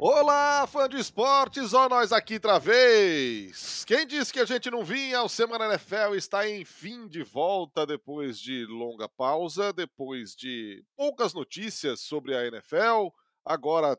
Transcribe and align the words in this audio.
Olá, 0.00 0.64
fã 0.68 0.88
de 0.88 0.96
esportes, 0.96 1.74
ó 1.74 1.88
nós 1.88 2.12
aqui 2.12 2.34
outra 2.34 2.56
vez! 2.60 3.84
Quem 3.84 4.06
disse 4.06 4.32
que 4.32 4.38
a 4.38 4.44
gente 4.44 4.70
não 4.70 4.84
vinha? 4.84 5.24
O 5.24 5.28
Semana 5.28 5.66
NFL 5.66 6.14
está 6.14 6.48
enfim 6.48 7.08
de 7.08 7.24
volta 7.24 7.84
depois 7.84 8.38
de 8.38 8.64
longa 8.66 9.08
pausa, 9.08 9.72
depois 9.72 10.36
de 10.36 10.84
poucas 10.96 11.34
notícias 11.34 11.98
sobre 11.98 12.36
a 12.36 12.46
NFL, 12.46 13.08
agora 13.44 13.98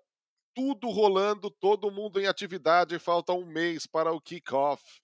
tudo 0.56 0.88
rolando, 0.88 1.52
todo 1.52 1.92
mundo 1.92 2.18
em 2.18 2.28
atividade, 2.28 2.98
falta 2.98 3.34
um 3.34 3.46
mês 3.46 3.86
para 3.86 4.14
o 4.14 4.22
kickoff. 4.22 5.02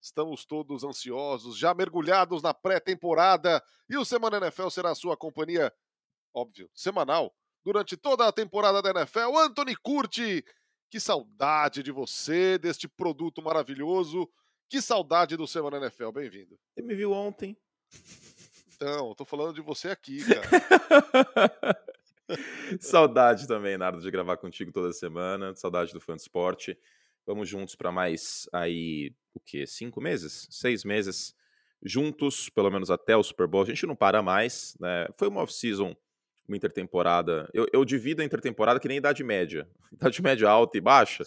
Estamos 0.00 0.46
todos 0.46 0.82
ansiosos, 0.82 1.58
já 1.58 1.74
mergulhados 1.74 2.40
na 2.40 2.54
pré-temporada, 2.54 3.62
e 3.86 3.98
o 3.98 4.04
Semana 4.04 4.38
NFL 4.38 4.70
será 4.70 4.92
a 4.92 4.94
sua 4.94 5.14
companhia, 5.14 5.70
óbvio, 6.32 6.70
semanal, 6.74 7.34
durante 7.64 7.96
toda 7.96 8.26
a 8.26 8.32
temporada 8.32 8.80
da 8.80 8.90
NFL. 8.90 9.36
Anthony 9.38 9.76
Curti, 9.76 10.44
que 10.90 10.98
saudade 10.98 11.82
de 11.82 11.92
você, 11.92 12.58
deste 12.58 12.88
produto 12.88 13.42
maravilhoso. 13.42 14.28
Que 14.68 14.82
saudade 14.82 15.36
do 15.36 15.46
Semana 15.46 15.78
NFL. 15.78 16.10
Bem-vindo. 16.10 16.58
Você 16.74 16.82
me 16.82 16.94
viu 16.94 17.12
ontem. 17.12 17.56
Então, 18.76 19.14
tô 19.14 19.24
falando 19.24 19.54
de 19.54 19.60
você 19.60 19.88
aqui, 19.88 20.18
cara. 20.24 21.82
saudade 22.78 23.48
também, 23.48 23.78
Nardo, 23.78 24.00
de 24.00 24.10
gravar 24.10 24.36
contigo 24.36 24.70
toda 24.70 24.92
semana. 24.92 25.54
Saudade 25.54 25.92
do 25.92 26.00
fã 26.00 26.14
de 26.14 26.22
esporte. 26.22 26.78
Vamos 27.26 27.48
juntos 27.48 27.74
para 27.74 27.90
mais 27.90 28.48
aí, 28.52 29.12
o 29.34 29.40
quê? 29.40 29.66
Cinco 29.66 30.00
meses? 30.00 30.46
Seis 30.50 30.84
meses 30.84 31.34
juntos, 31.82 32.48
pelo 32.48 32.70
menos 32.70 32.90
até 32.90 33.16
o 33.16 33.22
Super 33.22 33.46
Bowl. 33.46 33.62
A 33.62 33.66
gente 33.66 33.86
não 33.86 33.96
para 33.96 34.22
mais, 34.22 34.76
né? 34.78 35.08
Foi 35.16 35.28
uma 35.28 35.42
off-season 35.42 35.96
uma 36.48 36.56
intertemporada. 36.56 37.48
Eu, 37.52 37.66
eu 37.72 37.84
divido 37.84 38.22
a 38.22 38.24
intertemporada 38.24 38.80
que 38.80 38.88
nem 38.88 38.96
idade 38.96 39.22
média. 39.22 39.68
Idade 39.92 40.22
média 40.22 40.48
alta 40.48 40.78
e 40.78 40.80
baixa. 40.80 41.24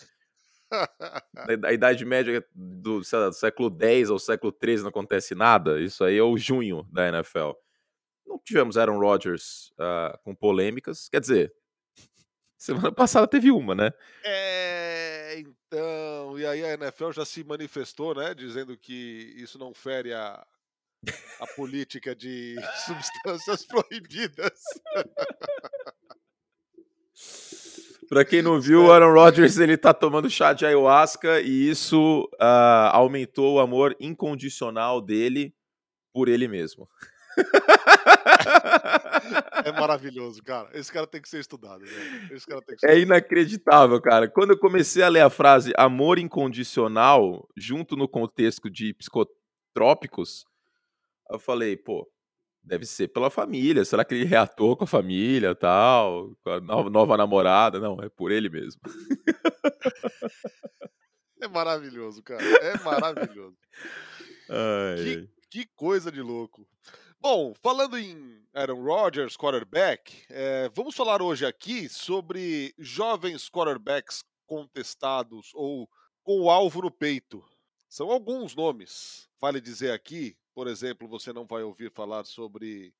a 1.66 1.74
idade 1.74 2.06
média 2.06 2.46
do, 2.54 3.02
lá, 3.12 3.28
do 3.30 3.34
século 3.34 3.76
X 3.80 4.10
ao 4.10 4.20
século 4.20 4.56
XIII 4.64 4.82
não 4.82 4.90
acontece 4.90 5.36
nada. 5.36 5.80
Isso 5.80 6.04
aí 6.04 6.18
é 6.18 6.24
o 6.24 6.38
junho 6.38 6.88
da 6.92 7.08
NFL. 7.08 7.52
Não 8.26 8.40
tivemos 8.40 8.78
Aaron 8.78 9.00
Rodgers 9.00 9.72
uh, 9.72 10.18
com 10.24 10.34
polêmicas. 10.34 11.10
Quer 11.10 11.20
dizer, 11.20 11.54
semana 12.58 12.92
passada 12.92 13.28
teve 13.28 13.52
uma, 13.52 13.76
né? 13.76 13.92
É, 14.24 15.40
então. 15.40 16.40
E 16.40 16.46
aí 16.46 16.64
a 16.64 16.74
NFL 16.74 17.12
já 17.12 17.26
se 17.26 17.44
manifestou, 17.44 18.16
né? 18.16 18.34
Dizendo 18.34 18.78
que 18.78 19.34
isso 19.36 19.60
não 19.60 19.74
fere 19.74 20.14
a, 20.14 20.46
a 21.40 21.48
política 21.56 22.16
de 22.16 22.56
substâncias 22.86 23.66
proibidas. 23.66 24.60
Pra 28.08 28.26
quem 28.26 28.42
não 28.42 28.60
viu, 28.60 28.86
o 28.86 28.92
Aaron 28.92 29.14
Rodgers 29.14 29.58
ele 29.58 29.78
tá 29.78 29.94
tomando 29.94 30.30
chá 30.30 30.52
de 30.54 30.66
ayahuasca 30.66 31.40
e 31.40 31.70
isso 31.70 32.30
uh, 32.34 32.92
aumentou 32.92 33.56
o 33.56 33.60
amor 33.60 33.96
incondicional 34.00 35.02
dele 35.02 35.56
por 36.14 36.28
ele 36.28 36.48
mesmo. 36.48 36.90
É 39.66 39.72
maravilhoso, 39.72 40.42
cara. 40.44 40.70
Esse 40.74 40.92
cara 40.92 41.08
tem 41.08 41.22
que 41.22 41.30
ser 41.30 41.40
estudado. 41.40 41.86
Ser 41.86 42.90
é 42.90 43.00
inacreditável, 43.00 44.02
cara. 44.02 44.28
Quando 44.28 44.52
eu 44.52 44.60
comecei 44.60 45.04
a 45.04 45.08
ler 45.08 45.22
a 45.22 45.30
frase 45.30 45.72
amor 45.78 46.20
incondicional, 46.20 47.48
junto 47.56 47.96
no 47.96 48.08
contexto 48.08 48.70
de 48.70 48.94
psicotrópicos, 48.94 50.46
eu 51.32 51.40
falei, 51.40 51.78
pô, 51.78 52.10
deve 52.64 52.86
ser 52.86 53.08
pela 53.08 53.30
família. 53.30 53.84
Será 53.86 54.06
que 54.06 54.14
ele 54.14 54.26
reatou 54.26 54.76
com 54.76 54.84
a 54.84 54.88
família 54.88 55.56
tal? 55.56 56.36
Com 56.44 56.50
a 56.50 56.62
nova, 56.62 57.18
namorada? 57.18 57.80
Não, 57.80 58.02
é 58.02 58.10
por 58.10 58.32
ele 58.32 58.50
mesmo. 58.50 58.82
É 61.44 61.48
maravilhoso, 61.48 62.22
cara. 62.22 62.44
É 62.44 62.78
maravilhoso. 62.84 63.58
Que, 64.96 65.30
que, 65.50 65.66
coisa 65.76 66.12
de 66.12 66.22
louco. 66.22 66.68
Bom, 67.20 67.56
falando 67.64 67.98
em 67.98 68.46
Aaron 68.54 68.84
Rodgers, 68.84 69.36
quarterback, 69.36 70.24
é, 70.30 70.70
vamos 70.70 70.96
falar 70.96 71.20
hoje 71.20 71.44
aqui 71.44 71.90
sobre 71.90 72.76
jovens 72.78 73.50
quarterbacks 73.50 74.24
contestados 74.46 75.50
ou 75.56 75.90
com 76.22 76.42
o 76.42 76.50
alvo 76.52 76.84
no 76.84 76.92
peito. 76.92 77.44
São 77.90 78.12
alguns 78.12 78.56
nomes. 78.56 79.28
Vale 79.40 79.60
dizer 79.60 79.92
aqui 79.92 80.38
por 80.62 80.68
exemplo, 80.68 81.08
você 81.08 81.34
não 81.34 81.44
vai 81.44 81.64
ouvir 81.64 81.92
falar 81.92 82.24
sobre 82.24 82.94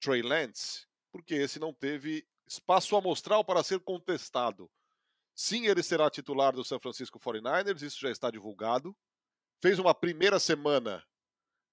Trey 0.00 0.22
Lance, 0.22 0.86
porque 1.10 1.34
esse 1.34 1.58
não 1.58 1.74
teve 1.74 2.24
espaço 2.46 2.94
amostral 2.94 3.44
para 3.44 3.64
ser 3.64 3.80
contestado. 3.80 4.70
Sim, 5.34 5.66
ele 5.66 5.82
será 5.82 6.08
titular 6.08 6.52
do 6.52 6.64
San 6.64 6.78
Francisco 6.78 7.18
49ers, 7.18 7.82
isso 7.82 7.98
já 7.98 8.12
está 8.12 8.30
divulgado. 8.30 8.96
Fez 9.60 9.80
uma 9.80 9.92
primeira 9.92 10.38
semana 10.38 11.04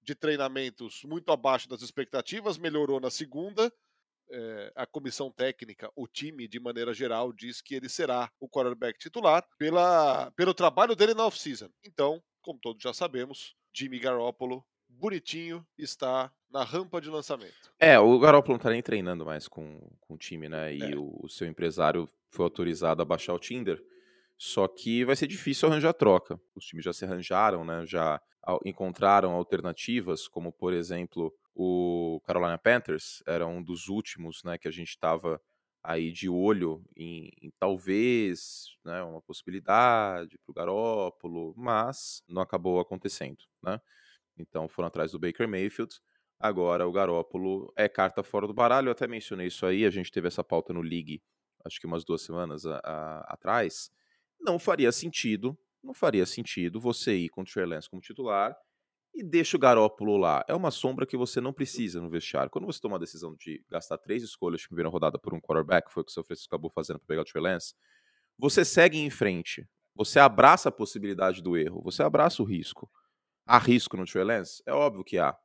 de 0.01 0.15
treinamentos 0.15 1.03
muito 1.03 1.31
abaixo 1.31 1.69
das 1.69 1.83
expectativas, 1.83 2.57
melhorou 2.57 2.99
na 2.99 3.11
segunda. 3.11 3.71
É, 4.31 4.73
a 4.75 4.87
comissão 4.87 5.31
técnica, 5.31 5.91
o 5.95 6.07
time 6.07 6.47
de 6.47 6.59
maneira 6.59 6.95
geral, 6.95 7.31
diz 7.31 7.61
que 7.61 7.75
ele 7.75 7.89
será 7.89 8.31
o 8.39 8.49
quarterback 8.49 8.97
titular 8.97 9.47
pela, 9.59 10.31
pelo 10.31 10.55
trabalho 10.55 10.95
dele 10.95 11.13
na 11.13 11.27
off-season. 11.27 11.69
Então, 11.85 12.23
como 12.41 12.59
todos 12.59 12.81
já 12.81 12.91
sabemos, 12.91 13.55
Jimmy 13.71 13.99
Garoppolo 13.99 14.65
bonitinho, 14.97 15.65
está 15.77 16.31
na 16.51 16.63
rampa 16.63 16.99
de 16.99 17.09
lançamento. 17.09 17.71
É, 17.79 17.99
o 17.99 18.19
Garoppolo 18.19 18.53
não 18.55 18.63
tá 18.63 18.69
nem 18.69 18.81
treinando 18.81 19.25
mais 19.25 19.47
com, 19.47 19.79
com 20.01 20.15
o 20.15 20.17
time, 20.17 20.49
né? 20.49 20.73
E 20.73 20.93
é. 20.93 20.95
o, 20.95 21.19
o, 21.23 21.29
seu 21.29 21.47
empresário 21.47 22.09
foi 22.29 22.43
autorizado 22.43 23.01
a 23.01 23.05
baixar 23.05 23.33
o 23.33 23.39
Tinder. 23.39 23.81
Só 24.37 24.67
que 24.67 25.03
vai 25.03 25.15
ser 25.15 25.27
difícil 25.27 25.67
arranjar 25.67 25.93
troca. 25.93 26.39
Os 26.55 26.65
times 26.65 26.85
já 26.85 26.93
se 26.93 27.05
arranjaram, 27.05 27.65
né? 27.65 27.85
Já 27.85 28.21
encontraram 28.63 29.31
alternativas, 29.33 30.27
como 30.27 30.53
por 30.53 30.73
exemplo 30.73 31.33
o 31.53 32.21
Carolina 32.23 32.57
Panthers, 32.57 33.21
era 33.27 33.45
um 33.45 33.61
dos 33.61 33.89
últimos, 33.89 34.43
né? 34.43 34.57
Que 34.57 34.67
a 34.67 34.71
gente 34.71 34.89
estava 34.89 35.41
aí 35.83 36.11
de 36.11 36.29
olho 36.29 36.83
em, 36.95 37.31
em, 37.41 37.51
talvez 37.57 38.77
né, 38.83 39.01
uma 39.03 39.21
possibilidade 39.21 40.37
para 40.39 40.51
o 40.51 40.53
Garópolo, 40.53 41.53
mas 41.55 42.21
não 42.27 42.41
acabou 42.41 42.79
acontecendo, 42.79 43.43
né? 43.63 43.79
Então 44.39 44.67
foram 44.67 44.87
atrás 44.87 45.11
do 45.11 45.19
Baker 45.19 45.47
Mayfield. 45.47 45.95
Agora 46.39 46.87
o 46.87 46.91
Garópolo 46.91 47.71
é 47.75 47.89
carta 47.89 48.23
fora 48.23 48.45
do 48.47 48.53
baralho. 48.53 48.87
Eu 48.87 48.91
até 48.91 49.07
mencionei 49.07 49.47
isso 49.47 49.65
aí. 49.65 49.85
A 49.85 49.89
gente 49.89 50.11
teve 50.11 50.27
essa 50.27 50.43
pauta 50.43 50.73
no 50.73 50.81
League, 50.81 51.21
acho 51.65 51.79
que 51.79 51.87
umas 51.87 52.03
duas 52.05 52.21
semanas 52.21 52.65
a, 52.65 52.79
a, 52.83 53.33
atrás. 53.33 53.89
Não 54.39 54.59
faria 54.59 54.91
sentido, 54.91 55.57
não 55.83 55.93
faria 55.93 56.25
sentido 56.25 56.79
você 56.79 57.15
ir 57.15 57.29
com 57.29 57.41
o 57.41 57.43
Trey 57.43 57.65
Lance 57.65 57.89
como 57.89 58.01
titular 58.01 58.55
e 59.17 59.23
deixa 59.23 59.57
o 59.57 59.59
Garópolo 59.59 60.15
lá. 60.15 60.45
É 60.47 60.53
uma 60.53 60.69
sombra 60.69 61.05
que 61.05 61.17
você 61.17 61.41
não 61.41 61.51
precisa 61.51 61.99
no 61.99 62.07
vestiário. 62.07 62.51
Quando 62.51 62.65
você 62.65 62.79
toma 62.79 62.97
a 62.97 62.99
decisão 62.99 63.35
de 63.35 63.63
gastar 63.67 63.97
três 63.97 64.21
escolhas 64.21 64.61
de 64.61 64.67
primeira 64.67 64.89
rodada 64.89 65.17
por 65.17 65.33
um 65.33 65.41
quarterback, 65.41 65.91
foi 65.91 66.01
o 66.01 66.05
que 66.05 66.11
o 66.11 66.13
São 66.13 66.23
Francisco 66.23 66.53
acabou 66.53 66.69
fazendo 66.69 66.99
para 66.99 67.07
pegar 67.07 67.21
o 67.21 67.25
Trey 67.25 67.41
Lance, 67.41 67.73
você 68.37 68.63
segue 68.63 68.99
em 68.99 69.09
frente. 69.09 69.67
Você 69.95 70.19
abraça 70.19 70.69
a 70.69 70.71
possibilidade 70.71 71.41
do 71.41 71.57
erro, 71.57 71.81
você 71.81 72.03
abraça 72.03 72.43
o 72.43 72.45
risco. 72.45 72.87
Há 73.47 73.57
risco 73.57 73.95
no 73.95 74.05
Trey 74.05 74.25
Lance? 74.25 74.61
É 74.65 74.73
óbvio 74.73 75.03
que 75.03 75.17
há. 75.17 75.35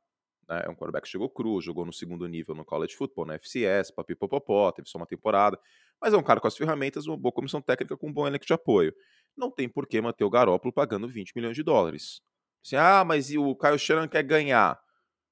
Né? 0.49 0.63
É 0.65 0.69
um 0.69 0.75
quarterback 0.75 1.03
que 1.03 1.09
chegou 1.09 1.29
cru, 1.29 1.61
jogou 1.61 1.85
no 1.85 1.93
segundo 1.93 2.27
nível 2.27 2.53
no 2.53 2.65
college 2.65 2.95
football, 2.95 3.25
na 3.25 3.35
FCS, 3.35 3.91
papipopopó, 3.91 4.71
teve 4.71 4.89
só 4.89 4.97
uma 4.97 5.07
temporada. 5.07 5.57
Mas 6.01 6.13
é 6.13 6.17
um 6.17 6.23
cara 6.23 6.39
com 6.41 6.47
as 6.47 6.57
ferramentas, 6.57 7.07
uma 7.07 7.17
boa 7.17 7.31
comissão 7.31 7.61
técnica 7.61 7.95
com 7.95 8.09
um 8.09 8.13
bom 8.13 8.27
elenco 8.27 8.45
de 8.45 8.53
apoio. 8.53 8.93
Não 9.37 9.49
tem 9.49 9.69
por 9.69 9.87
que 9.87 10.01
manter 10.01 10.23
o 10.25 10.29
Garópolo 10.29 10.73
pagando 10.73 11.07
20 11.07 11.31
milhões 11.35 11.55
de 11.55 11.63
dólares. 11.63 12.21
Assim, 12.65 12.75
ah, 12.75 13.03
mas 13.05 13.31
e 13.31 13.37
o 13.37 13.55
Kyle 13.55 13.79
Shannon 13.79 14.07
quer 14.07 14.23
ganhar? 14.23 14.79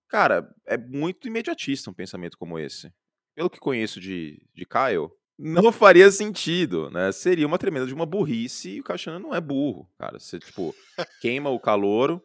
Cara, 0.07 0.49
é 0.65 0.77
muito 0.77 1.27
imediatista 1.27 1.89
um 1.89 1.93
pensamento 1.93 2.37
como 2.37 2.57
esse. 2.57 2.93
Pelo 3.35 3.49
que 3.49 3.59
conheço 3.59 3.99
de, 3.99 4.45
de 4.53 4.65
Kyle, 4.65 5.09
não 5.43 5.71
faria 5.71 6.11
sentido, 6.11 6.91
né? 6.91 7.11
Seria 7.11 7.47
uma 7.47 7.57
tremenda 7.57 7.87
de 7.87 7.93
uma 7.93 8.05
burrice 8.05 8.75
e 8.75 8.79
o 8.79 8.83
Caixana 8.83 9.17
não 9.17 9.33
é 9.33 9.41
burro, 9.41 9.89
cara. 9.97 10.19
Você, 10.19 10.37
tipo, 10.37 10.75
queima 11.19 11.49
o 11.49 11.59
calouro 11.59 12.23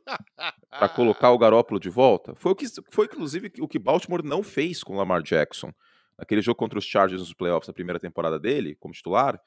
para 0.68 0.88
colocar 0.88 1.30
o 1.30 1.38
Garópolo 1.38 1.80
de 1.80 1.88
volta. 1.88 2.34
Foi 2.34 2.52
o 2.52 2.54
que 2.54 2.66
foi, 2.90 3.06
inclusive, 3.06 3.50
o 3.60 3.66
que 3.66 3.78
Baltimore 3.78 4.22
não 4.22 4.42
fez 4.42 4.82
com 4.82 4.92
o 4.92 4.96
Lamar 4.96 5.22
Jackson. 5.22 5.72
Naquele 6.18 6.42
jogo 6.42 6.56
contra 6.56 6.78
os 6.78 6.84
Chargers 6.84 7.22
nos 7.22 7.32
playoffs 7.32 7.68
na 7.68 7.74
primeira 7.74 7.98
temporada 7.98 8.38
dele, 8.38 8.74
como 8.76 8.92
titular. 8.92 9.40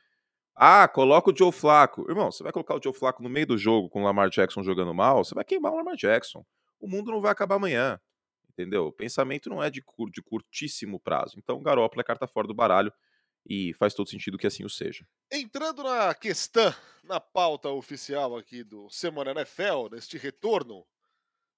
Ah, 0.56 0.88
coloca 0.88 1.32
o 1.32 1.36
Joe 1.36 1.52
Flacco. 1.52 2.10
Irmão, 2.10 2.32
você 2.32 2.44
vai 2.44 2.52
colocar 2.52 2.76
o 2.76 2.82
Joe 2.84 2.94
Flacco 2.94 3.22
no 3.22 3.30
meio 3.30 3.46
do 3.46 3.58
jogo 3.58 3.88
com 3.88 4.02
o 4.02 4.04
Lamar 4.04 4.30
Jackson 4.30 4.64
jogando 4.64 4.94
mal, 4.94 5.24
você 5.24 5.36
vai 5.36 5.44
queimar 5.44 5.72
o 5.72 5.78
Lamar 5.78 5.96
Jackson. 5.96 6.44
O 6.80 6.88
mundo 6.88 7.12
não 7.12 7.22
vai 7.22 7.32
acabar 7.32 7.56
amanhã. 7.56 8.00
Entendeu? 8.52 8.88
O 8.88 8.92
pensamento 8.92 9.48
não 9.48 9.64
é 9.64 9.70
de, 9.70 9.82
cur 9.82 10.10
de 10.10 10.22
curtíssimo 10.22 11.00
prazo. 11.00 11.36
Então, 11.38 11.58
o 11.58 11.62
Garópolo 11.62 12.02
é 12.02 12.04
carta 12.04 12.28
fora 12.28 12.48
do 12.48 12.54
baralho 12.54 12.92
e 13.50 13.74
faz 13.74 13.96
todo 13.96 14.10
sentido 14.10 14.38
que 14.38 14.46
assim 14.46 14.64
o 14.64 14.70
seja. 14.70 15.04
Entrando 15.32 15.82
na 15.82 16.14
questão, 16.14 16.74
na 17.04 17.20
pauta 17.20 17.70
oficial 17.70 18.38
aqui 18.38 18.64
do 18.64 18.88
Semana 18.92 19.32
NFL, 19.32 19.90
neste 19.92 20.18
retorno, 20.18 20.86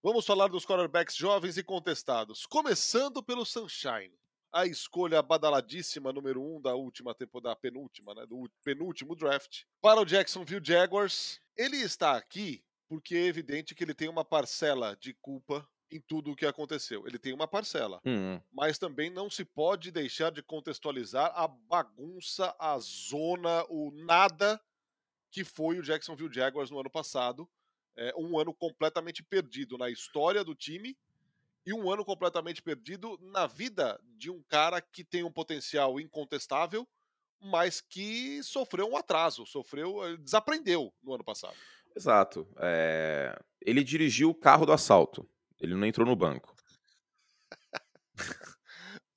vamos 0.02 0.26
falar 0.26 0.48
dos 0.48 0.66
quarterbacks 0.66 1.16
jovens 1.16 1.58
e 1.58 1.64
contestados, 1.64 2.46
começando 2.46 3.22
pelo 3.22 3.46
Sunshine. 3.46 4.18
a 4.54 4.66
escolha 4.66 5.22
badaladíssima 5.22 6.12
número 6.12 6.42
um 6.42 6.62
da 6.62 6.76
última 6.76 7.16
temporada, 7.16 7.56
penúltima, 7.56 8.14
né, 8.14 8.26
do 8.26 8.50
penúltimo 8.64 9.16
draft, 9.16 9.64
para 9.82 10.02
o 10.02 10.06
Jacksonville 10.06 10.66
Jaguars. 10.66 11.40
Ele 11.56 11.78
está 11.78 12.18
aqui 12.18 12.62
porque 12.90 13.16
é 13.16 13.26
evidente 13.28 13.74
que 13.74 13.82
ele 13.82 13.94
tem 13.94 14.10
uma 14.10 14.26
parcela 14.26 14.98
de 14.98 15.14
culpa 15.14 15.66
em 15.92 16.00
tudo 16.00 16.32
o 16.32 16.36
que 16.36 16.46
aconteceu. 16.46 17.06
Ele 17.06 17.20
tem 17.20 17.34
uma 17.34 17.48
parcela, 17.48 18.02
uhum. 18.06 18.42
mas 18.52 18.78
também 18.78 19.10
não 19.10 19.30
se 19.30 19.44
pode 19.44 19.92
deixar 19.92 20.32
de 20.32 20.42
contextualizar 20.42 21.32
a 21.36 21.48
bagunça, 21.48 22.56
a 22.58 22.78
zona, 22.80 23.66
o 23.70 23.92
nada 23.92 24.60
que 25.30 25.44
foi 25.44 25.80
o 25.80 25.84
Jacksonville 25.84 26.34
Jaguars 26.34 26.70
no 26.70 26.80
ano 26.80 26.90
passado. 26.90 27.50
É, 27.96 28.14
um 28.18 28.40
ano 28.40 28.54
completamente 28.54 29.22
perdido 29.22 29.78
na 29.78 29.90
história 29.90 30.44
do 30.44 30.56
time 30.56 30.98
e 31.66 31.74
um 31.74 31.92
ano 31.92 32.04
completamente 32.04 32.62
perdido 32.62 33.18
na 33.22 33.46
vida 33.46 34.00
de 34.18 34.30
um 34.30 34.42
cara 34.44 34.82
que 34.82 35.04
tem 35.04 35.24
um 35.24 35.32
potencial 35.32 36.00
incontestável, 36.00 36.88
mas 37.40 37.82
que 37.82 38.42
sofreu 38.44 38.88
um 38.88 38.98
atraso, 38.98 39.46
sofreu, 39.46 40.04
eh, 40.06 40.18
desaprendeu 40.18 40.94
no 41.04 41.14
ano 41.14 41.24
passado. 41.24 41.56
Exato. 41.96 42.48
É... 42.58 43.38
Ele 43.62 43.84
dirigiu 43.84 44.30
o 44.30 44.36
carro 44.36 44.66
do 44.66 44.72
assalto. 44.72 45.28
Ele 45.62 45.76
não 45.76 45.86
entrou 45.86 46.06
no 46.06 46.16
banco. 46.16 46.54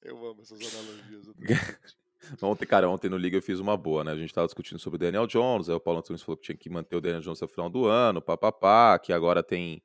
eu 0.02 0.16
amo 0.26 0.42
essas 0.42 0.60
analogias. 0.60 1.26
ontem, 2.42 2.66
cara, 2.66 2.88
ontem 2.88 3.08
no 3.08 3.16
Liga 3.16 3.38
eu 3.38 3.42
fiz 3.42 3.58
uma 3.58 3.76
boa, 3.76 4.04
né? 4.04 4.12
A 4.12 4.16
gente 4.16 4.32
tava 4.32 4.46
discutindo 4.46 4.78
sobre 4.78 4.96
o 4.96 4.98
Daniel 4.98 5.26
Jones, 5.26 5.70
aí 5.70 5.74
o 5.74 5.80
Paulo 5.80 6.00
Antunes 6.00 6.22
falou 6.22 6.36
que 6.36 6.44
tinha 6.44 6.56
que 6.56 6.68
manter 6.68 6.96
o 6.96 7.00
Daniel 7.00 7.22
Jones 7.22 7.38
até 7.38 7.50
o 7.50 7.54
final 7.54 7.70
do 7.70 7.86
ano, 7.86 8.20
papapá, 8.20 8.98
que 8.98 9.12
agora 9.12 9.42
tem 9.42 9.82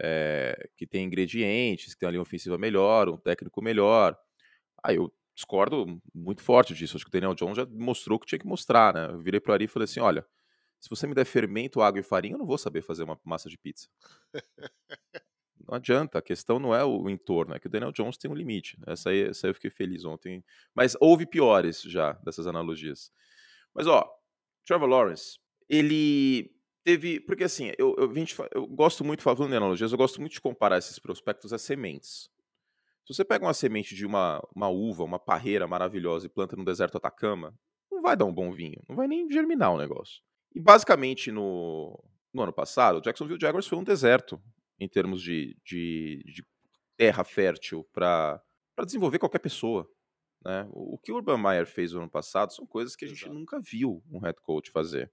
é, 0.00 0.68
que 0.76 0.86
tem 0.86 1.04
ingredientes, 1.04 1.92
que 1.92 2.00
tem 2.00 2.08
ali 2.08 2.16
uma 2.18 2.22
ofensiva 2.22 2.56
melhor, 2.56 3.10
um 3.10 3.18
técnico 3.18 3.60
melhor. 3.62 4.16
Aí 4.82 4.96
eu 4.96 5.12
discordo 5.34 6.00
muito 6.14 6.42
forte 6.42 6.74
disso. 6.74 6.96
Acho 6.96 7.04
que 7.04 7.10
o 7.10 7.12
Daniel 7.12 7.34
Jones 7.34 7.56
já 7.56 7.66
mostrou 7.66 8.16
o 8.16 8.20
que 8.20 8.26
tinha 8.26 8.38
que 8.38 8.46
mostrar, 8.46 8.94
né? 8.94 9.06
Eu 9.10 9.20
virei 9.20 9.40
pro 9.40 9.52
Ari 9.52 9.66
e 9.66 9.68
falei 9.68 9.84
assim: 9.84 10.00
olha, 10.00 10.26
se 10.80 10.88
você 10.90 11.06
me 11.06 11.14
der 11.14 11.26
fermento, 11.26 11.82
água 11.82 12.00
e 12.00 12.02
farinha, 12.02 12.34
eu 12.34 12.38
não 12.38 12.46
vou 12.46 12.58
saber 12.58 12.82
fazer 12.82 13.04
uma 13.04 13.20
massa 13.24 13.48
de 13.48 13.58
pizza. 13.58 13.88
não 15.66 15.76
adianta, 15.76 16.18
a 16.18 16.22
questão 16.22 16.58
não 16.58 16.74
é 16.74 16.84
o 16.84 17.08
entorno, 17.08 17.54
é 17.54 17.58
que 17.58 17.66
o 17.66 17.70
Daniel 17.70 17.92
Jones 17.92 18.16
tem 18.16 18.30
um 18.30 18.34
limite. 18.34 18.78
Essa 18.86 19.10
aí, 19.10 19.28
essa 19.28 19.46
aí 19.46 19.50
eu 19.50 19.54
fiquei 19.54 19.70
feliz 19.70 20.04
ontem. 20.04 20.44
Mas 20.74 20.96
houve 21.00 21.26
piores 21.26 21.82
já 21.82 22.12
dessas 22.24 22.46
analogias. 22.46 23.12
Mas 23.74 23.86
ó, 23.86 24.08
Trevor 24.66 24.88
Lawrence, 24.88 25.38
ele 25.68 26.50
teve. 26.84 27.20
Porque 27.20 27.44
assim, 27.44 27.72
eu, 27.78 27.94
eu, 27.98 28.12
eu 28.52 28.66
gosto 28.66 29.04
muito, 29.04 29.22
falando 29.22 29.48
de 29.48 29.56
analogias, 29.56 29.92
eu 29.92 29.98
gosto 29.98 30.20
muito 30.20 30.32
de 30.32 30.40
comparar 30.40 30.78
esses 30.78 30.98
prospectos 30.98 31.52
a 31.52 31.58
sementes. 31.58 32.30
Se 33.04 33.14
você 33.14 33.24
pega 33.24 33.44
uma 33.44 33.54
semente 33.54 33.94
de 33.94 34.06
uma, 34.06 34.40
uma 34.54 34.68
uva, 34.68 35.02
uma 35.02 35.18
parreira 35.18 35.66
maravilhosa 35.66 36.26
e 36.26 36.28
planta 36.28 36.54
no 36.54 36.64
deserto 36.64 36.96
Atacama, 36.96 37.52
não 37.90 38.00
vai 38.00 38.16
dar 38.16 38.24
um 38.24 38.32
bom 38.32 38.52
vinho, 38.52 38.80
não 38.88 38.94
vai 38.94 39.08
nem 39.08 39.28
germinar 39.30 39.72
o 39.72 39.78
negócio. 39.78 40.22
E 40.54 40.60
basicamente 40.60 41.32
no, 41.32 41.98
no 42.32 42.42
ano 42.42 42.52
passado, 42.52 42.98
o 42.98 43.00
Jacksonville 43.00 43.40
Jaguars 43.40 43.66
foi 43.66 43.78
um 43.78 43.84
deserto 43.84 44.40
em 44.82 44.88
termos 44.88 45.22
de, 45.22 45.56
de, 45.64 46.22
de 46.26 46.44
terra 46.96 47.24
fértil 47.24 47.88
para 47.92 48.42
desenvolver 48.84 49.18
qualquer 49.18 49.38
pessoa. 49.38 49.88
Né? 50.44 50.66
O, 50.70 50.94
o 50.94 50.98
que 50.98 51.12
o 51.12 51.16
Urban 51.16 51.38
Meyer 51.38 51.66
fez 51.66 51.92
no 51.92 52.00
ano 52.00 52.10
passado 52.10 52.52
são 52.52 52.66
coisas 52.66 52.96
que 52.96 53.04
a 53.04 53.08
gente 53.08 53.22
Exato. 53.22 53.34
nunca 53.34 53.60
viu 53.60 54.02
um 54.10 54.18
head 54.18 54.38
coach 54.40 54.70
fazer. 54.70 55.10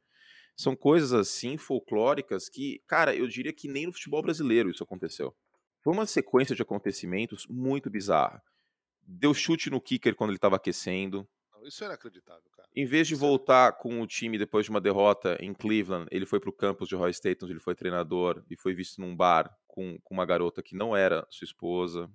São 0.56 0.76
coisas 0.76 1.14
assim 1.14 1.58
folclóricas 1.58 2.50
que, 2.50 2.82
cara, 2.88 3.16
eu 3.16 3.28
diria 3.28 3.54
que 3.54 3.68
nem 3.68 3.86
no 3.86 3.94
futebol 3.94 4.22
brasileiro 4.22 4.70
isso 4.70 4.84
aconteceu. 4.84 5.36
Foi 5.82 5.94
uma 5.94 6.06
sequência 6.06 6.56
de 6.56 6.62
acontecimentos 6.62 7.48
muito 7.48 7.90
bizarra. 7.90 8.42
Deu 9.02 9.34
chute 9.34 9.70
no 9.70 9.80
kicker 9.80 10.16
quando 10.16 10.32
ele 10.32 10.38
estava 10.38 10.58
aquecendo. 10.58 11.28
isso 11.64 11.84
é 11.84 11.88
inacreditável, 11.88 12.44
cara. 12.52 12.68
Em 12.76 12.86
vez 12.86 13.08
de 13.08 13.14
isso 13.14 13.22
voltar 13.22 13.70
é... 13.70 13.72
com 13.72 14.02
o 14.02 14.08
time 14.08 14.38
depois 14.38 14.66
de 14.66 14.70
uma 14.70 14.82
derrota 14.82 15.38
em 15.40 15.54
Cleveland, 15.54 16.08
ele 16.12 16.26
foi 16.26 16.40
para 16.40 16.50
o 16.50 16.54
campus 16.54 16.90
de 16.90 16.96
Roy 16.96 17.12
State, 17.12 17.44
onde 17.44 17.54
ele 17.54 17.62
foi 17.62 17.74
treinador 17.74 18.44
e 18.50 18.58
foi 18.58 18.74
visto 18.74 19.00
num 19.00 19.16
bar 19.16 19.56
com, 19.70 19.98
com 20.04 20.14
uma 20.14 20.26
garota 20.26 20.62
que 20.62 20.76
não 20.76 20.98
era 20.98 21.26
sua 21.30 21.46
esposa. 21.46 22.12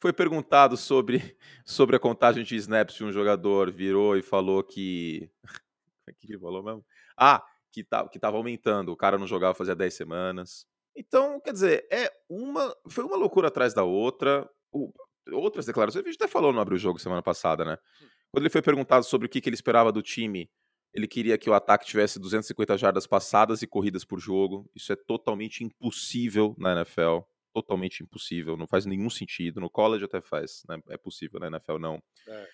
Foi 0.00 0.12
perguntado 0.12 0.76
sobre, 0.76 1.36
sobre 1.66 1.96
a 1.96 1.98
contagem 1.98 2.44
de 2.44 2.56
snaps 2.56 2.94
de 2.94 3.04
um 3.04 3.12
jogador, 3.12 3.70
virou 3.70 4.16
e 4.16 4.22
falou 4.22 4.62
que. 4.62 5.30
O 6.08 6.14
que 6.14 6.32
ele 6.32 6.40
falou 6.40 6.62
mesmo? 6.62 6.82
Ah, 7.14 7.44
que 7.70 7.84
tá, 7.84 8.08
que 8.08 8.18
tava 8.18 8.38
aumentando, 8.38 8.90
o 8.90 8.96
cara 8.96 9.18
não 9.18 9.26
jogava 9.26 9.52
fazia 9.52 9.76
10 9.76 9.92
semanas. 9.92 10.66
Então, 10.96 11.38
quer 11.38 11.52
dizer, 11.52 11.86
é 11.92 12.10
uma. 12.26 12.74
Foi 12.88 13.04
uma 13.04 13.14
loucura 13.14 13.48
atrás 13.48 13.74
da 13.74 13.84
outra. 13.84 14.48
O, 14.72 14.90
outras 15.32 15.66
declarações, 15.66 16.02
a 16.02 16.08
gente 16.08 16.16
até 16.16 16.26
falou 16.26 16.50
no 16.50 16.60
Abre 16.60 16.76
o 16.76 16.78
Jogo 16.78 16.98
semana 16.98 17.22
passada, 17.22 17.62
né? 17.62 17.76
Hum. 18.02 18.06
Quando 18.30 18.44
ele 18.44 18.50
foi 18.50 18.62
perguntado 18.62 19.04
sobre 19.04 19.26
o 19.26 19.28
que, 19.28 19.38
que 19.38 19.50
ele 19.50 19.54
esperava 19.54 19.92
do 19.92 20.00
time, 20.00 20.50
ele 20.92 21.06
queria 21.06 21.38
que 21.38 21.50
o 21.50 21.54
ataque 21.54 21.86
tivesse 21.86 22.18
250 22.18 22.76
jardas 22.76 23.06
passadas 23.06 23.62
e 23.62 23.66
corridas 23.66 24.04
por 24.04 24.18
jogo. 24.18 24.70
Isso 24.74 24.92
é 24.92 24.96
totalmente 24.96 25.62
impossível 25.62 26.54
na 26.58 26.72
NFL. 26.72 27.20
Totalmente 27.52 28.02
impossível. 28.02 28.56
Não 28.56 28.66
faz 28.66 28.86
nenhum 28.86 29.10
sentido. 29.10 29.60
No 29.60 29.70
college 29.70 30.04
até 30.04 30.20
faz, 30.20 30.62
né? 30.68 30.80
É 30.88 30.96
possível, 30.96 31.38
na 31.40 31.48
NFL 31.48 31.78
não. 31.78 32.02
É. 32.26 32.48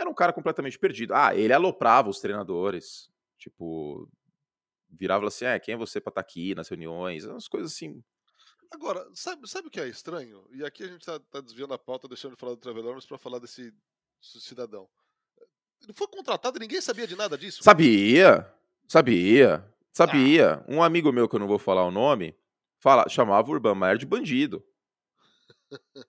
Era 0.00 0.10
um 0.10 0.14
cara 0.14 0.32
completamente 0.32 0.78
perdido. 0.78 1.14
Ah, 1.14 1.34
ele 1.34 1.52
aloprava 1.52 2.08
os 2.08 2.20
treinadores. 2.20 3.10
Tipo, 3.38 4.08
virava 4.90 5.26
assim, 5.26 5.44
é, 5.44 5.58
quem 5.58 5.74
é 5.74 5.76
você 5.76 6.00
pra 6.00 6.10
estar 6.10 6.22
tá 6.22 6.26
aqui 6.26 6.54
nas 6.54 6.68
reuniões? 6.68 7.24
Umas 7.24 7.48
coisas 7.48 7.72
assim. 7.72 8.02
Agora, 8.70 9.08
sabe, 9.14 9.48
sabe 9.48 9.68
o 9.68 9.70
que 9.70 9.80
é 9.80 9.88
estranho? 9.88 10.46
E 10.52 10.64
aqui 10.64 10.84
a 10.84 10.88
gente 10.88 11.04
tá, 11.04 11.18
tá 11.18 11.40
desviando 11.40 11.72
a 11.72 11.78
pauta, 11.78 12.06
deixando 12.06 12.34
de 12.34 12.40
falar 12.40 12.52
do 12.52 12.60
Trevor 12.60 12.84
Lawrence 12.84 13.08
pra 13.08 13.16
falar 13.16 13.38
desse 13.38 13.72
cidadão. 14.20 14.88
Ele 15.82 15.92
foi 15.92 16.06
contratado 16.08 16.58
e 16.58 16.60
ninguém 16.60 16.80
sabia 16.80 17.06
de 17.06 17.16
nada 17.16 17.36
disso. 17.36 17.62
Sabia, 17.62 18.50
sabia, 18.86 19.64
sabia. 19.92 20.54
Ah. 20.54 20.64
Um 20.68 20.82
amigo 20.82 21.12
meu, 21.12 21.28
que 21.28 21.36
eu 21.36 21.40
não 21.40 21.46
vou 21.46 21.58
falar 21.58 21.84
o 21.84 21.90
nome, 21.90 22.34
fala, 22.78 23.08
chamava 23.08 23.48
o 23.48 23.52
Urban 23.52 23.74
Meyer 23.74 23.98
de 23.98 24.06
bandido. 24.06 24.64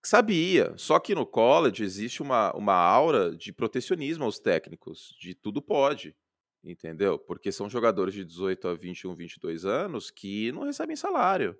Sabia, 0.00 0.72
só 0.78 0.98
que 0.98 1.14
no 1.14 1.26
college 1.26 1.84
existe 1.84 2.22
uma, 2.22 2.50
uma 2.56 2.72
aura 2.72 3.36
de 3.36 3.52
protecionismo 3.52 4.24
aos 4.24 4.38
técnicos, 4.38 5.14
de 5.20 5.34
tudo 5.34 5.60
pode. 5.60 6.16
Entendeu? 6.64 7.18
Porque 7.18 7.52
são 7.52 7.68
jogadores 7.68 8.14
de 8.14 8.24
18 8.24 8.68
a 8.68 8.74
21, 8.74 9.14
22 9.14 9.66
anos 9.66 10.10
que 10.10 10.50
não 10.52 10.64
recebem 10.64 10.96
salário. 10.96 11.58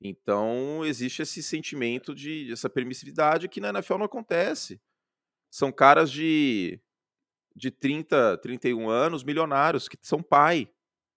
Então, 0.00 0.84
existe 0.84 1.22
esse 1.22 1.42
sentimento 1.42 2.14
de 2.14 2.50
essa 2.52 2.68
permissividade 2.68 3.48
que 3.48 3.60
na 3.60 3.70
NFL 3.70 3.98
não 3.98 4.06
acontece. 4.06 4.80
São 5.50 5.72
caras 5.72 6.10
de 6.10 6.80
de 7.54 7.70
30, 7.70 8.38
31 8.38 8.88
anos, 8.88 9.24
milionários, 9.24 9.88
que 9.88 9.98
são 10.00 10.22
pai, 10.22 10.70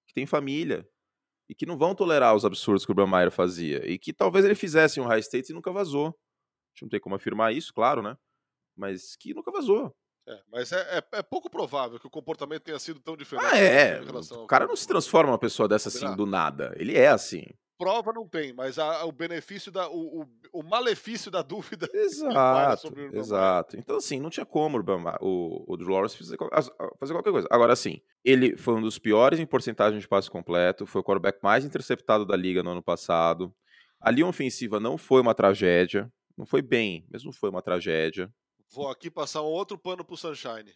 que 0.05 0.13
têm 0.13 0.25
família, 0.25 0.87
e 1.47 1.55
que 1.55 1.65
não 1.65 1.77
vão 1.77 1.95
tolerar 1.95 2.35
os 2.35 2.43
absurdos 2.43 2.85
que 2.85 2.91
o 2.91 2.95
Bram 2.95 3.31
fazia. 3.31 3.87
E 3.89 3.97
que 3.97 4.11
talvez 4.11 4.43
ele 4.43 4.55
fizesse 4.55 4.99
um 4.99 5.05
high 5.05 5.19
state 5.19 5.51
e 5.51 5.55
nunca 5.55 5.71
vazou. 5.71 6.07
A 6.07 6.09
gente 6.73 6.83
não 6.83 6.89
tem 6.89 6.99
como 6.99 7.15
afirmar 7.15 7.53
isso, 7.53 7.73
claro, 7.73 8.01
né? 8.01 8.17
Mas 8.75 9.15
que 9.15 9.33
nunca 9.33 9.51
vazou. 9.51 9.95
É, 10.27 10.41
mas 10.49 10.71
é, 10.71 10.97
é, 10.97 11.03
é, 11.19 11.21
pouco 11.21 11.49
provável 11.49 11.99
que 11.99 12.07
o 12.07 12.09
comportamento 12.09 12.63
tenha 12.63 12.79
sido 12.79 12.99
tão 12.99 13.15
diferente. 13.15 13.45
Ah, 13.45 13.57
é. 13.57 14.01
O 14.31 14.47
cara 14.47 14.65
não 14.65 14.75
se 14.75 14.87
transforma 14.87 15.31
uma 15.31 15.37
pessoa 15.37 15.67
dessa 15.67 15.89
assim 15.89 16.15
do 16.15 16.25
nada. 16.25 16.73
Ele 16.77 16.97
é 16.97 17.09
assim. 17.09 17.43
Prova 17.83 18.13
não 18.13 18.27
tem, 18.27 18.53
mas 18.53 18.79
a, 18.79 19.05
o 19.05 19.11
benefício 19.11 19.71
da. 19.71 19.89
O, 19.89 20.21
o, 20.21 20.59
o, 20.59 20.63
malefício 20.63 21.29
da 21.29 21.41
dúvida. 21.43 21.89
Exato. 21.93 22.93
exato. 23.13 23.77
Então, 23.77 23.97
assim, 23.97 24.19
não 24.19 24.29
tinha 24.29 24.45
como 24.45 24.77
o, 25.21 25.63
o, 25.67 25.77
Drew 25.77 25.89
Lawrence 25.89 26.17
fazer, 26.17 26.37
fazer 26.99 27.13
qualquer 27.13 27.31
coisa. 27.31 27.47
Agora, 27.51 27.73
assim, 27.73 28.01
ele 28.23 28.55
foi 28.57 28.75
um 28.75 28.81
dos 28.81 28.97
piores 28.97 29.39
em 29.39 29.45
porcentagem 29.45 29.99
de 29.99 30.07
passe 30.07 30.29
completo, 30.29 30.85
foi 30.85 31.01
o 31.01 31.03
quarterback 31.03 31.39
mais 31.43 31.65
interceptado 31.65 32.25
da 32.25 32.35
liga 32.35 32.63
no 32.63 32.71
ano 32.71 32.83
passado. 32.83 33.53
A 33.99 34.11
linha 34.11 34.27
ofensiva 34.27 34.79
não 34.79 34.97
foi 34.97 35.21
uma 35.21 35.33
tragédia. 35.33 36.11
Não 36.37 36.45
foi 36.45 36.61
bem, 36.61 37.05
mas 37.11 37.23
não 37.23 37.31
foi 37.31 37.49
uma 37.49 37.61
tragédia. 37.61 38.33
Vou 38.73 38.89
aqui 38.89 39.09
passar 39.09 39.43
um 39.43 39.51
outro 39.51 39.77
pano 39.77 40.03
pro 40.03 40.17
Sunshine. 40.17 40.73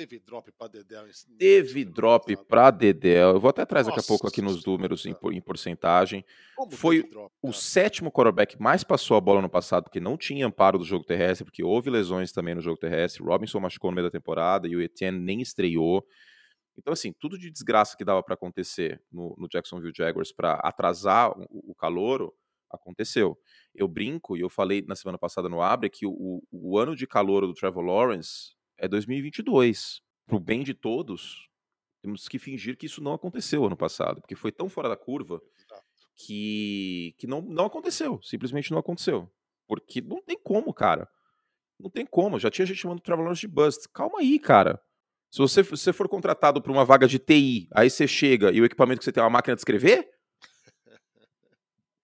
Teve 0.00 0.18
drop 0.18 0.50
pra 0.52 0.66
Dedel. 0.66 1.04
Teve 1.38 1.84
drop 1.84 2.36
pra 2.46 2.70
Dedel. 2.70 3.34
Eu 3.34 3.40
vou 3.40 3.50
até 3.50 3.60
atrás 3.60 3.86
daqui 3.86 4.00
a 4.00 4.02
pouco 4.02 4.26
aqui 4.26 4.40
nos 4.40 4.64
números 4.64 5.04
em, 5.04 5.14
em 5.32 5.40
porcentagem. 5.42 6.24
Como 6.56 6.70
Foi 6.70 7.02
drop, 7.02 7.30
o 7.42 7.52
sétimo 7.52 8.10
quarterback 8.10 8.58
mais 8.58 8.82
passou 8.82 9.14
a 9.14 9.20
bola 9.20 9.42
no 9.42 9.48
passado, 9.50 9.84
porque 9.84 10.00
não 10.00 10.16
tinha 10.16 10.46
amparo 10.46 10.78
do 10.78 10.84
jogo 10.86 11.04
terrestre, 11.04 11.44
porque 11.44 11.62
houve 11.62 11.90
lesões 11.90 12.32
também 12.32 12.54
no 12.54 12.62
jogo 12.62 12.78
terrestre. 12.78 13.22
Robinson 13.22 13.60
machucou 13.60 13.90
no 13.90 13.96
meio 13.96 14.06
da 14.06 14.10
temporada 14.10 14.66
e 14.66 14.74
o 14.74 14.80
Etienne 14.80 15.18
nem 15.18 15.42
estreou. 15.42 16.02
Então, 16.78 16.94
assim, 16.94 17.12
tudo 17.12 17.36
de 17.36 17.50
desgraça 17.50 17.94
que 17.94 18.04
dava 18.04 18.22
para 18.22 18.32
acontecer 18.32 19.02
no, 19.12 19.36
no, 19.36 19.48
Jacksonville 19.48 19.92
Jaguars 19.94 20.32
para 20.32 20.54
atrasar 20.54 21.30
o, 21.38 21.72
o 21.72 21.74
calouro, 21.74 22.32
aconteceu. 22.70 23.36
Eu 23.74 23.86
brinco, 23.86 24.34
e 24.34 24.40
eu 24.40 24.48
falei 24.48 24.82
na 24.88 24.96
semana 24.96 25.18
passada 25.18 25.46
no 25.46 25.60
Abre, 25.60 25.90
que 25.90 26.06
o, 26.06 26.42
o 26.50 26.78
ano 26.78 26.96
de 26.96 27.06
calor 27.06 27.46
do 27.46 27.52
Trevor 27.52 27.84
Lawrence 27.84 28.58
é 28.80 28.88
2022. 28.88 30.00
Para 30.26 30.36
o 30.36 30.40
bem 30.40 30.64
de 30.64 30.74
todos, 30.74 31.48
temos 32.02 32.26
que 32.28 32.38
fingir 32.38 32.76
que 32.76 32.86
isso 32.86 33.02
não 33.02 33.12
aconteceu 33.12 33.64
ano 33.64 33.76
passado, 33.76 34.20
porque 34.20 34.34
foi 34.34 34.50
tão 34.50 34.68
fora 34.68 34.88
da 34.88 34.96
curva 34.96 35.40
que, 36.16 37.14
que 37.18 37.26
não, 37.26 37.40
não 37.42 37.66
aconteceu, 37.66 38.20
simplesmente 38.22 38.70
não 38.70 38.78
aconteceu. 38.78 39.30
Porque 39.68 40.00
não 40.00 40.22
tem 40.22 40.38
como, 40.42 40.72
cara. 40.74 41.08
Não 41.78 41.88
tem 41.88 42.04
como. 42.04 42.38
Já 42.38 42.50
tinha 42.50 42.66
gente 42.66 42.78
chamando 42.78 43.02
Lawrence 43.06 43.40
de 43.40 43.48
bust. 43.48 43.88
Calma 43.92 44.18
aí, 44.18 44.38
cara. 44.38 44.80
Se 45.30 45.38
você, 45.38 45.62
se 45.62 45.70
você 45.70 45.92
for 45.92 46.08
contratado 46.08 46.60
para 46.60 46.72
uma 46.72 46.84
vaga 46.84 47.06
de 47.06 47.18
TI, 47.18 47.68
aí 47.72 47.88
você 47.88 48.06
chega 48.08 48.50
e 48.50 48.60
o 48.60 48.64
equipamento 48.64 48.98
que 48.98 49.04
você 49.04 49.12
tem 49.12 49.20
é 49.20 49.24
uma 49.24 49.30
máquina 49.30 49.54
de 49.54 49.60
escrever, 49.60 50.10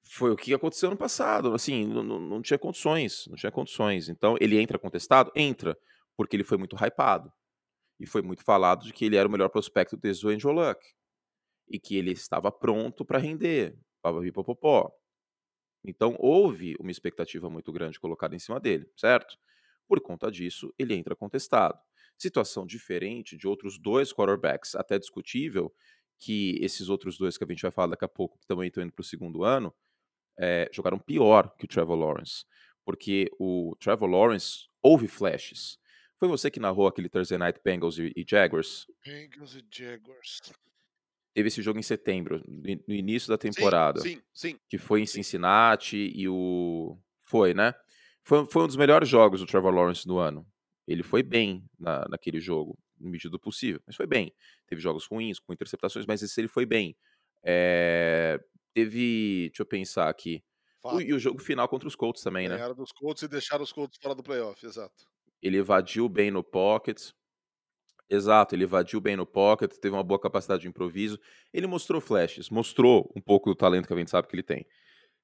foi 0.02 0.30
o 0.30 0.36
que 0.36 0.54
aconteceu 0.54 0.88
no 0.90 0.96
passado. 0.96 1.52
Assim, 1.52 1.84
não, 1.84 2.02
não, 2.02 2.40
tinha 2.40 2.58
condições, 2.58 3.26
não 3.28 3.36
tinha 3.36 3.50
condições. 3.50 4.08
Então, 4.08 4.36
ele 4.40 4.58
entra 4.58 4.78
contestado? 4.78 5.32
Entra, 5.34 5.76
porque 6.16 6.36
ele 6.36 6.44
foi 6.44 6.58
muito 6.58 6.76
hypado. 6.76 7.32
E 7.98 8.06
foi 8.06 8.22
muito 8.22 8.42
falado 8.42 8.84
de 8.84 8.92
que 8.92 9.04
ele 9.04 9.16
era 9.16 9.28
o 9.28 9.30
melhor 9.30 9.48
prospecto 9.48 9.96
desde 9.96 10.26
o 10.26 10.30
Angel 10.30 10.52
Luck. 10.52 10.80
E 11.68 11.78
que 11.78 11.96
ele 11.96 12.12
estava 12.12 12.50
pronto 12.52 13.04
para 13.04 13.18
render. 13.18 13.78
Papapipopopó. 14.02 14.92
Então, 15.84 16.16
houve 16.18 16.74
uma 16.80 16.90
expectativa 16.90 17.48
muito 17.48 17.72
grande 17.72 18.00
colocada 18.00 18.34
em 18.34 18.38
cima 18.38 18.58
dele, 18.58 18.90
certo? 18.96 19.38
Por 19.86 20.00
conta 20.00 20.30
disso, 20.30 20.74
ele 20.78 20.94
entra 20.94 21.14
contestado. 21.14 21.78
Situação 22.18 22.66
diferente 22.66 23.36
de 23.36 23.46
outros 23.46 23.78
dois 23.78 24.12
quarterbacks, 24.12 24.74
até 24.74 24.98
discutível, 24.98 25.72
que 26.18 26.58
esses 26.60 26.88
outros 26.88 27.18
dois 27.18 27.36
que 27.36 27.44
a 27.44 27.46
gente 27.48 27.62
vai 27.62 27.70
falar 27.70 27.88
daqui 27.88 28.04
a 28.04 28.08
pouco, 28.08 28.38
que 28.38 28.46
também 28.46 28.68
estão 28.68 28.82
indo 28.82 28.92
para 28.92 29.02
o 29.02 29.04
segundo 29.04 29.44
ano, 29.44 29.72
é, 30.38 30.68
jogaram 30.72 30.98
pior 30.98 31.54
que 31.56 31.64
o 31.64 31.68
Trevor 31.68 31.96
Lawrence. 31.96 32.44
Porque 32.84 33.30
o 33.38 33.76
Trevor 33.78 34.08
Lawrence 34.08 34.68
houve 34.82 35.06
flashes. 35.06 35.78
Foi 36.18 36.28
você 36.28 36.50
que 36.50 36.58
narrou 36.58 36.86
aquele 36.86 37.08
Thursday 37.08 37.38
Night 37.38 37.60
Bengals 37.62 37.98
e, 37.98 38.12
e 38.16 38.24
Jaguars? 38.26 38.86
Bengals 39.04 39.54
e 39.54 39.64
Jaguars. 39.70 40.38
Teve 41.34 41.48
esse 41.48 41.60
jogo 41.60 41.78
em 41.78 41.82
setembro, 41.82 42.42
no 42.46 42.94
início 42.94 43.28
da 43.28 43.36
temporada. 43.36 44.00
Sim, 44.00 44.16
sim. 44.32 44.52
sim 44.52 44.60
que 44.70 44.78
foi 44.78 45.02
em 45.02 45.06
Cincinnati 45.06 46.10
e 46.14 46.26
o. 46.28 46.98
Foi, 47.24 47.52
né? 47.52 47.74
Foi, 48.22 48.46
foi 48.46 48.62
um 48.64 48.66
dos 48.66 48.76
melhores 48.76 49.08
jogos 49.08 49.40
do 49.40 49.46
Trevor 49.46 49.74
Lawrence 49.74 50.06
do 50.06 50.18
ano. 50.18 50.46
Ele 50.88 51.02
foi 51.02 51.22
bem 51.22 51.64
na, 51.78 52.06
naquele 52.08 52.40
jogo, 52.40 52.78
no 52.98 53.10
medida 53.10 53.30
do 53.30 53.38
possível, 53.38 53.80
mas 53.86 53.96
foi 53.96 54.06
bem. 54.06 54.32
Teve 54.66 54.80
jogos 54.80 55.04
ruins, 55.06 55.38
com 55.38 55.52
interceptações, 55.52 56.06
mas 56.06 56.22
esse 56.22 56.40
ele 56.40 56.48
foi 56.48 56.64
bem. 56.64 56.96
É, 57.42 58.40
teve, 58.72 59.48
deixa 59.48 59.62
eu 59.62 59.66
pensar 59.66 60.08
aqui, 60.08 60.42
o, 60.82 61.00
e 61.00 61.12
o 61.12 61.18
jogo 61.18 61.40
final 61.40 61.68
contra 61.68 61.88
os 61.88 61.96
Colts 61.96 62.22
também, 62.22 62.48
né? 62.48 62.56
Ganharam 62.56 62.74
dos 62.74 62.92
Colts 62.92 63.22
e 63.22 63.28
deixaram 63.28 63.64
os 63.64 63.72
Colts 63.72 63.98
fora 64.00 64.14
do 64.14 64.22
playoff, 64.22 64.64
exato. 64.64 65.06
Ele 65.42 65.58
evadiu 65.58 66.08
bem 66.08 66.30
no 66.30 66.42
pocket. 66.42 67.10
Exato, 68.08 68.54
ele 68.54 68.64
evadiu 68.64 69.00
bem 69.00 69.16
no 69.16 69.26
pocket, 69.26 69.72
teve 69.78 69.94
uma 69.94 70.02
boa 70.02 70.20
capacidade 70.20 70.62
de 70.62 70.68
improviso. 70.68 71.18
Ele 71.52 71.66
mostrou 71.66 72.00
flashes, 72.00 72.50
mostrou 72.50 73.12
um 73.16 73.20
pouco 73.20 73.50
do 73.50 73.56
talento 73.56 73.88
que 73.88 73.94
a 73.94 73.96
gente 73.96 74.10
sabe 74.10 74.28
que 74.28 74.34
ele 74.36 74.42
tem. 74.42 74.66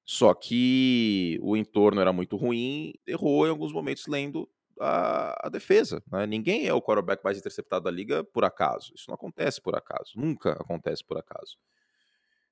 Só 0.05 0.33
que 0.33 1.39
o 1.41 1.55
entorno 1.55 2.01
era 2.01 2.11
muito 2.11 2.35
ruim, 2.35 2.93
errou 3.07 3.47
em 3.47 3.49
alguns 3.49 3.71
momentos 3.71 4.05
lendo 4.07 4.49
a, 4.79 5.47
a 5.47 5.49
defesa. 5.49 6.03
Né? 6.11 6.25
Ninguém 6.25 6.67
é 6.67 6.73
o 6.73 6.81
quarterback 6.81 7.23
mais 7.23 7.37
interceptado 7.37 7.85
da 7.85 7.91
liga 7.91 8.23
por 8.23 8.43
acaso. 8.43 8.91
Isso 8.95 9.05
não 9.07 9.15
acontece 9.15 9.61
por 9.61 9.75
acaso. 9.75 10.11
Nunca 10.15 10.51
acontece 10.53 11.03
por 11.05 11.17
acaso. 11.17 11.57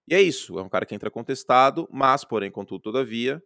E 0.08 0.16
é 0.16 0.22
isso. 0.22 0.58
É 0.58 0.62
um 0.62 0.70
cara 0.70 0.86
que 0.86 0.96
entra 0.96 1.12
contestado, 1.12 1.88
mas, 1.92 2.24
porém, 2.24 2.50
contudo, 2.50 2.82
todavia, 2.82 3.44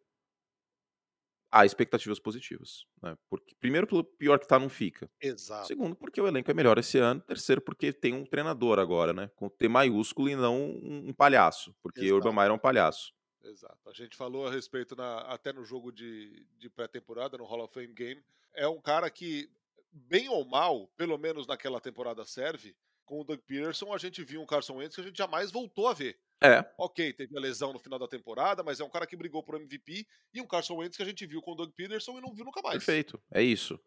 há 1.56 1.66
expectativas 1.66 2.20
positivas. 2.20 2.86
Né? 3.02 3.18
Porque, 3.30 3.56
primeiro, 3.62 3.88
pelo 3.88 4.04
pior 4.04 4.38
que 4.38 4.46
tá, 4.46 4.60
não 4.60 4.68
fica. 4.68 5.10
Exato. 5.22 5.68
Segundo, 5.68 5.96
porque 5.96 6.20
o 6.20 6.28
elenco 6.28 6.52
é 6.52 6.54
melhor 6.54 6.78
esse 6.78 6.98
ano. 6.98 7.22
Terceiro, 7.22 7.62
porque 7.62 7.94
tem 7.94 8.14
um 8.14 8.26
treinador 8.26 8.78
agora, 8.78 9.14
né? 9.14 9.32
Com 9.38 9.48
T 9.48 9.70
maiúsculo 9.70 10.28
e 10.28 10.36
não 10.36 10.72
um 10.76 11.14
palhaço. 11.14 11.74
Porque 11.82 12.02
Exato. 12.02 12.16
Urban 12.16 12.34
Meyer 12.34 12.52
é 12.52 12.54
um 12.54 12.60
palhaço. 12.60 13.14
Exato. 13.42 13.90
A 13.90 13.94
gente 13.94 14.18
falou 14.18 14.46
a 14.46 14.52
respeito 14.52 14.98
na, 14.98 15.20
até 15.20 15.54
no 15.54 15.64
jogo 15.64 15.94
de, 15.94 16.46
de 16.58 16.70
pré-temporada, 16.70 17.38
no 17.38 17.46
Hall 17.46 17.64
of 17.64 17.74
Fame 17.74 17.94
Game. 17.94 18.22
É 18.54 18.68
um 18.68 18.82
cara 18.82 19.10
que, 19.10 19.50
bem 19.94 20.28
ou 20.28 20.44
mal, 20.44 20.90
pelo 20.98 21.18
menos 21.18 21.48
naquela 21.48 21.80
temporada 21.80 22.26
serve, 22.26 22.76
com 23.06 23.22
o 23.22 23.24
Doug 23.24 23.40
Peterson, 23.46 23.94
a 23.94 23.98
gente 23.98 24.24
viu 24.24 24.42
um 24.42 24.46
Carson 24.46 24.76
Wentz 24.76 24.96
que 24.96 25.02
a 25.02 25.04
gente 25.04 25.18
jamais 25.18 25.52
voltou 25.52 25.88
a 25.88 25.94
ver. 25.94 26.18
É. 26.44 26.66
Ok, 26.78 27.14
teve 27.14 27.38
a 27.38 27.40
lesão 27.40 27.72
no 27.72 27.80
final 27.80 27.98
da 27.98 28.08
temporada, 28.08 28.62
mas 28.64 28.80
é 28.80 28.84
um 28.84 28.90
cara 28.90 29.08
que 29.08 29.16
brigou 29.16 29.42
por 29.42 29.56
MVP 29.56 30.06
e 30.34 30.42
um 30.42 30.48
Carson 30.48 30.76
Wentz 30.76 30.98
que 30.98 31.04
a 31.04 31.06
gente 31.06 31.26
viu 31.26 31.42
com 31.42 31.54
o 31.54 31.56
Doug 31.56 31.72
Peterson 31.72 32.18
e 32.18 32.22
não 32.22 32.34
viu 32.34 32.44
nunca 32.44 32.62
mais. 32.62 32.84
Perfeito, 32.84 33.22
é 33.32 33.42
isso. 33.42 33.80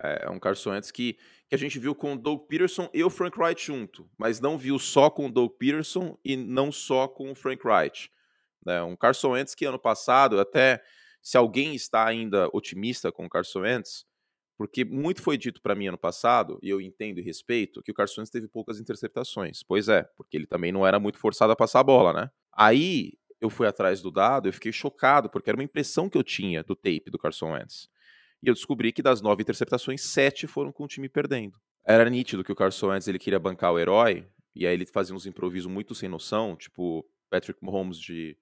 É 0.00 0.30
um 0.30 0.38
Carson 0.38 0.70
Wentz 0.70 0.92
que, 0.92 1.18
que 1.48 1.54
a 1.54 1.58
gente 1.58 1.78
viu 1.78 1.92
com 1.94 2.14
o 2.14 2.16
Doug 2.16 2.46
Peterson 2.46 2.88
e 2.94 3.02
o 3.02 3.10
Frank 3.10 3.38
Wright 3.38 3.64
junto, 3.64 4.08
mas 4.16 4.38
não 4.38 4.56
viu 4.56 4.78
só 4.78 5.10
com 5.10 5.26
o 5.26 5.32
Doug 5.32 5.52
Peterson 5.58 6.16
e 6.24 6.36
não 6.36 6.70
só 6.70 7.08
com 7.08 7.32
o 7.32 7.34
Frank 7.34 7.66
Wright. 7.66 8.10
Né? 8.64 8.80
Um 8.82 8.94
Carson 8.94 9.30
Wentz 9.30 9.56
que 9.56 9.64
ano 9.64 9.78
passado, 9.78 10.38
até 10.38 10.82
se 11.20 11.36
alguém 11.36 11.74
está 11.74 12.06
ainda 12.06 12.48
otimista 12.52 13.10
com 13.10 13.26
o 13.26 13.28
Carson 13.28 13.60
Wentz, 13.60 14.06
porque 14.58 14.84
muito 14.84 15.22
foi 15.22 15.38
dito 15.38 15.62
para 15.62 15.76
mim 15.76 15.86
ano 15.86 15.96
passado, 15.96 16.58
e 16.60 16.68
eu 16.68 16.80
entendo 16.80 17.20
e 17.20 17.22
respeito, 17.22 17.80
que 17.80 17.92
o 17.92 17.94
Carson 17.94 18.24
teve 18.24 18.48
poucas 18.48 18.80
interceptações. 18.80 19.62
Pois 19.62 19.88
é, 19.88 20.02
porque 20.16 20.36
ele 20.36 20.46
também 20.46 20.72
não 20.72 20.84
era 20.84 20.98
muito 20.98 21.16
forçado 21.16 21.52
a 21.52 21.56
passar 21.56 21.78
a 21.78 21.84
bola, 21.84 22.12
né? 22.12 22.30
Aí 22.52 23.12
eu 23.40 23.48
fui 23.48 23.68
atrás 23.68 24.02
do 24.02 24.10
dado, 24.10 24.48
eu 24.48 24.52
fiquei 24.52 24.72
chocado, 24.72 25.30
porque 25.30 25.48
era 25.48 25.56
uma 25.56 25.62
impressão 25.62 26.10
que 26.10 26.18
eu 26.18 26.24
tinha 26.24 26.64
do 26.64 26.74
tape 26.74 27.04
do 27.08 27.16
Carson 27.16 27.52
Wentz. 27.52 27.88
E 28.42 28.48
eu 28.48 28.54
descobri 28.54 28.90
que 28.90 29.00
das 29.00 29.22
nove 29.22 29.42
interceptações, 29.42 30.02
sete 30.02 30.48
foram 30.48 30.72
com 30.72 30.82
o 30.82 30.88
time 30.88 31.08
perdendo. 31.08 31.56
Era 31.86 32.10
nítido 32.10 32.42
que 32.42 32.50
o 32.50 32.56
Carson 32.56 32.88
Wentz 32.88 33.06
ele 33.06 33.18
queria 33.18 33.38
bancar 33.38 33.72
o 33.72 33.78
herói, 33.78 34.26
e 34.56 34.66
aí 34.66 34.74
ele 34.74 34.86
fazia 34.86 35.14
uns 35.14 35.24
improvisos 35.24 35.70
muito 35.70 35.94
sem 35.94 36.08
noção, 36.08 36.56
tipo 36.56 37.08
Patrick 37.30 37.64
Mahomes 37.64 37.96
de 37.96 38.36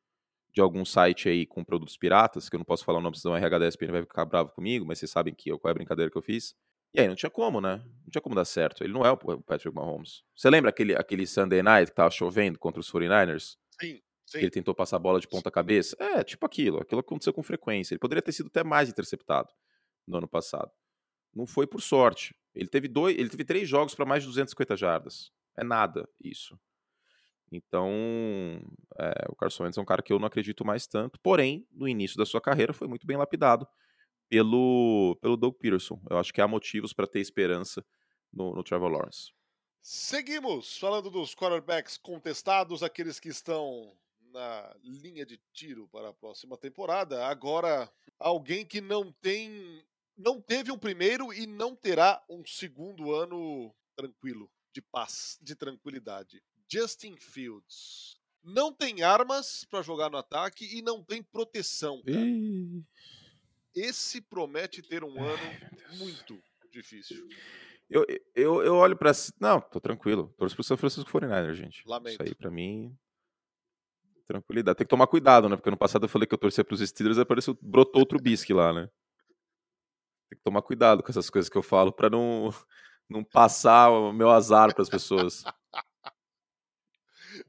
de 0.56 0.62
algum 0.62 0.86
site 0.86 1.28
aí 1.28 1.44
com 1.44 1.62
produtos 1.62 1.98
piratas, 1.98 2.48
que 2.48 2.56
eu 2.56 2.58
não 2.58 2.64
posso 2.64 2.82
falar 2.82 2.98
o 2.98 3.02
nome, 3.02 3.18
senão 3.18 3.34
o 3.34 3.36
RH 3.36 3.58
da 3.58 3.68
ESPN 3.68 3.92
vai 3.92 4.00
ficar 4.00 4.24
bravo 4.24 4.52
comigo, 4.52 4.86
mas 4.86 4.98
vocês 4.98 5.10
sabem 5.10 5.34
que 5.34 5.50
qual 5.50 5.68
é 5.68 5.70
a 5.70 5.74
brincadeira 5.74 6.10
que 6.10 6.16
eu 6.16 6.22
fiz. 6.22 6.56
E 6.94 7.00
aí 7.00 7.06
não 7.06 7.14
tinha 7.14 7.28
como, 7.28 7.60
né? 7.60 7.76
Não 7.76 8.10
tinha 8.10 8.22
como 8.22 8.34
dar 8.34 8.46
certo. 8.46 8.82
Ele 8.82 8.94
não 8.94 9.04
é 9.04 9.10
o 9.10 9.18
Patrick 9.18 9.74
Mahomes. 9.74 10.22
Você 10.34 10.48
lembra 10.48 10.70
aquele, 10.70 10.96
aquele 10.96 11.26
Sunday 11.26 11.62
Night 11.62 11.90
que 11.90 11.94
tava 11.94 12.10
chovendo 12.10 12.58
contra 12.58 12.80
os 12.80 12.90
49ers? 12.90 13.58
Sim, 13.78 14.00
sim. 14.24 14.38
Ele 14.38 14.48
tentou 14.48 14.74
passar 14.74 14.96
a 14.96 14.98
bola 14.98 15.20
de 15.20 15.28
ponta 15.28 15.50
cabeça? 15.50 15.94
É, 16.00 16.24
tipo 16.24 16.46
aquilo. 16.46 16.80
Aquilo 16.80 17.02
aconteceu 17.02 17.34
com 17.34 17.42
frequência. 17.42 17.92
Ele 17.92 17.98
poderia 17.98 18.22
ter 18.22 18.32
sido 18.32 18.46
até 18.46 18.64
mais 18.64 18.88
interceptado 18.88 19.50
no 20.08 20.16
ano 20.16 20.26
passado. 20.26 20.70
Não 21.34 21.46
foi 21.46 21.66
por 21.66 21.82
sorte. 21.82 22.34
Ele 22.54 22.68
teve 22.68 22.88
dois, 22.88 23.14
ele 23.18 23.28
teve 23.28 23.44
três 23.44 23.68
jogos 23.68 23.94
para 23.94 24.06
mais 24.06 24.22
de 24.22 24.28
250 24.30 24.74
jardas. 24.74 25.30
É 25.54 25.62
nada 25.62 26.08
isso. 26.18 26.58
Então, 27.50 27.90
é, 28.98 29.26
o 29.28 29.36
Carson 29.36 29.64
Wentz 29.64 29.78
é 29.78 29.80
um 29.80 29.84
cara 29.84 30.02
que 30.02 30.12
eu 30.12 30.18
não 30.18 30.26
acredito 30.26 30.64
mais 30.64 30.86
tanto, 30.86 31.18
porém, 31.22 31.66
no 31.72 31.88
início 31.88 32.16
da 32.16 32.26
sua 32.26 32.40
carreira 32.40 32.72
foi 32.72 32.88
muito 32.88 33.06
bem 33.06 33.16
lapidado 33.16 33.66
pelo, 34.28 35.16
pelo 35.20 35.36
Doug 35.36 35.54
Peterson. 35.56 36.00
Eu 36.10 36.18
acho 36.18 36.32
que 36.32 36.40
há 36.40 36.48
motivos 36.48 36.92
para 36.92 37.06
ter 37.06 37.20
esperança 37.20 37.84
no, 38.32 38.54
no 38.54 38.64
Trevor 38.64 38.90
Lawrence. 38.90 39.32
Seguimos 39.80 40.76
falando 40.78 41.08
dos 41.10 41.34
quarterbacks 41.34 41.96
contestados, 41.96 42.82
aqueles 42.82 43.20
que 43.20 43.28
estão 43.28 43.96
na 44.32 44.76
linha 44.82 45.24
de 45.24 45.40
tiro 45.52 45.88
para 45.88 46.08
a 46.08 46.12
próxima 46.12 46.56
temporada. 46.56 47.24
Agora, 47.26 47.90
alguém 48.18 48.66
que 48.66 48.80
não 48.80 49.12
tem, 49.12 49.84
não 50.16 50.40
teve 50.40 50.72
um 50.72 50.78
primeiro 50.78 51.32
e 51.32 51.46
não 51.46 51.74
terá 51.76 52.22
um 52.28 52.44
segundo 52.44 53.14
ano 53.14 53.72
tranquilo, 53.94 54.50
de 54.74 54.82
paz, 54.82 55.38
de 55.40 55.54
tranquilidade. 55.54 56.42
Justin 56.68 57.16
Fields. 57.16 58.16
Não 58.42 58.72
tem 58.72 59.02
armas 59.02 59.64
para 59.64 59.82
jogar 59.82 60.08
no 60.10 60.18
ataque 60.18 60.78
e 60.78 60.80
não 60.80 61.02
tem 61.02 61.22
proteção. 61.22 62.02
Esse 63.74 64.20
promete 64.20 64.82
ter 64.82 65.02
um 65.02 65.22
ano 65.22 65.42
Ai, 65.42 65.96
muito 65.96 66.40
difícil. 66.70 67.28
Eu, 67.88 68.04
eu, 68.34 68.62
eu 68.62 68.74
olho 68.74 68.96
para. 68.96 69.12
Não, 69.40 69.60
tô 69.60 69.80
tranquilo. 69.80 70.32
Torço 70.36 70.54
pro 70.54 70.64
São 70.64 70.76
Francisco 70.76 71.10
49 71.10 71.54
gente. 71.54 71.82
Lamento. 71.86 72.14
Isso 72.14 72.22
aí 72.22 72.34
para 72.34 72.50
mim. 72.50 72.96
Tranquilidade. 74.26 74.78
Tem 74.78 74.86
que 74.86 74.90
tomar 74.90 75.06
cuidado, 75.06 75.48
né? 75.48 75.56
Porque 75.56 75.70
no 75.70 75.76
passado 75.76 76.04
eu 76.04 76.08
falei 76.08 76.26
que 76.26 76.34
eu 76.34 76.38
torcia 76.38 76.64
pros 76.64 76.80
Steelers 76.80 77.18
e 77.18 77.20
apareceu, 77.20 77.56
brotou 77.62 78.00
outro 78.00 78.18
bisque 78.20 78.52
lá, 78.52 78.72
né? 78.72 78.90
Tem 80.28 80.36
que 80.36 80.44
tomar 80.44 80.62
cuidado 80.62 81.02
com 81.02 81.10
essas 81.10 81.30
coisas 81.30 81.48
que 81.48 81.56
eu 81.56 81.62
falo 81.62 81.92
para 81.92 82.10
não, 82.10 82.50
não 83.08 83.22
passar 83.22 83.90
o 83.90 84.12
meu 84.12 84.30
azar 84.30 84.74
para 84.74 84.82
as 84.82 84.88
pessoas. 84.88 85.44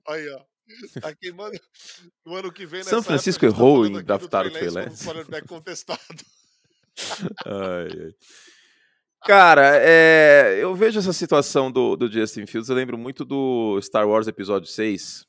Aí, 0.08 0.30
ó. 0.30 0.42
Tá 1.02 1.16
queimando. 1.16 1.58
No 2.26 2.36
ano 2.36 2.52
que 2.52 2.66
vem, 2.66 2.84
São 2.84 3.02
Francisco 3.02 3.46
época, 3.46 3.62
errou 3.62 3.84
tá 3.84 4.00
em 4.00 4.04
draftar 4.04 4.48
o 4.48 4.52
Trey 4.52 4.70
Lance. 4.70 5.06
contestado. 5.48 6.26
ai, 7.46 8.06
ai. 8.06 8.16
Cara, 9.26 9.78
é, 9.78 10.58
eu 10.62 10.76
vejo 10.76 11.00
essa 11.00 11.12
situação 11.12 11.72
do, 11.72 11.96
do 11.96 12.10
Justin 12.10 12.46
Fields, 12.46 12.70
eu 12.70 12.76
lembro 12.76 12.98
muito 12.98 13.26
do 13.26 13.80
Star 13.82 14.08
Wars 14.08 14.28
Episódio 14.28 14.70
6, 14.70 15.26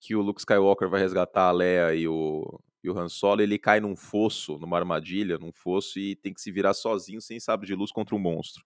que 0.00 0.14
o 0.14 0.22
Luke 0.22 0.40
Skywalker 0.40 0.88
vai 0.88 1.00
resgatar 1.00 1.48
a 1.48 1.52
Leia 1.52 1.94
e 1.94 2.06
o, 2.06 2.60
e 2.82 2.88
o 2.88 2.98
Han 2.98 3.08
Solo, 3.08 3.42
ele 3.42 3.58
cai 3.58 3.80
num 3.80 3.96
fosso, 3.96 4.56
numa 4.58 4.78
armadilha, 4.78 5.36
num 5.36 5.52
fosso, 5.52 5.98
e 5.98 6.14
tem 6.16 6.32
que 6.32 6.40
se 6.40 6.50
virar 6.52 6.74
sozinho, 6.74 7.20
sem 7.20 7.40
sabre 7.40 7.66
de 7.66 7.74
luz, 7.74 7.90
contra 7.90 8.14
um 8.14 8.18
monstro. 8.18 8.64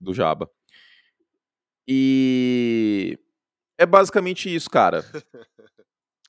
Do 0.00 0.14
Jabba. 0.14 0.50
E 1.86 3.18
é 3.80 3.86
basicamente 3.86 4.54
isso, 4.54 4.68
cara. 4.68 5.02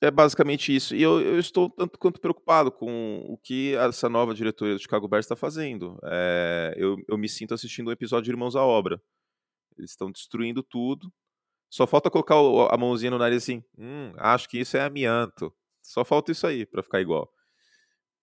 é 0.01 0.09
basicamente 0.09 0.73
isso. 0.73 0.95
E 0.95 1.01
eu, 1.01 1.19
eu, 1.19 1.37
estou 1.37 1.69
tanto 1.69 1.99
quanto 1.99 2.21
preocupado 2.21 2.71
com 2.71 3.25
o 3.27 3.37
que 3.37 3.75
essa 3.75 4.07
nova 4.07 4.33
diretoria 4.33 4.73
do 4.73 4.81
Chicago 4.81 5.05
Bears 5.05 5.25
está 5.25 5.35
fazendo. 5.35 5.99
É, 6.05 6.73
eu, 6.77 6.95
eu 7.09 7.17
me 7.17 7.27
sinto 7.27 7.53
assistindo 7.53 7.89
um 7.89 7.91
episódio 7.91 8.23
de 8.23 8.31
Irmãos 8.31 8.55
à 8.55 8.63
Obra. 8.63 9.01
Eles 9.77 9.91
estão 9.91 10.09
destruindo 10.09 10.63
tudo. 10.63 11.11
Só 11.69 11.85
falta 11.85 12.09
colocar 12.09 12.35
a 12.35 12.77
mãozinha 12.77 13.11
no 13.11 13.17
nariz 13.17 13.43
assim. 13.43 13.61
Hum, 13.77 14.13
acho 14.17 14.47
que 14.47 14.57
isso 14.57 14.77
é 14.77 14.81
amianto. 14.81 15.53
Só 15.83 16.05
falta 16.05 16.31
isso 16.31 16.47
aí 16.47 16.65
para 16.65 16.81
ficar 16.81 17.01
igual. 17.01 17.29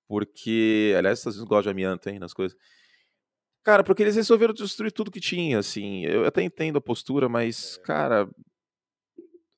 Porque, 0.07 0.95
aliás, 0.97 1.21
vocês 1.21 1.37
gostam 1.37 1.63
de 1.63 1.69
amianto, 1.69 2.09
hein, 2.09 2.19
nas 2.19 2.33
coisas. 2.33 2.57
Cara, 3.63 3.85
porque 3.85 4.03
eles 4.03 4.17
resolveram 4.17 4.55
destruir 4.55 4.91
tudo 4.91 5.11
que 5.11 5.21
tinha, 5.21 5.59
assim. 5.59 6.07
Eu 6.07 6.25
até 6.25 6.43
entendo 6.43 6.79
a 6.79 6.81
postura, 6.81 7.29
mas, 7.29 7.77
é. 7.77 7.83
cara, 7.83 8.31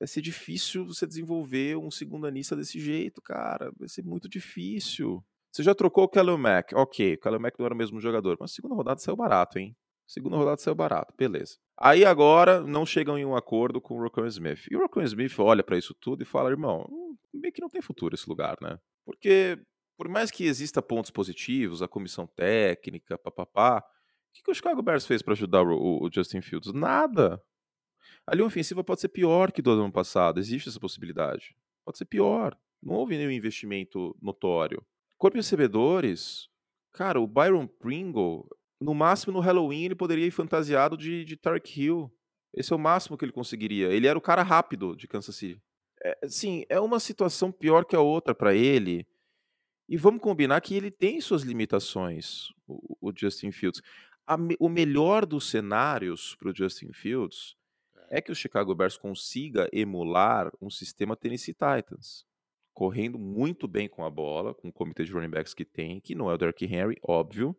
vai 0.01 0.09
ser 0.09 0.23
difícil 0.23 0.87
você 0.87 1.07
desenvolver 1.07 1.77
um 1.77 1.91
segundo 1.91 2.27
anista 2.27 2.57
desse 2.57 2.81
jeito, 2.81 3.21
cara. 3.21 3.71
Vai 3.79 3.87
ser 3.87 4.03
muito 4.03 4.29
difícil. 4.29 5.23
Você 5.53 5.63
já 5.63 5.75
trocou 5.75 6.05
o 6.05 6.09
Kellen 6.09 6.39
Mack. 6.39 6.75
Ok, 6.75 7.15
o 7.15 7.19
Kellen 7.19 7.39
Mack 7.41 7.59
não 7.59 7.67
era 7.67 7.75
o 7.75 7.79
mesmo 7.79 8.01
jogador, 8.01 8.39
mas 8.41 8.53
segunda 8.53 8.75
rodada 8.75 8.99
saiu 8.99 9.15
barato, 9.15 9.59
hein? 9.59 9.77
Segunda 10.07 10.37
rodada 10.37 10.61
saiu 10.61 10.75
barato, 10.75 11.15
beleza. 11.17 11.59
Aí 11.79 12.05
agora 12.05 12.63
não 12.63 12.87
chegam 12.87 13.19
em 13.19 13.25
um 13.25 13.37
acordo 13.37 13.81
com 13.81 13.95
o 13.95 14.03
Rocco 14.03 14.25
Smith. 14.27 14.67
E 14.71 14.77
o 14.77 14.81
Rocco 14.81 15.03
Smith 15.03 15.39
olha 15.39 15.63
para 15.63 15.77
isso 15.77 15.95
tudo 15.95 16.23
e 16.23 16.27
fala: 16.27 16.51
irmão, 16.51 16.89
meio 17.33 17.53
que 17.53 17.61
não 17.61 17.69
tem 17.69 17.83
futuro 17.83 18.15
esse 18.15 18.29
lugar, 18.29 18.57
né? 18.63 18.79
Porque, 19.05 19.59
por 19.97 20.09
mais 20.09 20.31
que 20.31 20.45
exista 20.45 20.81
pontos 20.81 21.11
positivos, 21.11 21.83
a 21.83 21.89
comissão 21.89 22.27
técnica, 22.27 23.19
papapá, 23.19 23.79
o 23.79 24.33
que, 24.33 24.43
que 24.43 24.51
o 24.51 24.55
Chicago 24.55 24.83
Bears 24.83 25.07
fez 25.07 25.21
para 25.23 25.35
ajudar 25.35 25.63
o, 25.63 26.05
o 26.05 26.11
Justin 26.13 26.41
Fields? 26.41 26.73
Nada. 26.73 27.43
A 28.27 28.35
linha 28.35 28.47
ofensiva 28.47 28.85
pode 28.85 29.01
ser 29.01 29.09
pior 29.09 29.51
que 29.51 29.63
do 29.63 29.71
ano 29.71 29.91
passado. 29.91 30.39
Existe 30.39 30.69
essa 30.69 30.81
possibilidade. 30.81 31.55
Pode 31.85 31.99
ser 31.99 32.05
pior. 32.05 32.57
Não 32.83 32.95
houve 32.95 33.17
nenhum 33.17 33.31
investimento 33.31 34.17
notório. 34.21 34.85
Corpo 35.19 35.37
de 35.37 35.43
recebedores, 35.43 36.49
cara, 36.93 37.21
o 37.21 37.27
Byron 37.27 37.67
Pringle, 37.67 38.49
no 38.81 38.95
máximo 38.95 39.35
no 39.35 39.41
Halloween 39.41 39.85
ele 39.85 39.95
poderia 39.95 40.27
ir 40.27 40.31
fantasiado 40.31 40.97
de, 40.97 41.25
de 41.25 41.37
Tarek 41.37 41.81
Hill. 41.81 42.11
Esse 42.55 42.73
é 42.73 42.77
o 42.77 42.79
máximo 42.79 43.19
que 43.19 43.25
ele 43.25 43.33
conseguiria. 43.33 43.89
Ele 43.89 44.07
era 44.07 44.19
o 44.19 44.23
cara 44.23 44.43
rápido 44.43 44.97
de 44.97 45.07
Kansas 45.07 45.37
City. 45.37 45.61
É, 46.03 46.27
sim, 46.27 46.65
é 46.69 46.81
uma 46.81 46.99
situação 46.99 47.53
pior 47.53 47.85
que 47.85 47.95
a 47.95 48.01
outra 48.01 48.35
para 48.35 48.55
ele. 48.55 49.07
E 49.89 49.97
vamos 49.97 50.23
combinar 50.23 50.61
que 50.61 50.75
ele 50.75 50.91
tem 50.91 51.21
suas 51.21 51.43
limitações, 51.43 52.49
o, 52.67 53.09
o 53.09 53.13
Justin 53.15 53.53
Fields. 53.53 53.83
A, 54.27 54.37
o 54.59 54.69
melhor 54.69 55.27
dos 55.27 55.51
cenários 55.51 56.35
para 56.37 56.51
o 56.51 56.57
Justin 56.57 56.93
Fields 56.93 57.57
é 58.11 58.21
que 58.21 58.33
o 58.33 58.35
Chicago 58.35 58.75
Bears 58.75 58.97
consiga 58.97 59.69
emular 59.73 60.53
um 60.61 60.69
sistema 60.69 61.17
Tennessee 61.17 61.55
Titans, 61.55 62.27
correndo 62.75 63.19
muito 63.19 63.69
bem 63.69 63.89
com 63.89 64.05
a 64.05 64.11
bola, 64.11 64.53
com 64.53 64.69
o 64.69 64.73
comitê 64.73 65.05
de 65.05 65.13
running 65.13 65.31
backs 65.31 65.55
que 65.55 65.65
tem, 65.65 66.01
que 66.01 66.15
não 66.15 66.29
é 66.29 66.35
o 66.35 66.37
Derrick 66.37 66.65
Henry, 66.65 66.99
óbvio, 67.03 67.57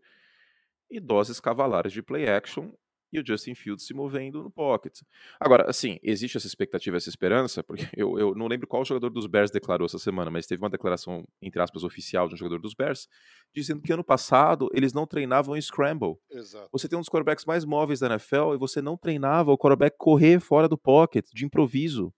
e 0.89 0.99
doses 0.99 1.39
cavalares 1.39 1.93
de 1.93 2.01
play 2.01 2.27
action 2.27 2.71
e 3.11 3.19
o 3.19 3.25
Justin 3.25 3.55
Fields 3.55 3.85
se 3.85 3.93
movendo 3.93 4.43
no 4.43 4.49
pocket. 4.49 4.99
Agora, 5.39 5.69
assim, 5.69 5.99
existe 6.01 6.37
essa 6.37 6.47
expectativa, 6.47 6.97
essa 6.97 7.09
esperança, 7.09 7.63
porque 7.65 7.87
eu, 7.95 8.17
eu 8.17 8.35
não 8.35 8.47
lembro 8.47 8.67
qual 8.67 8.85
jogador 8.85 9.09
dos 9.09 9.27
Bears 9.27 9.51
declarou 9.51 9.85
essa 9.85 9.99
semana, 9.99 10.31
mas 10.31 10.47
teve 10.47 10.61
uma 10.61 10.69
declaração, 10.69 11.25
entre 11.41 11.61
aspas, 11.61 11.83
oficial 11.83 12.27
de 12.27 12.35
um 12.35 12.37
jogador 12.37 12.59
dos 12.59 12.73
Bears, 12.73 13.07
dizendo 13.53 13.81
que 13.81 13.91
ano 13.91 14.03
passado 14.03 14.69
eles 14.73 14.93
não 14.93 15.05
treinavam 15.05 15.55
em 15.55 15.61
scramble. 15.61 16.15
Exato. 16.29 16.69
Você 16.71 16.87
tem 16.87 16.97
um 16.97 17.01
dos 17.01 17.09
quarterbacks 17.09 17.45
mais 17.45 17.65
móveis 17.65 17.99
da 17.99 18.07
NFL 18.07 18.53
e 18.53 18.57
você 18.57 18.81
não 18.81 18.97
treinava 18.97 19.51
o 19.51 19.57
quarterback 19.57 19.95
correr 19.97 20.39
fora 20.39 20.67
do 20.67 20.77
pocket, 20.77 21.25
de 21.33 21.45
improviso. 21.45 22.13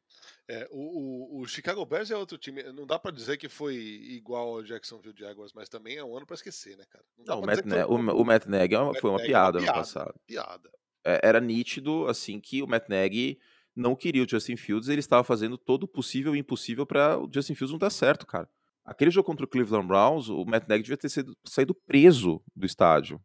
É, 0.48 0.68
o, 0.72 1.40
o, 1.40 1.48
Chicago 1.48 1.86
Bears 1.86 2.12
é 2.12 2.18
outro 2.18 2.38
time. 2.38 2.62
Não 2.74 2.86
dá 2.86 3.00
para 3.00 3.12
dizer 3.12 3.38
que 3.38 3.48
foi 3.48 3.76
igual 3.76 4.56
ao 4.56 4.64
Jacksonville 4.64 5.16
Jaguars, 5.18 5.54
mas 5.54 5.70
também 5.70 5.96
é 5.96 6.04
um 6.04 6.16
ano 6.18 6.26
para 6.26 6.36
esquecer, 6.36 6.76
né, 6.78 6.84
cara? 6.90 7.06
Não, 7.18 7.36
não 7.36 7.44
o, 7.44 7.46
Matt 7.46 7.66
ne- 7.66 7.86
o, 7.86 7.96
o, 7.96 8.26
Matt 8.26 8.46
Nagy 8.46 8.76
é 8.76 9.00
foi 9.00 9.10
uma 9.10 9.20
piada, 9.20 9.60
é 9.60 9.62
uma 9.62 9.66
piada 9.66 9.72
ano 9.72 9.74
passado. 9.74 10.16
Piada. 10.28 10.70
É, 11.06 11.20
era 11.24 11.40
nítido, 11.40 12.08
assim, 12.08 12.40
que 12.40 12.62
o 12.62 12.68
Matt 12.68 12.88
Nagy 12.88 13.40
não 13.76 13.96
queria 13.96 14.24
o 14.24 14.30
Justin 14.30 14.56
Fields, 14.56 14.88
ele 14.88 15.00
estava 15.00 15.24
fazendo 15.24 15.58
todo 15.58 15.84
o 15.84 15.88
possível 15.88 16.36
e 16.36 16.40
impossível 16.40 16.86
para 16.86 17.18
o 17.20 17.30
Justin 17.34 17.56
Fields 17.56 17.72
não 17.72 17.80
dar 17.80 17.90
certo, 17.90 18.26
cara. 18.26 18.50
Aquele 18.86 19.12
jogo 19.12 19.26
contra 19.26 19.46
o 19.46 19.48
Cleveland 19.48 19.88
Browns, 19.88 20.30
o 20.30 20.46
Matt 20.46 20.68
Nagy 20.68 20.84
devia 20.84 20.98
ter 20.98 21.10
sido, 21.10 21.36
saído 21.46 21.74
preso 21.74 22.44
do 22.56 22.66
estádio. 22.66 23.22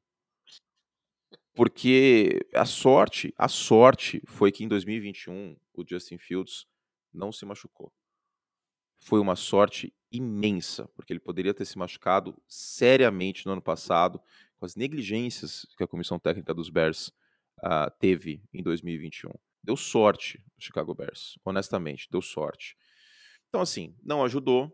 Porque 1.54 2.38
a 2.54 2.64
sorte, 2.64 3.34
a 3.36 3.48
sorte 3.48 4.22
foi 4.26 4.52
que 4.52 4.62
em 4.62 4.68
2021 4.68 5.56
o 5.74 5.84
Justin 5.86 6.16
Fields 6.16 6.64
não 7.12 7.32
se 7.32 7.44
machucou. 7.44 7.92
Foi 9.00 9.18
uma 9.18 9.34
sorte 9.34 9.92
imensa, 10.10 10.88
porque 10.94 11.12
ele 11.12 11.20
poderia 11.20 11.52
ter 11.52 11.64
se 11.64 11.76
machucado 11.76 12.40
seriamente 12.46 13.44
no 13.44 13.52
ano 13.52 13.62
passado, 13.62 14.20
com 14.56 14.64
as 14.64 14.76
negligências 14.76 15.66
que 15.76 15.82
a 15.82 15.88
comissão 15.88 16.18
técnica 16.18 16.54
dos 16.54 16.70
Bears 16.70 17.12
uh, 17.58 17.90
teve 17.98 18.42
em 18.52 18.62
2021. 18.62 19.30
Deu 19.62 19.76
sorte 19.76 20.42
o 20.56 20.62
Chicago 20.62 20.94
Bears, 20.94 21.38
honestamente, 21.44 22.08
deu 22.10 22.22
sorte. 22.22 22.76
Então, 23.48 23.60
assim, 23.60 23.94
não 24.02 24.24
ajudou. 24.24 24.72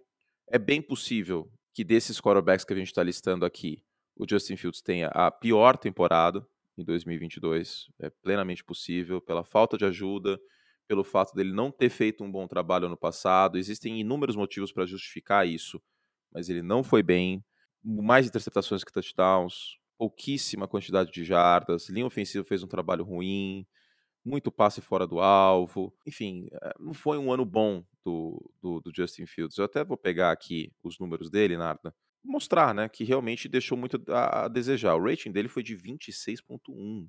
É 0.49 0.59
bem 0.59 0.81
possível 0.83 1.51
que 1.73 1.83
desses 1.83 2.21
quarterbacks 2.21 2.65
que 2.65 2.73
a 2.73 2.77
gente 2.77 2.89
está 2.89 3.03
listando 3.03 3.45
aqui, 3.45 3.83
o 4.17 4.25
Justin 4.29 4.57
Fields 4.57 4.81
tenha 4.81 5.09
a 5.09 5.31
pior 5.31 5.77
temporada 5.77 6.47
em 6.77 6.85
2022. 6.85 7.89
É 8.01 8.11
plenamente 8.11 8.63
possível, 8.63 9.21
pela 9.21 9.45
falta 9.45 9.77
de 9.77 9.85
ajuda, 9.85 10.41
pelo 10.87 11.03
fato 11.03 11.35
dele 11.35 11.53
não 11.53 11.71
ter 11.71 11.89
feito 11.89 12.23
um 12.23 12.31
bom 12.31 12.47
trabalho 12.47 12.87
ano 12.87 12.97
passado. 12.97 13.59
Existem 13.59 14.01
inúmeros 14.01 14.37
motivos 14.37 14.73
para 14.73 14.87
justificar 14.87 15.47
isso, 15.47 15.83
mas 16.33 16.49
ele 16.49 16.63
não 16.63 16.83
foi 16.83 17.03
bem. 17.03 17.45
Mais 17.83 18.27
interceptações 18.27 18.83
que 18.83 18.93
touchdowns, 18.93 19.79
pouquíssima 20.05 20.69
quantidade 20.69 21.11
de 21.11 21.25
jardas, 21.25 21.89
linha 21.89 22.05
ofensiva 22.05 22.45
fez 22.45 22.63
um 22.63 22.67
trabalho 22.67 23.03
ruim, 23.03 23.67
muito 24.23 24.53
passe 24.53 24.83
fora 24.83 25.07
do 25.07 25.19
alvo. 25.19 25.95
Enfim, 26.07 26.47
eh, 26.53 26.75
não 26.79 26.93
foi 26.93 27.17
um 27.17 27.33
ano 27.33 27.47
bom 27.47 27.83
do, 28.05 28.53
do, 28.61 28.83
do 28.83 28.93
Justin 28.95 29.25
Fields. 29.25 29.57
Eu 29.57 29.65
até 29.65 29.83
vou 29.83 29.97
pegar 29.97 30.31
aqui 30.31 30.71
os 30.83 30.99
números 30.99 31.31
dele, 31.31 31.57
Narda, 31.57 31.95
mostrar 32.23 32.75
né, 32.75 32.87
que 32.87 33.03
realmente 33.03 33.49
deixou 33.49 33.79
muito 33.79 33.99
a, 34.09 34.45
a 34.45 34.49
desejar. 34.49 34.95
O 34.95 35.03
rating 35.03 35.33
dele 35.33 35.49
foi 35.49 35.63
de 35.63 35.75
26,1 35.75 37.09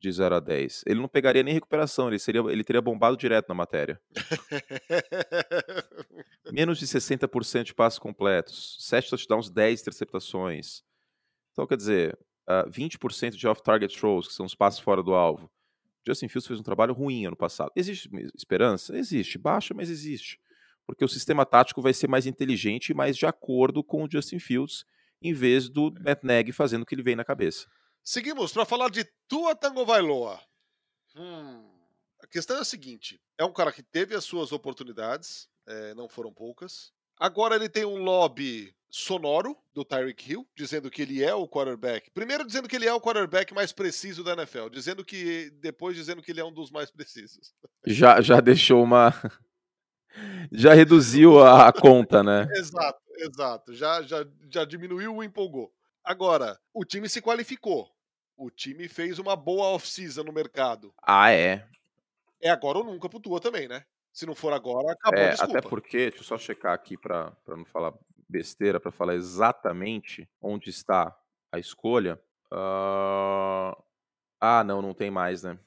de 0.00 0.12
0 0.12 0.36
a 0.36 0.40
10. 0.40 0.84
Ele 0.86 1.00
não 1.00 1.08
pegaria 1.08 1.42
nem 1.42 1.54
recuperação, 1.54 2.06
ele, 2.06 2.20
seria, 2.20 2.42
ele 2.42 2.62
teria 2.62 2.80
bombado 2.80 3.16
direto 3.16 3.48
na 3.48 3.54
matéria. 3.54 4.00
Menos 6.52 6.78
de 6.78 6.86
60% 6.86 7.64
de 7.64 7.74
passos 7.74 7.98
completos, 7.98 8.76
7 8.78 9.10
touchdowns, 9.10 9.50
10 9.50 9.80
interceptações. 9.80 10.85
Então, 11.56 11.66
quer 11.66 11.78
dizer, 11.78 12.12
uh, 12.46 12.52
ah, 12.52 12.64
20% 12.68 13.30
de 13.30 13.48
off-target 13.48 13.98
throws, 13.98 14.28
que 14.28 14.34
são 14.34 14.44
os 14.44 14.54
passos 14.54 14.78
fora 14.78 15.02
do 15.02 15.14
alvo. 15.14 15.50
Justin 16.06 16.28
Fields 16.28 16.46
fez 16.46 16.60
um 16.60 16.62
trabalho 16.62 16.92
ruim 16.92 17.24
ano 17.24 17.34
passado. 17.34 17.72
Existe 17.74 18.10
esperança? 18.36 18.94
Existe. 18.94 19.38
Baixa, 19.38 19.72
mas 19.72 19.88
existe. 19.88 20.38
Porque 20.86 21.02
o 21.02 21.08
sistema 21.08 21.46
tático 21.46 21.80
vai 21.80 21.94
ser 21.94 22.08
mais 22.08 22.26
inteligente 22.26 22.90
e 22.90 22.94
mais 22.94 23.16
de 23.16 23.24
acordo 23.24 23.82
com 23.82 24.04
o 24.04 24.10
Justin 24.10 24.38
Fields, 24.38 24.84
em 25.22 25.32
vez 25.32 25.70
do 25.70 25.90
Matt 25.98 26.22
Nagy 26.22 26.52
fazendo 26.52 26.82
o 26.82 26.86
que 26.86 26.94
ele 26.94 27.02
vem 27.02 27.16
na 27.16 27.24
cabeça. 27.24 27.66
Seguimos 28.04 28.52
para 28.52 28.66
falar 28.66 28.90
de 28.90 29.04
Tua 29.26 29.56
Tango 29.56 29.86
Vailoa. 29.86 30.38
Hum, 31.16 31.66
a 32.22 32.26
questão 32.26 32.58
é 32.58 32.60
a 32.60 32.64
seguinte: 32.64 33.18
é 33.38 33.44
um 33.46 33.52
cara 33.52 33.72
que 33.72 33.82
teve 33.82 34.14
as 34.14 34.24
suas 34.24 34.52
oportunidades, 34.52 35.48
é, 35.66 35.94
não 35.94 36.06
foram 36.06 36.32
poucas. 36.32 36.92
Agora 37.18 37.56
ele 37.56 37.68
tem 37.70 37.86
um 37.86 37.96
lobby 37.96 38.75
sonoro 38.96 39.54
do 39.74 39.84
Tyreek 39.84 40.32
Hill, 40.32 40.48
dizendo 40.54 40.90
que 40.90 41.02
ele 41.02 41.22
é 41.22 41.34
o 41.34 41.46
quarterback. 41.46 42.10
Primeiro 42.12 42.46
dizendo 42.46 42.66
que 42.66 42.74
ele 42.74 42.86
é 42.86 42.92
o 42.94 43.00
quarterback 43.00 43.52
mais 43.52 43.70
preciso 43.70 44.24
da 44.24 44.32
NFL, 44.32 44.70
dizendo 44.70 45.04
que 45.04 45.50
depois 45.60 45.94
dizendo 45.94 46.22
que 46.22 46.30
ele 46.30 46.40
é 46.40 46.44
um 46.44 46.52
dos 46.52 46.70
mais 46.70 46.90
precisos. 46.90 47.54
Já 47.86 48.22
já 48.22 48.40
deixou 48.40 48.82
uma 48.82 49.12
já 50.50 50.72
reduziu 50.72 51.44
a, 51.44 51.70
conta, 51.74 52.22
né? 52.22 52.48
exato, 52.56 53.02
exato. 53.18 53.74
Já, 53.74 54.02
já 54.02 54.26
já 54.48 54.64
diminuiu 54.64 55.14
o 55.14 55.22
empolgou. 55.22 55.70
Agora, 56.02 56.58
o 56.72 56.82
time 56.82 57.06
se 57.06 57.20
qualificou. 57.20 57.90
O 58.34 58.50
time 58.50 58.88
fez 58.88 59.18
uma 59.18 59.36
boa 59.36 59.68
off-season 59.68 60.22
no 60.22 60.32
mercado. 60.32 60.94
Ah, 61.02 61.30
é. 61.30 61.66
É 62.40 62.48
agora 62.48 62.78
ou 62.78 62.84
nunca 62.84 63.10
pro 63.10 63.20
Tua 63.20 63.40
também, 63.40 63.68
né? 63.68 63.84
Se 64.10 64.24
não 64.24 64.34
for 64.34 64.54
agora, 64.54 64.92
acabou 64.92 65.20
é, 65.20 65.34
Até 65.38 65.60
porque, 65.60 66.10
deixa 66.10 66.18
eu 66.18 66.24
só 66.24 66.38
checar 66.38 66.72
aqui 66.72 66.96
para 66.96 67.32
não 67.46 67.64
falar 67.66 67.92
besteira, 68.28 68.80
para 68.80 68.90
falar 68.90 69.14
exatamente 69.14 70.28
onde 70.40 70.70
está 70.70 71.16
a 71.52 71.58
escolha. 71.58 72.20
Uh... 72.52 73.76
Ah, 74.40 74.62
não, 74.64 74.82
não 74.82 74.92
tem 74.92 75.10
mais, 75.10 75.42
né? 75.42 75.58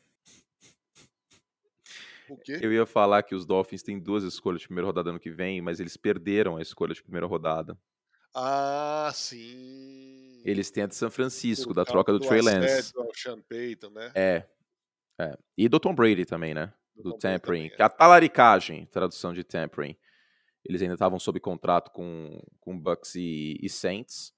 Eu 2.47 2.71
ia 2.71 2.85
falar 2.85 3.23
que 3.23 3.33
os 3.33 3.45
Dolphins 3.45 3.81
têm 3.81 3.99
duas 3.99 4.23
escolhas 4.23 4.61
de 4.61 4.67
primeira 4.67 4.85
rodada 4.85 5.09
ano 5.09 5.19
que 5.19 5.31
vem, 5.31 5.61
mas 5.61 5.79
eles 5.79 5.97
perderam 5.97 6.57
a 6.57 6.61
escolha 6.61 6.93
de 6.93 7.01
primeira 7.01 7.25
rodada. 7.25 7.75
Ah, 8.35 9.09
sim. 9.13 10.39
Eles 10.45 10.69
têm 10.69 10.83
a 10.83 10.87
de 10.87 10.95
São 10.95 11.09
Francisco, 11.09 11.73
da 11.73 11.83
troca 11.83 12.11
do, 12.11 12.19
do 12.19 12.27
Trey 12.27 12.41
Lance. 12.41 12.93
Sean 13.15 13.41
Payton, 13.41 13.89
né? 13.89 14.11
É, 14.13 14.45
é. 15.19 15.37
E 15.57 15.67
do 15.67 15.79
Tom 15.79 15.95
Brady 15.95 16.23
também, 16.23 16.53
né? 16.53 16.71
do 17.01 17.17
tampering, 17.17 17.69
que 17.69 17.81
é 17.81 17.85
a 17.85 17.89
talaricagem, 17.89 18.85
tradução 18.85 19.33
de 19.33 19.43
tampering. 19.43 19.95
Eles 20.69 20.83
ainda 20.83 20.93
estavam 20.93 21.17
sob 21.17 21.39
contrato 21.39 21.89
com, 21.89 22.39
com 22.61 22.79
Bucks 22.79 23.15
e, 23.15 23.57
e 23.59 23.67
Saints. 23.67 24.31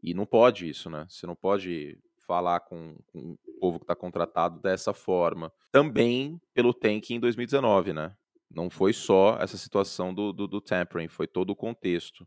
E 0.00 0.14
não 0.14 0.24
pode 0.24 0.68
isso, 0.68 0.88
né? 0.88 1.04
Você 1.08 1.26
não 1.26 1.34
pode 1.34 1.98
falar 2.20 2.60
com, 2.60 2.96
com 3.08 3.32
o 3.32 3.52
povo 3.58 3.80
que 3.80 3.82
está 3.82 3.96
contratado 3.96 4.60
dessa 4.60 4.94
forma. 4.94 5.52
Também 5.72 6.40
pelo 6.54 6.72
tank 6.72 7.10
em 7.10 7.18
2019, 7.18 7.92
né? 7.92 8.16
Não 8.48 8.70
foi 8.70 8.92
só 8.92 9.38
essa 9.40 9.56
situação 9.56 10.14
do, 10.14 10.32
do, 10.32 10.46
do 10.46 10.60
tampering, 10.60 11.08
foi 11.08 11.26
todo 11.26 11.50
o 11.50 11.56
contexto. 11.56 12.24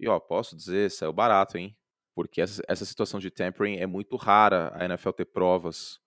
E 0.00 0.08
ó, 0.08 0.18
posso 0.18 0.56
dizer, 0.56 0.90
saiu 0.90 1.12
barato, 1.12 1.56
hein? 1.56 1.76
Porque 2.12 2.40
essa, 2.40 2.60
essa 2.66 2.84
situação 2.84 3.20
de 3.20 3.30
tampering 3.30 3.76
é 3.76 3.86
muito 3.86 4.16
rara 4.16 4.72
a 4.74 4.84
NFL 4.84 5.10
ter 5.10 5.26
provas 5.26 6.00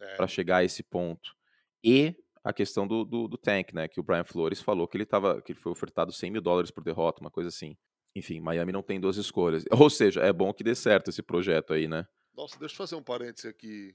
é. 0.00 0.16
para 0.16 0.26
chegar 0.26 0.58
a 0.58 0.64
esse 0.64 0.82
ponto. 0.82 1.36
E 1.84 2.16
a 2.42 2.52
questão 2.52 2.86
do, 2.86 3.04
do, 3.04 3.28
do, 3.28 3.36
tank, 3.36 3.72
né? 3.72 3.88
Que 3.88 4.00
o 4.00 4.02
Brian 4.02 4.24
Flores 4.24 4.60
falou 4.60 4.88
que 4.88 4.96
ele 4.96 5.06
tava, 5.06 5.40
que 5.42 5.52
ele 5.52 5.60
foi 5.60 5.72
ofertado 5.72 6.12
100 6.12 6.30
mil 6.30 6.40
dólares 6.40 6.70
por 6.70 6.82
derrota, 6.82 7.20
uma 7.20 7.30
coisa 7.30 7.48
assim. 7.48 7.76
Enfim, 8.14 8.40
Miami 8.40 8.72
não 8.72 8.82
tem 8.82 9.00
duas 9.00 9.16
escolhas. 9.16 9.64
Ou 9.70 9.90
seja, 9.90 10.20
é 10.22 10.32
bom 10.32 10.52
que 10.52 10.64
dê 10.64 10.74
certo 10.74 11.08
esse 11.10 11.22
projeto 11.22 11.72
aí, 11.72 11.86
né? 11.86 12.06
Nossa, 12.34 12.58
deixa 12.58 12.74
eu 12.74 12.78
fazer 12.78 12.96
um 12.96 13.02
parêntese 13.02 13.48
aqui. 13.48 13.94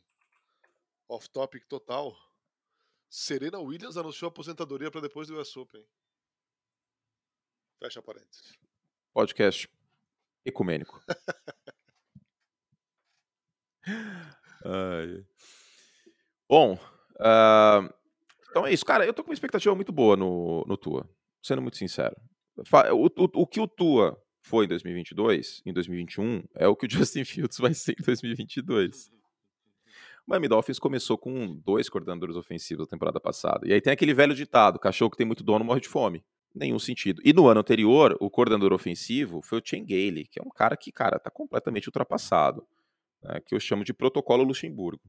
Off-topic 1.10 1.66
total. 1.68 2.16
Serena 3.10 3.60
Williams 3.60 3.98
anunciou 3.98 4.30
aposentadoria 4.30 4.92
para 4.92 5.02
depois 5.02 5.28
do 5.28 5.40
US 5.40 5.56
Open. 5.58 5.86
Fecha 7.80 8.02
parênteses. 8.02 8.54
Podcast 9.14 9.70
ecumênico. 10.46 11.04
Bom, 16.48 16.74
uh, 17.16 17.94
então 18.56 18.66
é 18.66 18.72
isso. 18.72 18.86
Cara, 18.86 19.06
eu 19.06 19.14
tô 19.14 19.22
com 19.22 19.32
uma 19.32 19.34
expectativa 19.34 19.76
muito 19.76 19.92
boa 19.92 20.16
no, 20.16 20.64
no 20.66 20.78
Tua, 20.78 21.06
sendo 21.44 21.62
muito 21.62 21.76
sincero. 21.76 22.16
O, 22.94 23.08
o, 23.08 23.30
o 23.42 23.46
que 23.46 23.60
o 23.60 23.68
Tua 23.68 24.18
foi 24.40 24.64
em 24.64 24.68
2022, 24.70 25.62
em 25.66 25.74
2021, 25.74 26.42
é 26.56 26.66
o 26.66 26.74
que 26.74 26.86
o 26.86 26.90
Justin 26.90 27.26
Fields 27.26 27.58
vai 27.58 27.74
ser 27.74 27.98
em 28.00 28.02
2022. 28.02 29.12
O 30.26 30.32
Miami 30.32 30.48
Dolphins 30.48 30.80
começou 30.80 31.18
com 31.18 31.54
dois 31.66 31.90
coordenadores 31.90 32.38
ofensivos 32.38 32.88
na 32.88 32.90
temporada 32.90 33.20
passada. 33.20 33.68
E 33.68 33.74
aí 33.74 33.82
tem 33.82 33.92
aquele 33.92 34.14
velho 34.14 34.34
ditado: 34.34 34.80
cachorro 34.80 35.12
que 35.12 35.18
tem 35.18 35.28
muito 35.28 35.44
dono 35.44 35.66
morre 35.66 35.82
de 35.82 35.90
fome. 35.90 36.24
Nenhum 36.54 36.80
sentido. 36.80 37.22
E 37.26 37.34
no 37.34 37.50
ano 37.50 37.60
anterior, 37.60 38.16
o 38.22 38.30
coordenador 38.30 38.72
ofensivo 38.72 39.42
foi 39.42 39.60
o 39.60 39.62
Chen 39.62 39.84
Gailey, 39.84 40.28
que 40.28 40.40
é 40.40 40.42
um 40.42 40.50
cara 40.50 40.78
que, 40.78 40.94
cara, 40.94 41.20
tá 41.20 41.30
completamente 41.30 41.90
ultrapassado. 41.90 42.66
Né, 43.22 43.42
que 43.46 43.54
eu 43.54 43.60
chamo 43.60 43.84
de 43.84 43.94
protocolo 43.94 44.46
Luxemburgo. 44.46 45.04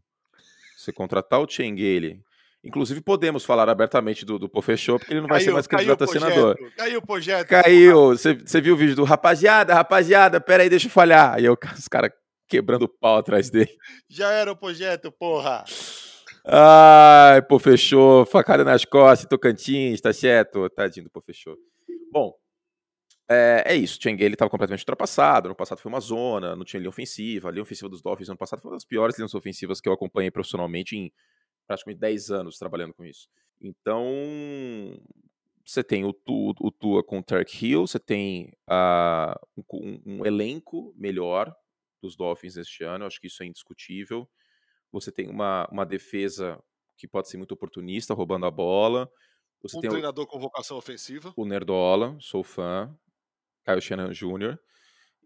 Você 0.76 0.92
contratar 0.92 1.40
o 1.40 1.48
Chen 1.48 1.76
Gailey 1.76 2.20
Inclusive, 2.66 3.00
podemos 3.00 3.44
falar 3.44 3.68
abertamente 3.68 4.24
do, 4.24 4.40
do 4.40 4.48
Pofechou, 4.48 4.98
porque 4.98 5.12
ele 5.12 5.20
não 5.20 5.28
vai 5.28 5.38
caiu, 5.38 5.46
ser 5.46 5.52
mais 5.52 5.66
candidato 5.68 6.02
a 6.02 6.06
senador. 6.08 6.58
Caiu 6.76 6.98
o 6.98 7.06
projeto. 7.06 7.48
Caiu. 7.48 8.08
Você 8.08 8.60
viu 8.60 8.74
o 8.74 8.76
vídeo 8.76 8.96
do 8.96 9.04
rapaziada, 9.04 9.72
rapaziada, 9.72 10.40
pera 10.40 10.64
aí, 10.64 10.68
deixa 10.68 10.88
eu 10.88 10.90
falhar. 10.90 11.34
Aí 11.34 11.44
eu, 11.44 11.56
os 11.78 11.86
caras 11.86 12.10
quebrando 12.48 12.82
o 12.82 12.88
pau 12.88 13.18
atrás 13.18 13.50
dele. 13.50 13.70
Já 14.10 14.32
era 14.32 14.50
o 14.50 14.56
projeto, 14.56 15.12
porra. 15.12 15.64
Ai, 16.44 17.40
pô, 17.42 17.56
fechou. 17.60 18.26
Facada 18.26 18.64
nas 18.64 18.84
costas, 18.84 19.28
Tocantins, 19.28 20.00
tá 20.00 20.12
certo? 20.12 20.68
Tadinho 20.70 21.04
do 21.04 21.10
pô, 21.10 21.20
fechou. 21.20 21.56
Bom, 22.12 22.34
é, 23.30 23.62
é 23.66 23.76
isso. 23.76 23.96
O 24.04 24.08
ele 24.08 24.34
estava 24.34 24.50
completamente 24.50 24.80
ultrapassado. 24.80 25.48
No 25.48 25.54
passado 25.54 25.78
foi 25.78 25.88
uma 25.88 26.00
zona, 26.00 26.56
não 26.56 26.64
tinha 26.64 26.80
linha 26.80 26.90
ofensiva. 26.90 27.48
A 27.48 27.52
linha 27.52 27.62
ofensiva 27.62 27.88
dos 27.88 28.02
Dolphins 28.02 28.28
no 28.28 28.36
passado 28.36 28.60
foi 28.60 28.70
uma 28.72 28.76
das 28.76 28.84
piores 28.84 29.16
linhas 29.16 29.34
ofensivas 29.34 29.80
que 29.80 29.88
eu 29.88 29.92
acompanhei 29.92 30.32
profissionalmente 30.32 30.96
em 30.96 31.12
praticamente 31.66 32.00
10 32.00 32.30
anos 32.30 32.58
trabalhando 32.58 32.94
com 32.94 33.04
isso. 33.04 33.28
Então, 33.60 34.04
você 35.64 35.82
tem 35.82 36.04
o, 36.04 36.12
tu, 36.12 36.54
o 36.60 36.70
Tua 36.70 37.02
com 37.02 37.18
o 37.18 37.22
Tarek 37.22 37.66
Hill, 37.66 37.86
você 37.86 37.98
tem 37.98 38.52
uh, 38.68 39.64
um, 39.72 40.00
um, 40.06 40.26
elenco 40.26 40.94
melhor 40.96 41.54
dos 42.00 42.16
Dolphins 42.16 42.56
este 42.56 42.84
ano, 42.84 43.04
acho 43.04 43.20
que 43.20 43.26
isso 43.26 43.42
é 43.42 43.46
indiscutível. 43.46 44.28
Você 44.92 45.10
tem 45.10 45.28
uma, 45.28 45.68
uma 45.70 45.84
defesa 45.84 46.62
que 46.96 47.08
pode 47.08 47.28
ser 47.28 47.36
muito 47.36 47.52
oportunista, 47.52 48.14
roubando 48.14 48.46
a 48.46 48.50
bola. 48.50 49.10
Você 49.62 49.76
um 49.76 49.80
tem 49.80 49.90
treinador 49.90 50.24
o, 50.24 50.28
com 50.28 50.38
vocação 50.38 50.76
ofensiva. 50.76 51.32
O 51.36 51.44
Nerdola, 51.44 52.16
sou 52.20 52.44
fã. 52.44 52.96
Kyle 53.64 53.80
Shanahan 53.80 54.12
Jr. 54.12 54.58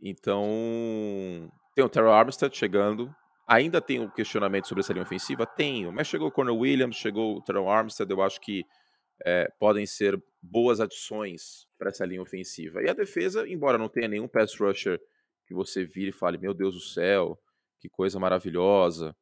Então, 0.02 1.52
tem 1.74 1.84
o 1.84 1.88
Terrell 1.88 2.12
Armstead 2.12 2.56
chegando, 2.56 3.14
Ainda 3.50 3.80
tenho 3.80 4.08
questionamento 4.08 4.68
sobre 4.68 4.80
essa 4.80 4.92
linha 4.92 5.02
ofensiva? 5.02 5.44
Tenho, 5.44 5.92
mas 5.92 6.06
chegou 6.06 6.28
o 6.28 6.30
Corner 6.30 6.54
Williams, 6.54 6.94
chegou 6.94 7.36
o 7.36 7.42
Teron 7.42 7.68
Armstead, 7.68 8.08
eu 8.08 8.22
acho 8.22 8.40
que 8.40 8.64
é, 9.26 9.50
podem 9.58 9.84
ser 9.86 10.22
boas 10.40 10.78
adições 10.78 11.66
para 11.76 11.88
essa 11.88 12.06
linha 12.06 12.22
ofensiva. 12.22 12.80
E 12.80 12.88
a 12.88 12.92
defesa, 12.92 13.48
embora 13.48 13.76
não 13.76 13.88
tenha 13.88 14.06
nenhum 14.06 14.28
pass 14.28 14.54
rusher 14.54 15.00
que 15.48 15.52
você 15.52 15.84
vire 15.84 16.10
e 16.10 16.12
fale, 16.12 16.38
meu 16.38 16.54
Deus 16.54 16.74
do 16.74 16.80
céu, 16.80 17.36
que 17.80 17.88
coisa 17.88 18.20
maravilhosa, 18.20 19.16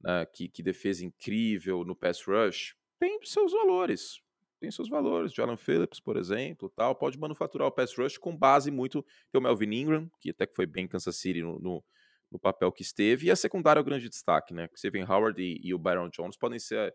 né, 0.00 0.24
que, 0.24 0.48
que 0.48 0.62
defesa 0.62 1.04
incrível 1.04 1.84
no 1.84 1.94
pass 1.94 2.22
rush, 2.22 2.74
tem 2.98 3.18
seus 3.24 3.52
valores. 3.52 4.22
Tem 4.58 4.70
seus 4.70 4.88
valores. 4.88 5.34
Jalen 5.34 5.58
Phillips, 5.58 6.00
por 6.00 6.16
exemplo, 6.16 6.70
tal, 6.70 6.94
pode 6.94 7.18
manufaturar 7.18 7.68
o 7.68 7.70
pass 7.70 7.94
rush 7.94 8.16
com 8.16 8.34
base 8.34 8.70
muito. 8.70 9.04
Tem 9.30 9.38
o 9.38 9.42
Melvin 9.42 9.74
Ingram, 9.74 10.10
que 10.18 10.30
até 10.30 10.46
que 10.46 10.56
foi 10.56 10.64
bem 10.64 10.88
Kansas 10.88 11.16
City 11.16 11.42
no, 11.42 11.58
no 11.58 11.84
no 12.30 12.38
papel 12.38 12.72
que 12.72 12.82
esteve. 12.82 13.26
E 13.26 13.30
a 13.30 13.36
secundária 13.36 13.80
é 13.80 13.82
o 13.82 13.84
grande 13.84 14.08
destaque, 14.08 14.52
né? 14.52 14.68
Steven 14.76 15.04
Howard 15.04 15.40
e, 15.40 15.60
e 15.62 15.74
o 15.74 15.78
Byron 15.78 16.08
Jones 16.08 16.36
podem 16.36 16.58
ser 16.58 16.94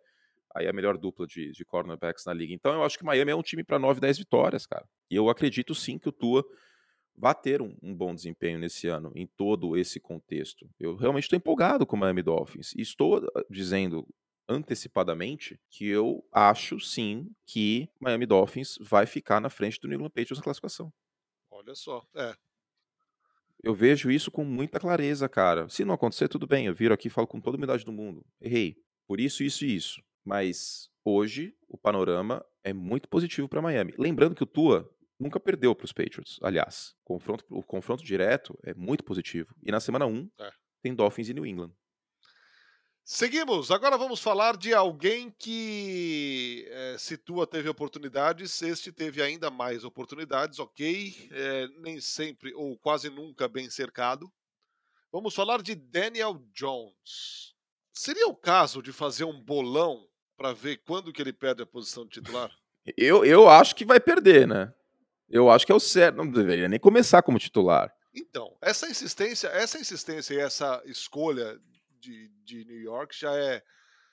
aí 0.55 0.67
a 0.67 0.73
melhor 0.73 0.97
dupla 0.97 1.25
de, 1.25 1.51
de 1.51 1.65
cornerbacks 1.65 2.25
na 2.25 2.33
liga. 2.33 2.53
Então 2.53 2.73
eu 2.73 2.83
acho 2.83 2.97
que 2.97 3.05
Miami 3.05 3.31
é 3.31 3.35
um 3.35 3.41
time 3.41 3.63
para 3.63 3.79
9, 3.79 3.99
10 3.99 4.19
vitórias, 4.19 4.65
cara. 4.65 4.85
E 5.09 5.15
eu 5.15 5.29
acredito 5.29 5.73
sim 5.73 5.97
que 5.97 6.09
o 6.09 6.11
Tua 6.11 6.43
vai 7.15 7.35
ter 7.35 7.61
um, 7.61 7.75
um, 7.81 7.95
bom 7.95 8.13
desempenho 8.13 8.59
nesse 8.59 8.87
ano, 8.87 9.11
em 9.15 9.27
todo 9.27 9.77
esse 9.77 9.99
contexto. 9.99 10.69
Eu 10.79 10.95
realmente 10.95 11.23
estou 11.23 11.37
empolgado 11.37 11.85
com 11.85 11.95
o 11.95 11.99
Miami 11.99 12.23
Dolphins. 12.23 12.73
E 12.75 12.81
estou 12.81 13.17
ah, 13.35 13.43
dizendo 13.49 14.07
antecipadamente 14.47 15.59
que 15.69 15.87
eu 15.87 16.25
acho 16.31 16.79
sim 16.79 17.29
que 17.45 17.87
Miami 17.99 18.25
Dolphins 18.25 18.77
vai 18.81 19.05
ficar 19.05 19.39
na 19.39 19.49
frente 19.49 19.79
do 19.79 19.87
New 19.87 19.95
England 19.95 20.09
Patriots 20.09 20.37
na 20.37 20.43
classificação. 20.43 20.91
Olha 21.49 21.75
só, 21.75 22.03
é, 22.15 22.33
eu 23.63 23.73
vejo 23.73 24.09
isso 24.09 24.31
com 24.31 24.43
muita 24.43 24.79
clareza, 24.79 25.29
cara. 25.29 25.69
Se 25.69 25.85
não 25.85 25.93
acontecer, 25.93 26.27
tudo 26.27 26.47
bem. 26.47 26.65
Eu 26.65 26.73
viro 26.73 26.93
aqui 26.93 27.07
e 27.07 27.11
falo 27.11 27.27
com 27.27 27.39
toda 27.39 27.55
a 27.55 27.57
humildade 27.57 27.85
do 27.85 27.91
mundo. 27.91 28.25
Errei. 28.39 28.75
Por 29.07 29.19
isso, 29.19 29.43
isso 29.43 29.65
e 29.65 29.75
isso. 29.75 30.01
Mas 30.25 30.89
hoje 31.03 31.53
o 31.67 31.77
panorama 31.77 32.45
é 32.63 32.73
muito 32.73 33.07
positivo 33.07 33.47
para 33.47 33.61
Miami. 33.61 33.93
Lembrando 33.97 34.35
que 34.35 34.43
o 34.43 34.47
Tua 34.47 34.89
nunca 35.19 35.39
perdeu 35.39 35.75
para 35.75 35.85
os 35.85 35.93
Patriots. 35.93 36.39
Aliás, 36.41 36.95
o 37.01 37.05
confronto, 37.05 37.45
o 37.49 37.63
confronto 37.63 38.03
direto 38.03 38.57
é 38.63 38.73
muito 38.73 39.03
positivo. 39.03 39.53
E 39.63 39.71
na 39.71 39.79
semana 39.79 40.05
1 40.05 40.29
é. 40.39 40.49
tem 40.81 40.95
Dolphins 40.95 41.29
e 41.29 41.33
New 41.33 41.45
England. 41.45 41.71
Seguimos. 43.13 43.71
Agora 43.71 43.97
vamos 43.97 44.21
falar 44.21 44.55
de 44.55 44.73
alguém 44.73 45.35
que 45.37 46.65
é, 46.69 46.95
se 46.97 47.17
Tua 47.17 47.45
teve 47.45 47.67
oportunidades, 47.67 48.61
este 48.61 48.89
teve 48.89 49.21
ainda 49.21 49.51
mais 49.51 49.83
oportunidades, 49.83 50.59
ok? 50.59 51.27
É, 51.29 51.67
nem 51.79 51.99
sempre 51.99 52.53
ou 52.53 52.77
quase 52.77 53.09
nunca 53.09 53.49
bem 53.49 53.69
cercado. 53.69 54.31
Vamos 55.11 55.35
falar 55.35 55.61
de 55.61 55.75
Daniel 55.75 56.41
Jones. 56.53 57.53
Seria 57.91 58.29
o 58.29 58.33
caso 58.33 58.81
de 58.81 58.93
fazer 58.93 59.25
um 59.25 59.43
bolão 59.43 60.07
para 60.37 60.53
ver 60.53 60.77
quando 60.77 61.11
que 61.11 61.21
ele 61.21 61.33
perde 61.33 61.61
a 61.61 61.65
posição 61.65 62.05
de 62.05 62.11
titular? 62.11 62.49
Eu, 62.95 63.25
eu 63.25 63.49
acho 63.49 63.75
que 63.75 63.83
vai 63.83 63.99
perder, 63.99 64.47
né? 64.47 64.73
Eu 65.29 65.51
acho 65.51 65.65
que 65.65 65.71
é 65.73 65.75
o 65.75 65.81
certo. 65.81 66.15
Não 66.15 66.31
deveria 66.31 66.69
nem 66.69 66.79
começar 66.79 67.21
como 67.21 67.37
titular. 67.37 67.93
Então, 68.15 68.55
essa 68.61 68.89
insistência, 68.89 69.49
essa 69.49 69.77
insistência 69.77 70.33
e 70.33 70.39
essa 70.39 70.81
escolha 70.85 71.59
de, 72.01 72.29
de 72.43 72.65
New 72.65 72.81
York 72.81 73.17
já 73.17 73.33
é, 73.35 73.61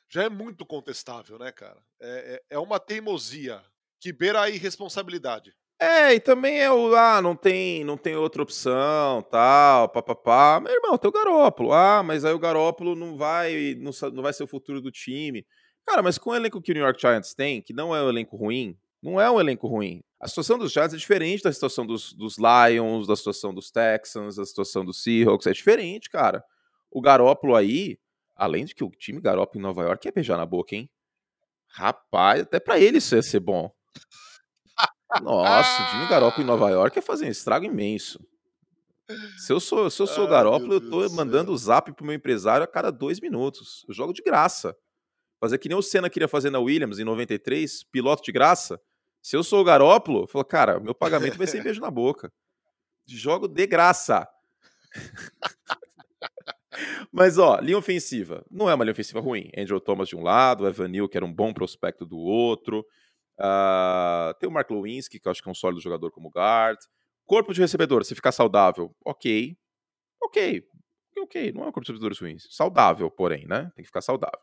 já 0.09 0.25
é 0.25 0.29
muito 0.29 0.65
contestável, 0.65 1.39
né, 1.39 1.51
cara? 1.51 1.81
É, 2.01 2.35
é, 2.35 2.57
é 2.57 2.59
uma 2.59 2.79
teimosia 2.79 3.63
que 4.01 4.13
beira 4.13 4.43
a 4.43 4.51
irresponsabilidade. 4.51 5.53
É, 5.81 6.15
e 6.15 6.21
também 6.21 6.61
é 6.61 6.71
o, 6.71 6.95
ah, 6.97 7.23
não 7.23 7.37
tem, 7.37 7.85
não 7.85 7.97
tem 7.97 8.17
outra 8.17 8.43
opção, 8.43 9.23
tal, 9.31 9.89
papapá. 9.89 10.61
Meu 10.61 10.73
irmão, 10.73 10.99
tem 10.99 11.09
o 11.09 11.13
Garópolo. 11.13 11.73
Ah, 11.73 12.03
mas 12.03 12.25
aí 12.25 12.33
o 12.33 12.39
Garópolo 12.39 12.97
não 12.97 13.17
vai, 13.17 13.77
não, 13.79 13.93
não 14.13 14.23
vai 14.23 14.33
ser 14.33 14.43
o 14.43 14.49
futuro 14.49 14.81
do 14.81 14.91
time. 14.91 15.47
Cara, 15.87 16.03
mas 16.03 16.19
com 16.19 16.31
o 16.31 16.35
elenco 16.35 16.61
que 16.61 16.73
o 16.73 16.75
New 16.75 16.83
York 16.83 17.01
Giants 17.01 17.33
tem, 17.33 17.63
que 17.63 17.73
não 17.73 17.95
é 17.95 18.03
um 18.03 18.09
elenco 18.09 18.37
ruim, 18.37 18.77
não 19.01 19.21
é 19.21 19.31
um 19.31 19.39
elenco 19.39 19.69
ruim. 19.69 20.03
A 20.21 20.27
situação 20.27 20.59
dos 20.59 20.73
Giants 20.73 20.95
é 20.95 20.97
diferente 20.97 21.45
da 21.45 21.53
situação 21.53 21.87
dos, 21.87 22.13
dos 22.13 22.37
Lions, 22.39 23.07
da 23.07 23.15
situação 23.15 23.55
dos 23.55 23.71
Texans, 23.71 24.35
da 24.35 24.45
situação 24.45 24.85
dos 24.85 25.01
Seahawks. 25.03 25.47
É 25.47 25.53
diferente, 25.53 26.11
cara. 26.11 26.43
O 26.91 27.01
Garópolo 27.01 27.55
aí, 27.55 27.99
além 28.35 28.65
de 28.65 28.75
que 28.75 28.85
o 28.85 28.91
time 28.91 29.21
Garópolo 29.21 29.61
em 29.61 29.63
Nova 29.63 29.83
York 29.83 30.09
é 30.09 30.13
beijar 30.13 30.37
na 30.37 30.47
boca, 30.47 30.75
hein? 30.75 30.91
Rapaz, 31.69 32.43
até 32.43 32.59
para 32.59 32.79
ele 32.79 32.99
isso 32.99 33.15
ia 33.15 33.23
ser 33.23 33.41
bom. 33.41 33.71
Nossa, 35.23 35.83
o 35.83 35.91
time 35.91 36.09
Garópolo 36.09 36.43
em 36.43 36.47
Nova 36.47 36.71
York 36.71 36.99
é 36.99 37.03
fazer 37.03 37.27
um 37.27 37.31
estrago 37.31 37.65
imenso. 37.65 38.19
Se 39.39 39.53
eu 39.53 39.59
sou, 39.59 39.91
se 39.91 40.03
eu 40.03 40.07
sou 40.07 40.29
Garópolo, 40.29 40.75
eu 40.75 40.91
tô 40.91 41.09
mandando 41.11 41.51
o 41.51 41.57
zap 41.57 41.91
pro 41.93 42.05
meu 42.05 42.15
empresário 42.15 42.63
a 42.63 42.67
cada 42.67 42.91
dois 42.91 43.19
minutos. 43.21 43.85
Eu 43.89 43.95
jogo 43.95 44.13
de 44.13 44.23
graça. 44.23 44.77
Fazer 45.41 45.57
que 45.59 45.69
nem 45.69 45.79
o 45.79 45.83
Senna 45.83 46.11
queria 46.11 46.29
fazer 46.29 46.51
na 46.51 46.59
Williams 46.59 46.99
em 46.99 47.05
93, 47.05 47.85
piloto 47.85 48.23
de 48.23 48.33
graça. 48.33 48.81
Se 49.23 49.37
eu 49.37 49.43
sou 49.43 49.61
o 49.61 49.65
Garópolo, 49.65 50.25
eu 50.25 50.27
falo, 50.27 50.45
cara, 50.45 50.79
meu 50.81 50.95
pagamento 50.95 51.39
vai 51.39 51.47
ser 51.47 51.63
beijo 51.63 51.81
na 51.81 51.91
boca. 51.91 52.31
Jogo 53.07 53.49
de 53.49 53.67
graça. 53.67 54.29
Mas, 57.13 57.39
ó, 57.39 57.59
linha 57.61 57.79
ofensiva. 57.79 58.45
Não 58.51 58.69
é 58.69 58.75
uma 58.75 58.85
linha 58.85 58.93
ofensiva 58.93 59.21
ruim. 59.21 59.51
Andrew 59.57 59.81
Thomas 59.81 60.09
de 60.09 60.17
um 60.17 60.23
lado, 60.23 60.67
Evan 60.67 60.89
Neal, 60.89 61.09
que 61.09 61.17
era 61.17 61.27
um 61.27 61.33
bom 61.33 61.53
prospecto 61.53 62.05
do 62.05 62.19
outro. 62.19 62.85
Uh, 63.39 64.35
tem 64.39 64.49
o 64.49 64.53
Mark 64.53 64.71
Lewinsky, 64.71 65.21
que 65.21 65.29
eu 65.29 65.33
acho 65.33 65.43
que 65.43 65.49
é 65.49 65.53
um 65.53 65.55
sólido 65.55 65.81
jogador 65.81 66.11
como 66.11 66.31
guard. 66.31 66.79
Corpo 67.25 67.53
de 67.53 67.61
recebedor, 67.61 68.05
se 68.05 68.15
ficar 68.15 68.33
saudável, 68.33 68.95
ok. 69.05 69.57
Ok. 70.23 70.65
Ok, 71.19 71.53
não 71.53 71.65
é 71.65 71.67
um 71.69 71.73
corpo 71.73 71.85
de 71.85 71.93
recebedores 71.93 72.19
ruins. 72.19 72.47
Saudável, 72.51 73.11
porém, 73.11 73.47
né? 73.47 73.71
Tem 73.75 73.83
que 73.83 73.89
ficar 73.89 74.01
saudável. 74.01 74.41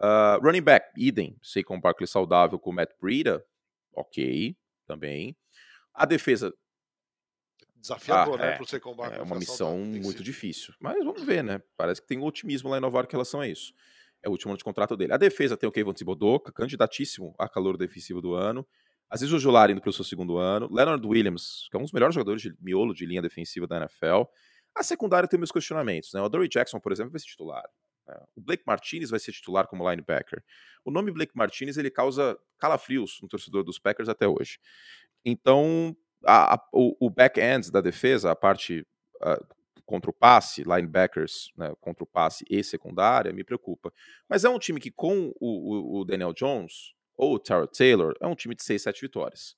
Uh, 0.00 0.40
running 0.42 0.62
back, 0.62 0.86
idem. 0.96 1.36
Sei 1.42 1.62
com 1.62 1.76
o 1.76 1.80
Barkley 1.80 2.06
saudável 2.06 2.58
com 2.58 2.70
o 2.70 2.72
Matt 2.72 2.90
Breida, 3.00 3.44
ok, 3.94 4.56
também. 4.86 5.36
A 5.92 6.06
defesa, 6.06 6.54
Desafiador, 7.80 8.40
ah, 8.40 8.44
né? 8.44 8.52
É, 8.52 8.56
pro 8.56 8.66
Secon 8.66 8.96
é 9.04 9.22
uma 9.22 9.36
missão 9.36 9.78
muito 9.78 10.22
difícil. 10.22 10.74
Mas 10.80 10.96
vamos 11.04 11.22
ver, 11.22 11.42
né? 11.44 11.62
Parece 11.76 12.00
que 12.00 12.06
tem 12.06 12.18
um 12.18 12.24
otimismo 12.24 12.68
lá 12.68 12.78
em 12.78 12.80
Nova 12.80 12.98
York 12.98 13.12
em 13.12 13.16
relação 13.16 13.40
a 13.40 13.48
isso. 13.48 13.72
É 14.22 14.28
o 14.28 14.32
último 14.32 14.50
ano 14.50 14.58
de 14.58 14.64
contrato 14.64 14.96
dele. 14.96 15.12
A 15.12 15.16
defesa 15.16 15.56
tem 15.56 15.68
o 15.68 15.72
Kevin 15.72 15.92
Thibodeau, 15.92 16.40
candidatíssimo 16.40 17.34
a 17.38 17.48
calor 17.48 17.76
defensivo 17.76 18.20
do 18.20 18.34
ano. 18.34 18.66
Aziz 19.08 19.32
Ojular 19.32 19.70
indo 19.70 19.80
para 19.80 19.90
o 19.90 19.92
seu 19.92 20.04
segundo 20.04 20.36
ano. 20.36 20.68
Leonard 20.70 21.06
Williams, 21.06 21.68
que 21.70 21.76
é 21.76 21.80
um 21.80 21.82
dos 21.82 21.92
melhores 21.92 22.14
jogadores 22.14 22.42
de 22.42 22.54
miolo 22.60 22.92
de 22.92 23.06
linha 23.06 23.22
defensiva 23.22 23.66
da 23.66 23.76
NFL. 23.76 24.24
A 24.74 24.82
secundária 24.82 25.28
tem 25.28 25.38
meus 25.38 25.52
questionamentos. 25.52 26.12
Né? 26.12 26.20
O 26.20 26.28
Dory 26.28 26.48
Jackson, 26.48 26.80
por 26.80 26.92
exemplo, 26.92 27.12
vai 27.12 27.20
ser 27.20 27.26
titular. 27.26 27.64
Né? 28.06 28.16
O 28.34 28.40
Blake 28.40 28.64
Martinez 28.66 29.10
vai 29.10 29.20
ser 29.20 29.32
titular 29.32 29.66
como 29.66 29.88
linebacker. 29.88 30.42
O 30.84 30.90
nome 30.90 31.10
Blake 31.12 31.32
Martinez 31.34 31.76
ele 31.78 31.90
causa 31.90 32.38
calafrios 32.58 33.18
no 33.22 33.28
torcedor 33.28 33.62
dos 33.62 33.78
Packers 33.78 34.08
até 34.08 34.26
hoje. 34.26 34.58
Então, 35.24 35.96
a, 36.24 36.54
a, 36.54 36.68
o, 36.72 37.06
o 37.06 37.10
back-end 37.10 37.70
da 37.70 37.80
defesa, 37.80 38.30
a 38.30 38.36
parte 38.36 38.86
uh, 39.22 39.56
contra 39.88 40.10
o 40.10 40.14
passe, 40.14 40.62
linebackers 40.64 41.50
né, 41.56 41.74
contra 41.80 42.04
o 42.04 42.06
passe 42.06 42.44
e 42.50 42.62
secundária, 42.62 43.32
me 43.32 43.42
preocupa. 43.42 43.92
Mas 44.28 44.44
é 44.44 44.48
um 44.48 44.58
time 44.58 44.78
que, 44.78 44.90
com 44.90 45.32
o, 45.40 45.96
o, 45.96 46.00
o 46.00 46.04
Daniel 46.04 46.34
Jones 46.34 46.94
ou 47.16 47.34
o 47.34 47.38
Tara 47.38 47.66
Taylor, 47.66 48.14
é 48.20 48.26
um 48.26 48.34
time 48.34 48.54
de 48.54 48.62
6, 48.62 48.82
7 48.82 49.00
vitórias. 49.00 49.56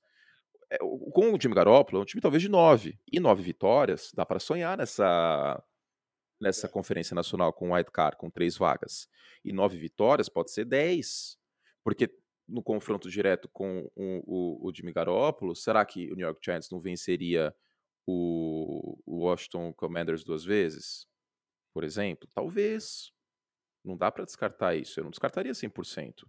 É, 0.71 0.79
com 0.79 1.33
o 1.33 1.39
time 1.39 1.55
Garoppolo, 1.55 1.99
é 1.99 2.03
um 2.03 2.07
time 2.07 2.21
talvez 2.21 2.43
de 2.43 2.49
9. 2.49 2.99
E 3.11 3.19
9 3.19 3.43
vitórias, 3.43 4.13
dá 4.15 4.25
para 4.25 4.39
sonhar 4.39 4.79
nessa, 4.79 5.63
nessa 6.41 6.69
é. 6.69 6.71
conferência 6.71 7.15
nacional 7.15 7.53
com 7.53 7.71
o 7.71 7.75
White 7.75 7.91
Card, 7.91 8.17
com 8.17 8.31
três 8.31 8.57
vagas. 8.57 9.09
E 9.45 9.53
9 9.53 9.77
vitórias 9.79 10.29
pode 10.29 10.53
ser 10.53 10.65
10. 10.65 11.37
Porque 11.83 12.09
no 12.51 12.63
confronto 12.63 13.09
direto 13.09 13.49
com 13.53 13.91
o, 13.95 14.23
o, 14.27 14.69
o 14.69 14.75
Jimmy 14.75 14.93
Garoppolo, 14.93 15.55
será 15.55 15.85
que 15.85 16.11
o 16.11 16.17
New 16.17 16.27
York 16.27 16.41
Giants 16.45 16.71
não 16.71 16.81
venceria 16.81 17.55
o, 18.07 18.99
o 19.07 19.25
Washington 19.25 19.73
Commanders 19.73 20.25
duas 20.25 20.45
vezes? 20.45 21.07
Por 21.73 21.85
exemplo? 21.85 22.29
Talvez. 22.35 23.13
Não 23.85 23.97
dá 23.97 24.11
para 24.11 24.25
descartar 24.25 24.75
isso. 24.75 25.01
Eu 25.01 25.05
não 25.05 25.11
descartaria 25.11 25.53
100%. 25.53 26.27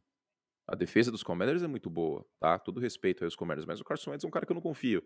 A 0.67 0.75
defesa 0.75 1.11
dos 1.11 1.23
Commanders 1.23 1.63
é 1.63 1.67
muito 1.67 1.89
boa, 1.89 2.25
tá? 2.39 2.57
Todo 2.57 2.79
respeito 2.79 3.25
aos 3.25 3.35
Commanders, 3.35 3.65
mas 3.65 3.81
o 3.81 3.83
Carson 3.83 4.11
Wentz 4.11 4.23
é 4.23 4.27
um 4.27 4.31
cara 4.31 4.45
que 4.45 4.53
eu 4.53 4.55
não 4.55 4.61
confio. 4.61 5.03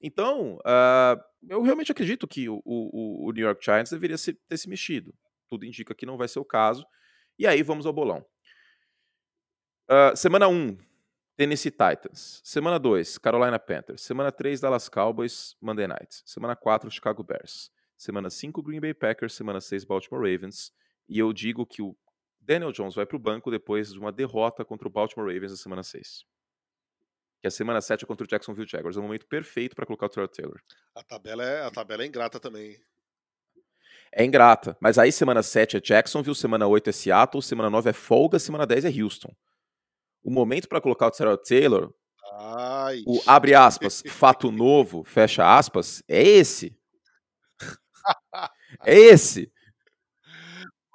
Então, 0.00 0.56
uh, 0.56 1.22
eu 1.48 1.62
realmente 1.62 1.92
acredito 1.92 2.26
que 2.26 2.48
o, 2.48 2.60
o, 2.64 3.28
o 3.28 3.32
New 3.32 3.44
York 3.44 3.64
Giants 3.64 3.90
deveria 3.90 4.16
ter 4.48 4.56
se 4.56 4.68
mexido. 4.68 5.14
Tudo 5.48 5.64
indica 5.64 5.94
que 5.94 6.06
não 6.06 6.16
vai 6.16 6.26
ser 6.26 6.40
o 6.40 6.44
caso. 6.44 6.84
E 7.38 7.46
aí 7.46 7.62
vamos 7.62 7.86
ao 7.86 7.92
bolão. 7.92 8.24
Uh, 9.86 10.16
semana 10.16 10.48
1, 10.48 10.78
Tennessee 11.36 11.70
Titans. 11.70 12.40
Semana 12.42 12.78
2, 12.78 13.18
Carolina 13.18 13.58
Panthers. 13.58 14.00
Semana 14.00 14.32
3, 14.32 14.60
Dallas 14.60 14.88
Cowboys, 14.88 15.56
Monday 15.60 15.86
Night. 15.86 16.22
Semana 16.24 16.56
4, 16.56 16.90
Chicago 16.90 17.22
Bears. 17.22 17.70
Semana 17.96 18.30
5, 18.30 18.62
Green 18.62 18.80
Bay 18.80 18.94
Packers. 18.94 19.34
Semana 19.34 19.60
6, 19.60 19.84
Baltimore 19.84 20.22
Ravens. 20.22 20.72
E 21.06 21.18
eu 21.18 21.32
digo 21.34 21.66
que 21.66 21.82
o 21.82 21.94
Daniel 22.40 22.72
Jones 22.72 22.94
vai 22.94 23.04
para 23.04 23.16
o 23.16 23.20
banco 23.20 23.50
depois 23.50 23.92
de 23.92 23.98
uma 23.98 24.10
derrota 24.10 24.64
contra 24.64 24.88
o 24.88 24.90
Baltimore 24.90 25.30
Ravens 25.30 25.50
na 25.50 25.58
semana 25.58 25.82
6. 25.82 26.24
Que 27.42 27.48
a 27.48 27.50
semana 27.50 27.82
7 27.82 28.04
é 28.04 28.06
contra 28.06 28.24
o 28.24 28.28
Jacksonville 28.28 28.66
Jaguars. 28.66 28.96
É 28.96 29.00
o 29.00 29.02
momento 29.02 29.26
perfeito 29.26 29.76
para 29.76 29.84
colocar 29.84 30.06
o 30.06 30.08
Trevor 30.08 30.30
Taylor. 30.30 30.60
A 30.94 31.02
tabela, 31.02 31.44
é, 31.44 31.62
a 31.62 31.70
tabela 31.70 32.04
é 32.04 32.06
ingrata 32.06 32.40
também. 32.40 32.80
É 34.10 34.24
ingrata. 34.24 34.78
Mas 34.80 34.96
aí 34.96 35.12
semana 35.12 35.42
7 35.42 35.76
é 35.76 35.80
Jacksonville, 35.80 36.34
semana 36.34 36.66
8 36.66 36.88
é 36.88 36.92
Seattle, 36.92 37.42
semana 37.42 37.68
9 37.68 37.90
é 37.90 37.92
folga, 37.92 38.38
semana 38.38 38.66
10 38.66 38.86
é 38.86 39.02
Houston 39.02 39.34
o 40.24 40.30
momento 40.30 40.68
para 40.68 40.80
colocar 40.80 41.06
o 41.06 41.10
Terrell 41.10 41.36
Taylor, 41.36 41.92
Ai. 42.32 43.02
o 43.06 43.20
abre 43.26 43.54
aspas, 43.54 44.02
fato 44.08 44.50
novo, 44.50 45.04
fecha 45.04 45.56
aspas, 45.56 46.02
é 46.08 46.22
esse. 46.22 46.76
é 48.84 48.98
esse. 48.98 49.52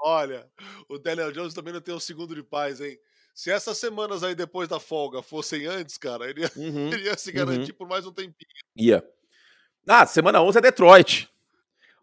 Olha, 0.02 0.50
o 0.88 0.98
Daniel 0.98 1.32
Jones 1.32 1.54
também 1.54 1.74
não 1.74 1.82
tem 1.82 1.94
um 1.94 2.00
segundo 2.00 2.34
de 2.34 2.42
paz, 2.42 2.82
hein? 2.82 2.98
Se 3.36 3.52
essas 3.52 3.78
semanas 3.78 4.24
aí 4.24 4.34
depois 4.34 4.68
da 4.68 4.80
folga 4.80 5.22
fossem 5.22 5.65
antes, 5.65 5.98
cara, 5.98 6.30
ele 6.30 6.42
ia, 6.42 6.52
uhum, 6.58 6.92
ele 6.92 7.04
ia 7.04 7.18
se 7.18 7.32
garantir 7.32 7.72
uhum. 7.72 7.78
por 7.78 7.88
mais 7.88 8.06
um 8.06 8.12
tempinho. 8.12 8.50
Ia. 8.76 9.04
Ah, 9.88 10.06
semana 10.06 10.42
11 10.42 10.58
é 10.58 10.62
Detroit. 10.62 11.30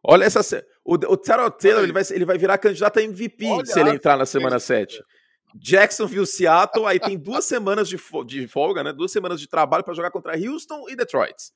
Olha 0.03 0.25
essa. 0.25 0.65
O, 0.85 0.95
o 0.95 1.17
Terrell 1.17 1.51
Taylor 1.51 1.83
ele 1.83 1.93
vai, 1.93 2.03
ele 2.11 2.25
vai 2.25 2.39
virar 2.39 2.59
candidato 2.59 2.99
a 2.99 3.03
MVP 3.03 3.45
Olha 3.47 3.67
se 3.67 3.79
ele 3.79 3.91
entrar 3.91 4.17
na 4.17 4.25
semana 4.25 4.59
7. 4.59 5.03
Jacksonville, 5.59 6.27
Seattle, 6.27 6.87
aí 6.87 6.99
tem 7.01 7.19
duas 7.19 7.45
semanas 7.45 7.89
de, 7.89 7.99
de 8.27 8.49
folga, 8.49 8.83
né? 8.83 8.93
Duas 8.93 9.13
semanas 9.13 9.41
de 9.41 9.49
trabalho 9.49 9.85
para 9.85 9.95
jogar 9.95 10.11
contra 10.11 10.37
Houston 10.37 10.89
e 10.89 10.97
Detroit. 10.97 11.53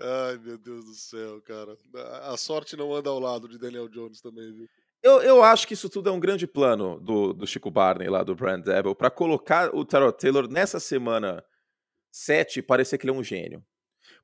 Ai, 0.00 0.38
meu 0.38 0.58
Deus 0.58 0.84
do 0.84 0.94
céu, 0.94 1.40
cara. 1.42 1.76
A 2.22 2.36
sorte 2.36 2.76
não 2.76 2.94
anda 2.94 3.08
ao 3.08 3.18
lado 3.18 3.48
de 3.48 3.58
Daniel 3.58 3.88
Jones 3.88 4.20
também, 4.20 4.52
viu? 4.52 4.68
Eu, 5.02 5.22
eu 5.22 5.42
acho 5.42 5.66
que 5.66 5.74
isso 5.74 5.88
tudo 5.88 6.08
é 6.08 6.12
um 6.12 6.20
grande 6.20 6.46
plano 6.46 6.98
do, 7.00 7.32
do 7.32 7.46
Chico 7.46 7.70
Barney 7.70 8.08
lá 8.08 8.22
do 8.22 8.34
Brand 8.34 8.62
Devil 8.62 8.94
para 8.94 9.10
colocar 9.10 9.74
o 9.74 9.84
Tarot 9.84 10.18
Taylor 10.18 10.48
nessa 10.48 10.80
semana 10.80 11.44
7 12.10 12.62
parecer 12.62 12.98
que 12.98 13.06
ele 13.06 13.16
é 13.16 13.18
um 13.18 13.22
gênio. 13.22 13.64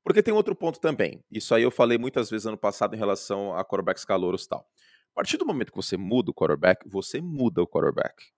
Porque 0.03 0.23
tem 0.23 0.35
outro 0.35 0.55
ponto 0.55 0.81
também. 0.81 1.23
Isso 1.31 1.55
aí 1.55 1.63
eu 1.63 1.71
falei 1.71 1.99
muitas 1.99 2.29
vezes 2.29 2.47
ano 2.47 2.59
passado 2.59 2.95
em 2.95 2.99
relação 2.99 3.55
a 3.55 3.65
quarterbacks 3.65 4.05
calouros 4.05 4.45
e 4.45 4.49
tal. 4.49 4.67
A 5.13 5.15
partir 5.15 5.37
do 5.37 5.47
momento 5.47 5.71
que 5.71 5.77
você 5.77 5.97
muda 5.97 6.31
o 6.31 6.35
quarterback, 6.35 6.89
você 6.89 7.21
muda 7.21 7.63
o 7.63 7.67
quarterback. 7.67 8.33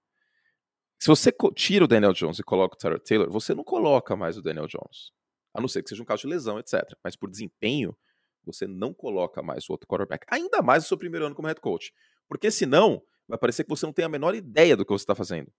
Se 0.99 1.09
você 1.09 1.33
tira 1.55 1.85
o 1.85 1.89
Daniel 1.89 2.13
Jones 2.13 2.39
e 2.39 2.43
coloca 2.43 2.75
o 2.75 2.79
Tyler 2.79 3.01
Taylor, 3.01 3.31
você 3.31 3.55
não 3.55 3.65
coloca 3.65 4.17
mais 4.17 4.39
o 4.39 4.43
Daniel 4.43 4.67
Jones. 4.67 5.13
A 5.53 5.61
não 5.61 5.69
ser 5.69 5.83
que 5.83 5.89
seja 5.89 6.03
um 6.03 6.07
caso 6.07 6.23
de 6.23 6.29
lesão, 6.29 6.59
etc. 6.59 6.83
Mas 7.03 7.15
por 7.15 7.31
desempenho, 7.31 7.97
você 8.45 8.67
não 8.67 8.93
coloca 8.93 9.43
mais 9.43 9.69
o 9.69 9.73
outro 9.73 9.87
quarterback. 9.87 10.27
Ainda 10.31 10.63
mais 10.63 10.85
no 10.85 10.89
seu 10.89 10.99
primeiro 10.99 11.27
ano 11.27 11.35
como 11.35 11.49
head 11.49 11.61
coach. 11.61 11.93
Porque 12.29 12.51
senão, 12.51 13.03
vai 13.29 13.39
parecer 13.39 13.65
que 13.65 13.71
você 13.71 13.87
não 13.87 13.93
tem 13.93 14.05
a 14.05 14.09
menor 14.09 14.35
ideia 14.35 14.77
do 14.77 14.85
que 14.85 14.93
você 14.93 15.03
está 15.03 15.15
fazendo. 15.15 15.53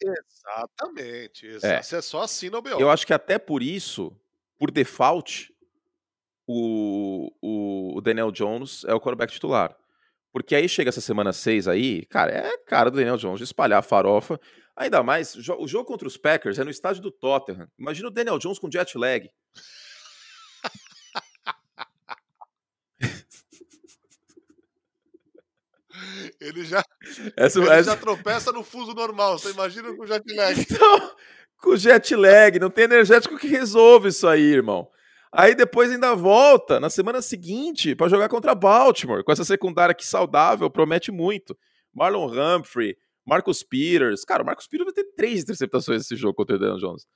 Exatamente. 0.00 1.48
É. 1.62 1.82
Você 1.82 1.96
é 1.96 2.02
só 2.02 2.22
assim 2.22 2.50
no 2.50 2.60
BO. 2.60 2.80
Eu 2.80 2.90
acho 2.90 3.06
que 3.06 3.14
até 3.14 3.38
por 3.38 3.62
isso, 3.62 4.16
por 4.58 4.70
default, 4.70 5.54
o, 6.46 7.30
o, 7.40 7.98
o 7.98 8.00
Daniel 8.00 8.32
Jones 8.32 8.84
é 8.84 8.94
o 8.94 9.00
quarterback 9.00 9.32
titular. 9.32 9.76
Porque 10.32 10.54
aí 10.54 10.68
chega 10.68 10.88
essa 10.88 11.00
semana 11.00 11.32
6 11.32 11.68
aí, 11.68 12.06
cara, 12.06 12.32
é 12.32 12.58
cara 12.66 12.90
do 12.90 12.96
Daniel 12.96 13.18
Jones 13.18 13.38
de 13.38 13.44
espalhar 13.44 13.80
a 13.80 13.82
farofa. 13.82 14.40
Ainda 14.74 15.02
mais, 15.02 15.34
o 15.36 15.68
jogo 15.68 15.84
contra 15.84 16.08
os 16.08 16.16
Packers 16.16 16.58
é 16.58 16.64
no 16.64 16.70
estádio 16.70 17.02
do 17.02 17.10
Tottenham. 17.10 17.68
Imagina 17.78 18.08
o 18.08 18.10
Daniel 18.10 18.38
Jones 18.38 18.58
com 18.58 18.70
jet 18.70 18.96
lag. 18.96 19.30
Ele 26.40 26.64
já, 26.64 26.82
essa, 27.36 27.60
ele 27.60 27.68
essa... 27.68 27.90
já 27.90 27.96
tropeça 27.96 28.50
no 28.50 28.64
fuso 28.64 28.92
normal. 28.92 29.38
Você 29.38 29.50
imagina 29.50 29.94
com 29.94 30.06
jet 30.06 30.24
lag. 30.34 30.58
Então, 30.60 31.16
com 31.58 31.76
jet 31.76 32.16
lag, 32.16 32.58
não 32.58 32.70
tem 32.70 32.84
energético 32.84 33.38
que 33.38 33.46
resolve 33.46 34.08
isso 34.08 34.26
aí, 34.26 34.42
irmão. 34.42 34.88
Aí 35.32 35.54
depois 35.54 35.90
ainda 35.90 36.14
volta 36.14 36.78
na 36.78 36.90
semana 36.90 37.22
seguinte 37.22 37.94
para 37.96 38.08
jogar 38.08 38.28
contra 38.28 38.54
Baltimore, 38.54 39.24
com 39.24 39.32
essa 39.32 39.44
secundária 39.44 39.94
que 39.94 40.06
saudável, 40.06 40.68
promete 40.68 41.10
muito. 41.10 41.56
Marlon 41.94 42.26
Humphrey, 42.26 42.96
Marcus 43.26 43.62
Peters. 43.62 44.24
Cara, 44.24 44.42
o 44.42 44.46
Marcus 44.46 44.66
Peters 44.66 44.84
vai 44.84 44.94
ter 44.94 45.10
três 45.14 45.42
interceptações 45.42 45.98
nesse 45.98 46.16
jogo 46.16 46.34
contra 46.34 46.56
o 46.56 46.58
Daniel 46.58 46.78
Jones. 46.78 47.06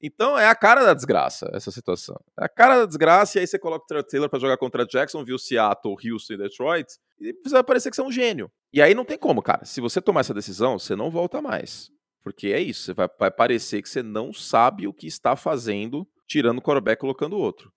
Então 0.00 0.38
é 0.38 0.46
a 0.46 0.54
cara 0.54 0.84
da 0.84 0.94
desgraça 0.94 1.50
essa 1.52 1.70
situação. 1.72 2.16
É 2.38 2.44
a 2.44 2.48
cara 2.48 2.78
da 2.78 2.86
desgraça 2.86 3.38
e 3.38 3.40
aí 3.40 3.46
você 3.46 3.58
coloca 3.58 3.84
o 3.92 4.02
Taylor 4.04 4.28
para 4.28 4.38
jogar 4.38 4.58
contra 4.58 4.86
Jacksonville, 4.86 5.38
Seattle, 5.38 5.96
Houston 6.04 6.34
e 6.34 6.36
Detroit 6.36 6.86
e 7.18 7.32
você 7.42 7.54
vai 7.54 7.64
parecer 7.64 7.90
que 7.90 7.96
você 7.96 8.02
é 8.02 8.04
um 8.04 8.12
gênio. 8.12 8.50
E 8.72 8.80
aí 8.80 8.94
não 8.94 9.04
tem 9.04 9.18
como, 9.18 9.42
cara. 9.42 9.64
Se 9.64 9.80
você 9.80 10.00
tomar 10.00 10.20
essa 10.20 10.34
decisão, 10.34 10.78
você 10.78 10.94
não 10.94 11.10
volta 11.10 11.40
mais. 11.40 11.90
Porque 12.22 12.48
é 12.48 12.60
isso, 12.60 12.92
vai 12.94 13.30
parecer 13.30 13.80
que 13.80 13.88
você 13.88 14.02
não 14.02 14.32
sabe 14.32 14.86
o 14.86 14.92
que 14.92 15.06
está 15.06 15.34
fazendo 15.34 16.06
tirando 16.26 16.58
o 16.58 16.62
quarterback 16.62 16.98
e 16.98 17.00
colocando 17.00 17.36
outro. 17.36 17.72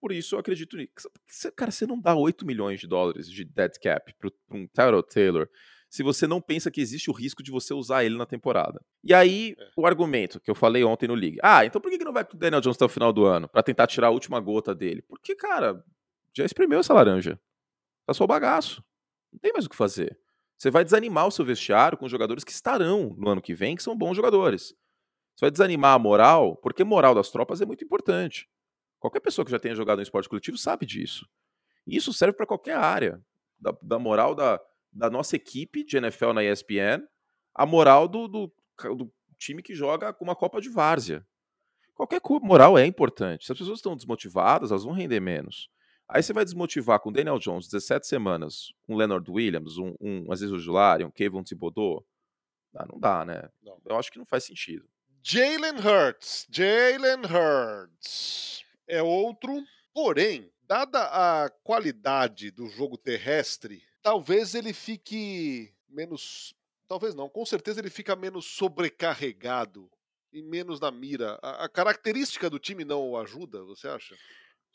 Por 0.00 0.12
isso 0.12 0.34
eu 0.34 0.38
acredito 0.38 0.76
nisso. 0.76 1.10
Cara, 1.56 1.70
você 1.70 1.86
não 1.86 2.00
dá 2.00 2.14
8 2.14 2.46
milhões 2.46 2.80
de 2.80 2.86
dólares 2.86 3.28
de 3.28 3.44
dead 3.44 3.72
cap 3.82 4.14
para 4.14 4.30
um 4.50 4.66
Tyler 4.68 5.02
Taylor 5.02 5.48
se 5.88 6.02
você 6.02 6.26
não 6.26 6.40
pensa 6.40 6.70
que 6.70 6.80
existe 6.80 7.10
o 7.10 7.14
risco 7.14 7.42
de 7.42 7.50
você 7.50 7.72
usar 7.72 8.04
ele 8.04 8.16
na 8.16 8.26
temporada. 8.26 8.80
E 9.02 9.14
aí, 9.14 9.56
é. 9.58 9.70
o 9.76 9.86
argumento 9.86 10.38
que 10.38 10.50
eu 10.50 10.54
falei 10.54 10.84
ontem 10.84 11.08
no 11.08 11.14
League. 11.14 11.38
Ah, 11.42 11.64
então 11.64 11.80
por 11.80 11.90
que 11.90 12.04
não 12.04 12.12
vai 12.12 12.24
pro 12.24 12.36
Daniel 12.36 12.60
Jones 12.60 12.76
até 12.76 12.84
o 12.84 12.88
final 12.90 13.12
do 13.12 13.24
ano? 13.24 13.48
para 13.48 13.62
tentar 13.62 13.86
tirar 13.86 14.08
a 14.08 14.10
última 14.10 14.38
gota 14.38 14.74
dele? 14.74 15.02
Porque, 15.02 15.34
cara, 15.34 15.82
já 16.36 16.44
espremeu 16.44 16.80
essa 16.80 16.92
laranja. 16.92 17.40
Tá 18.06 18.12
só 18.12 18.24
o 18.24 18.26
bagaço. 18.26 18.84
Não 19.32 19.38
tem 19.38 19.52
mais 19.52 19.64
o 19.64 19.70
que 19.70 19.76
fazer. 19.76 20.18
Você 20.56 20.70
vai 20.70 20.84
desanimar 20.84 21.26
o 21.26 21.30
seu 21.30 21.44
vestiário 21.44 21.96
com 21.96 22.08
jogadores 22.08 22.44
que 22.44 22.52
estarão 22.52 23.14
no 23.16 23.28
ano 23.28 23.40
que 23.40 23.54
vem, 23.54 23.76
que 23.76 23.82
são 23.82 23.96
bons 23.96 24.16
jogadores. 24.16 24.74
Você 25.38 25.44
vai 25.44 25.50
desanimar 25.52 25.94
a 25.94 25.98
moral, 26.00 26.56
porque 26.56 26.82
moral 26.82 27.14
das 27.14 27.30
tropas 27.30 27.60
é 27.60 27.64
muito 27.64 27.84
importante. 27.84 28.50
Qualquer 28.98 29.20
pessoa 29.20 29.44
que 29.44 29.52
já 29.52 29.58
tenha 29.60 29.72
jogado 29.72 29.98
no 29.98 30.02
esporte 30.02 30.28
coletivo 30.28 30.58
sabe 30.58 30.84
disso. 30.84 31.28
E 31.86 31.96
isso 31.96 32.12
serve 32.12 32.36
para 32.36 32.44
qualquer 32.44 32.76
área. 32.76 33.24
Da, 33.56 33.72
da 33.80 34.00
moral 34.00 34.34
da, 34.34 34.60
da, 34.92 35.08
nossa 35.08 35.36
equipe 35.36 35.84
de 35.84 35.96
NFL 35.96 36.32
na 36.32 36.42
ESPN, 36.42 37.06
a 37.54 37.64
moral 37.64 38.08
do, 38.08 38.26
do, 38.26 38.52
do 38.96 39.12
time 39.38 39.62
que 39.62 39.76
joga 39.76 40.12
com 40.12 40.24
uma 40.24 40.34
Copa 40.34 40.60
de 40.60 40.68
Várzea. 40.68 41.24
Qualquer 41.94 42.20
moral 42.42 42.76
é 42.76 42.84
importante. 42.84 43.46
Se 43.46 43.52
as 43.52 43.58
pessoas 43.58 43.78
estão 43.78 43.94
desmotivadas, 43.94 44.72
elas 44.72 44.82
vão 44.82 44.92
render 44.92 45.20
menos. 45.20 45.70
Aí 46.08 46.20
você 46.20 46.32
vai 46.32 46.44
desmotivar 46.44 46.98
com 46.98 47.12
Daniel 47.12 47.38
Jones 47.38 47.68
17 47.68 48.08
semanas, 48.08 48.72
um 48.88 48.96
Leonard 48.96 49.30
Williams, 49.30 49.78
um, 49.78 49.94
um 50.00 50.32
Aziz 50.32 50.50
Ojulari, 50.50 51.04
um 51.04 51.12
Kevin 51.12 51.44
Thibodeau. 51.44 52.04
Ah, 52.74 52.86
não 52.90 52.98
dá, 52.98 53.24
né? 53.24 53.48
Não. 53.62 53.80
Eu 53.86 53.96
acho 53.96 54.10
que 54.10 54.18
não 54.18 54.26
faz 54.26 54.42
sentido. 54.42 54.84
Jalen 55.30 55.76
Hurts. 55.76 56.46
Jalen 56.50 57.20
Hurts 57.26 58.64
é 58.88 59.02
outro, 59.02 59.62
porém, 59.92 60.50
dada 60.66 61.02
a 61.02 61.50
qualidade 61.62 62.50
do 62.50 62.66
jogo 62.66 62.96
terrestre, 62.96 63.82
talvez 64.02 64.54
ele 64.54 64.72
fique 64.72 65.70
menos. 65.86 66.54
Talvez 66.88 67.14
não, 67.14 67.28
com 67.28 67.44
certeza 67.44 67.78
ele 67.78 67.90
fica 67.90 68.16
menos 68.16 68.46
sobrecarregado 68.46 69.90
e 70.32 70.42
menos 70.42 70.80
na 70.80 70.90
mira. 70.90 71.38
A, 71.42 71.66
a 71.66 71.68
característica 71.68 72.48
do 72.48 72.58
time 72.58 72.82
não 72.82 73.10
o 73.10 73.18
ajuda, 73.18 73.62
você 73.64 73.86
acha? 73.86 74.14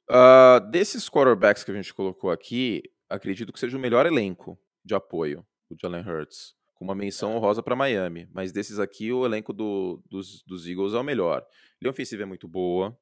Uh, 0.08 0.70
desses 0.70 1.10
quarterbacks 1.10 1.64
que 1.64 1.72
a 1.72 1.76
gente 1.76 1.92
colocou 1.92 2.30
aqui, 2.30 2.84
acredito 3.10 3.52
que 3.52 3.60
seja 3.60 3.76
o 3.76 3.80
melhor 3.80 4.06
elenco 4.06 4.56
de 4.86 4.94
apoio 4.94 5.44
do 5.68 5.76
Jalen 5.82 6.08
Hurts, 6.08 6.54
com 6.84 6.92
uma 6.92 6.96
menção 6.96 7.32
é. 7.32 7.36
honrosa 7.36 7.64
para 7.64 7.76
Miami. 7.76 8.28
Mas 8.34 8.52
desses 8.52 8.78
aqui, 8.78 9.12
o 9.12 9.26
elenco 9.26 9.54
do, 9.54 10.04
dos, 10.10 10.44
dos, 10.44 10.68
Eagles 10.68 10.94
é 10.94 11.00
o 11.00 11.04
melhor. 11.04 11.46
Linha 11.82 11.92
ofensiva 11.92 12.24
é 12.24 12.26
muito 12.26 12.46
boa, 12.46 12.98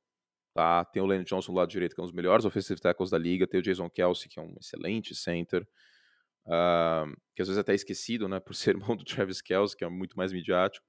tá? 0.53 0.85
Tem 0.85 1.01
o 1.01 1.05
Lenny 1.05 1.25
Johnson 1.25 1.51
do 1.51 1.57
lado 1.57 1.69
direito, 1.69 1.95
que 1.95 1.99
é 1.99 2.03
um 2.03 2.05
dos 2.05 2.15
melhores 2.15 2.45
offensive 2.45 2.79
tackles 2.79 3.09
da 3.09 3.17
liga. 3.17 3.47
Tem 3.47 3.59
o 3.59 3.63
Jason 3.63 3.89
Kelsey, 3.89 4.29
que 4.29 4.39
é 4.39 4.43
um 4.43 4.55
excelente 4.59 5.15
center. 5.15 5.67
Uh, 6.45 7.15
que 7.35 7.41
às 7.41 7.47
vezes 7.47 7.57
é 7.57 7.61
até 7.61 7.73
esquecido, 7.73 8.27
né? 8.27 8.39
Por 8.39 8.53
ser 8.53 8.75
irmão 8.75 8.95
do 8.95 9.03
Travis 9.03 9.41
Kelsey, 9.41 9.75
que 9.75 9.83
é 9.83 9.89
muito 9.89 10.15
mais 10.15 10.31
midiático. 10.31 10.85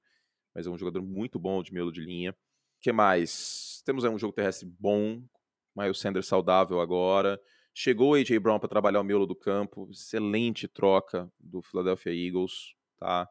Mas 0.53 0.67
é 0.67 0.69
um 0.69 0.77
jogador 0.77 1.01
muito 1.01 1.39
bom 1.39 1.63
de 1.63 1.73
miolo 1.73 1.91
de 1.91 2.01
linha. 2.01 2.31
O 2.31 2.35
que 2.79 2.91
mais? 2.91 3.81
Temos 3.85 4.05
aí 4.05 4.11
um 4.11 4.19
jogo 4.19 4.33
terrestre 4.33 4.67
bom, 4.79 5.23
Miles 5.75 5.97
Sanders 5.97 6.27
saudável 6.27 6.79
agora. 6.79 7.41
Chegou 7.73 8.11
o 8.11 8.13
A.J. 8.13 8.37
Brown 8.37 8.59
para 8.59 8.69
trabalhar 8.69 9.01
o 9.01 9.03
miolo 9.03 9.25
do 9.25 9.35
campo. 9.35 9.89
Excelente 9.89 10.67
troca 10.67 11.27
do 11.39 11.59
Philadelphia 11.63 12.13
Eagles. 12.13 12.75
Tá? 13.03 13.27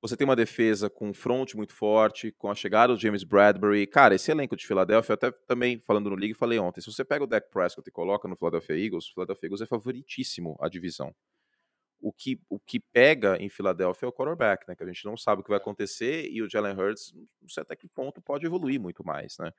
Você 0.00 0.16
tem 0.16 0.24
uma 0.24 0.36
defesa 0.36 0.88
com 0.88 1.10
um 1.10 1.14
front 1.14 1.54
muito 1.54 1.74
forte, 1.74 2.32
com 2.32 2.50
a 2.50 2.54
chegada 2.54 2.94
do 2.94 3.00
James 3.00 3.24
Bradbury. 3.24 3.86
Cara, 3.86 4.14
esse 4.14 4.30
elenco 4.30 4.56
de 4.56 4.66
Philadelphia, 4.66 5.14
até 5.14 5.30
também 5.46 5.78
falando 5.80 6.08
no 6.08 6.16
League, 6.16 6.34
falei 6.34 6.58
ontem, 6.58 6.80
se 6.80 6.90
você 6.90 7.04
pega 7.04 7.24
o 7.24 7.26
Dak 7.26 7.50
Prescott 7.50 7.86
e 7.88 7.92
coloca 7.92 8.26
no 8.26 8.36
Philadelphia 8.36 8.76
Eagles, 8.76 9.08
o 9.08 9.14
Philadelphia 9.14 9.46
Eagles 9.46 9.60
é 9.60 9.66
favoritíssimo 9.66 10.56
a 10.60 10.68
divisão 10.68 11.14
o 12.00 12.12
que, 12.12 12.40
o 12.48 12.58
que 12.58 12.78
pega 12.78 13.36
em 13.40 13.48
Filadélfia 13.48 14.06
é 14.06 14.08
o 14.08 14.12
quarterback, 14.12 14.66
né? 14.68 14.76
Que 14.76 14.82
a 14.82 14.86
gente 14.86 15.04
não 15.04 15.16
sabe 15.16 15.40
o 15.40 15.44
que 15.44 15.50
vai 15.50 15.58
acontecer 15.58 16.28
e 16.30 16.42
o 16.42 16.48
Jalen 16.48 16.74
Hurts, 16.74 17.12
não 17.40 17.48
sei 17.48 17.62
até 17.62 17.74
que 17.74 17.88
ponto, 17.88 18.20
pode 18.20 18.46
evoluir 18.46 18.80
muito 18.80 19.04
mais, 19.04 19.36
né? 19.38 19.52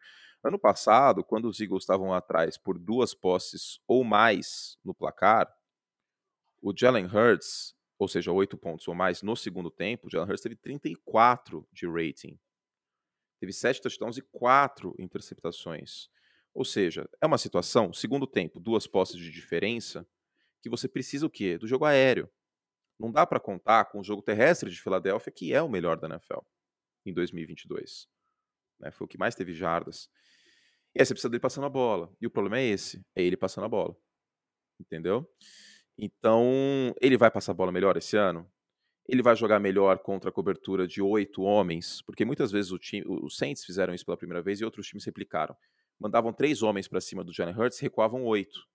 Ano 0.44 0.58
passado, 0.58 1.24
quando 1.24 1.46
os 1.46 1.60
Eagles 1.60 1.84
estavam 1.84 2.14
atrás 2.14 2.58
por 2.58 2.78
duas 2.80 3.14
posses 3.14 3.80
ou 3.88 4.04
mais 4.04 4.78
no 4.84 4.94
placar, 4.94 5.54
o 6.62 6.74
Jalen 6.76 7.06
Hurts, 7.06 7.76
ou 8.00 8.08
seja, 8.08 8.32
oito 8.32 8.58
pontos 8.58 8.88
ou 8.88 8.96
mais 8.96 9.22
no 9.22 9.36
segundo 9.36 9.70
tempo, 9.70 10.10
Jalen 10.10 10.30
Hurts 10.30 10.42
teve 10.42 10.56
34 10.56 11.68
de 11.70 11.86
rating. 11.86 12.40
Teve 13.42 13.52
sete 13.52 13.82
touchdowns 13.82 14.18
e 14.18 14.22
quatro 14.22 14.96
interceptações. 14.98 16.10
Ou 16.54 16.64
seja, 16.64 17.08
é 17.22 17.28
uma 17.28 17.38
situação, 17.38 17.92
segundo 17.92 18.26
tempo, 18.26 18.60
duas 18.60 18.88
posses 18.88 19.18
de 19.18 19.30
diferença, 19.30 20.08
que 20.62 20.70
você 20.70 20.88
precisa 20.88 21.26
o 21.26 21.30
quê? 21.30 21.58
Do 21.58 21.68
jogo 21.68 21.84
aéreo. 21.84 22.30
Não 22.98 23.12
dá 23.12 23.28
para 23.28 23.40
contar 23.40 23.86
com 23.86 24.00
o 24.00 24.04
jogo 24.04 24.22
terrestre 24.22 24.70
de 24.70 24.82
Filadélfia, 24.82 25.32
que 25.32 25.54
é 25.54 25.62
o 25.62 25.70
melhor 25.70 26.00
da 26.00 26.08
NFL 26.08 26.40
em 27.06 27.14
2022. 27.14 28.08
Né? 28.80 28.92
Foi 28.92 29.06
o 29.06 29.08
que 29.08 29.18
mais 29.18 29.36
teve 29.36 29.54
jardas. 29.54 30.10
E 30.96 31.02
aí 31.02 31.06
você 31.06 31.14
precisa 31.14 31.30
dele 31.30 31.42
passando 31.42 31.66
a 31.66 31.70
bola. 31.70 32.14
E 32.20 32.26
o 32.26 32.32
problema 32.32 32.60
é 32.60 32.66
esse: 32.66 33.06
é 33.16 33.22
ele 33.22 33.38
passando 33.38 33.66
a 33.66 33.70
bola. 33.70 33.96
Entendeu? 34.80 35.30
Então, 36.02 36.96
ele 37.02 37.18
vai 37.18 37.30
passar 37.30 37.52
a 37.52 37.56
bola 37.56 37.74
melhor 37.74 37.98
esse 37.98 38.16
ano? 38.16 38.50
Ele 39.06 39.22
vai 39.22 39.36
jogar 39.36 39.60
melhor 39.60 40.00
contra 40.00 40.30
a 40.30 40.34
cobertura 40.34 40.88
de 40.88 41.02
oito 41.02 41.42
homens? 41.42 42.02
Porque 42.04 42.24
muitas 42.24 42.52
vezes 42.52 42.72
o 42.72 42.80
time, 42.80 43.04
os 43.06 43.36
Saints 43.36 43.66
fizeram 43.66 43.94
isso 43.94 44.06
pela 44.06 44.16
primeira 44.16 44.42
vez 44.42 44.62
e 44.62 44.66
outros 44.66 44.88
times 44.88 45.04
replicaram. 45.04 45.58
Mandavam 46.00 46.32
três 46.32 46.64
homens 46.64 46.88
para 46.88 47.02
cima 47.02 47.22
do 47.22 47.34
Jalen 47.34 47.54
Hurts 47.54 47.80
e 47.80 47.82
recuavam 47.82 48.24
oito. 48.24 48.66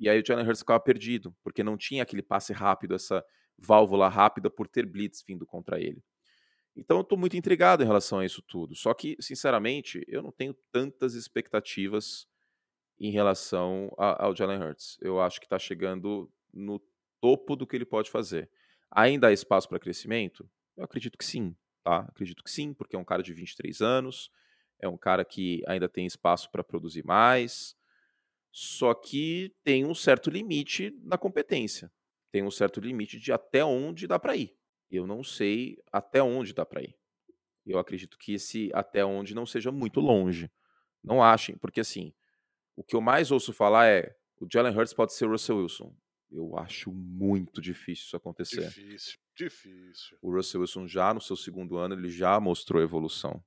E 0.00 0.08
aí 0.08 0.18
o 0.18 0.24
Jalen 0.26 0.46
Hurts 0.46 0.60
ficava 0.60 0.80
perdido, 0.80 1.36
porque 1.42 1.62
não 1.62 1.76
tinha 1.76 2.02
aquele 2.02 2.22
passe 2.22 2.54
rápido, 2.54 2.94
essa 2.94 3.22
válvula 3.58 4.08
rápida 4.08 4.48
por 4.48 4.66
ter 4.66 4.86
blitz 4.86 5.22
vindo 5.26 5.44
contra 5.44 5.78
ele. 5.78 6.02
Então 6.74 6.96
eu 6.96 7.02
estou 7.02 7.18
muito 7.18 7.36
intrigado 7.36 7.82
em 7.82 7.86
relação 7.86 8.20
a 8.20 8.24
isso 8.24 8.40
tudo. 8.40 8.74
Só 8.74 8.94
que, 8.94 9.16
sinceramente, 9.20 10.02
eu 10.08 10.22
não 10.22 10.32
tenho 10.32 10.54
tantas 10.72 11.14
expectativas 11.14 12.26
em 12.98 13.10
relação 13.10 13.92
a, 13.98 14.24
ao 14.24 14.34
Jalen 14.34 14.62
Hurts. 14.62 14.96
Eu 15.02 15.20
acho 15.20 15.38
que 15.38 15.46
está 15.46 15.58
chegando 15.58 16.30
no 16.54 16.80
topo 17.20 17.56
do 17.56 17.66
que 17.66 17.76
ele 17.76 17.84
pode 17.84 18.10
fazer. 18.10 18.50
Ainda 18.90 19.28
há 19.28 19.32
espaço 19.32 19.68
para 19.68 19.78
crescimento? 19.78 20.48
Eu 20.76 20.84
acredito 20.84 21.18
que 21.18 21.24
sim, 21.24 21.56
tá? 21.82 22.00
Acredito 22.00 22.42
que 22.42 22.50
sim, 22.50 22.72
porque 22.72 22.96
é 22.96 22.98
um 22.98 23.04
cara 23.04 23.22
de 23.22 23.32
23 23.32 23.80
anos, 23.80 24.30
é 24.80 24.88
um 24.88 24.96
cara 24.96 25.24
que 25.24 25.62
ainda 25.66 25.88
tem 25.88 26.06
espaço 26.06 26.50
para 26.50 26.62
produzir 26.62 27.04
mais, 27.04 27.76
só 28.52 28.94
que 28.94 29.52
tem 29.64 29.84
um 29.84 29.94
certo 29.94 30.30
limite 30.30 30.96
na 31.02 31.18
competência. 31.18 31.90
Tem 32.30 32.42
um 32.42 32.50
certo 32.50 32.80
limite 32.80 33.18
de 33.18 33.32
até 33.32 33.64
onde 33.64 34.06
dá 34.06 34.18
para 34.18 34.36
ir. 34.36 34.56
Eu 34.90 35.06
não 35.06 35.24
sei 35.24 35.76
até 35.90 36.22
onde 36.22 36.52
dá 36.52 36.64
para 36.64 36.82
ir. 36.82 36.96
Eu 37.66 37.78
acredito 37.78 38.18
que 38.18 38.34
esse 38.34 38.70
até 38.74 39.04
onde 39.04 39.34
não 39.34 39.46
seja 39.46 39.72
muito 39.72 40.00
longe. 40.00 40.50
Não 41.02 41.22
achem, 41.22 41.56
porque 41.56 41.80
assim, 41.80 42.12
o 42.76 42.84
que 42.84 42.94
eu 42.94 43.00
mais 43.00 43.30
ouço 43.30 43.52
falar 43.52 43.86
é 43.86 44.16
o 44.40 44.46
Jalen 44.50 44.76
Hurts 44.76 44.92
pode 44.92 45.14
ser 45.14 45.26
o 45.26 45.30
Russell 45.30 45.58
Wilson. 45.58 45.94
Eu 46.34 46.58
acho 46.58 46.90
muito 46.90 47.60
difícil 47.62 48.06
isso 48.06 48.16
acontecer. 48.16 48.66
Difícil, 48.66 49.18
difícil. 49.36 50.18
O 50.20 50.34
Russell 50.34 50.60
Wilson 50.60 50.88
já 50.88 51.14
no 51.14 51.20
seu 51.20 51.36
segundo 51.36 51.76
ano 51.76 51.94
ele 51.94 52.10
já 52.10 52.40
mostrou 52.40 52.82
evolução 52.82 53.42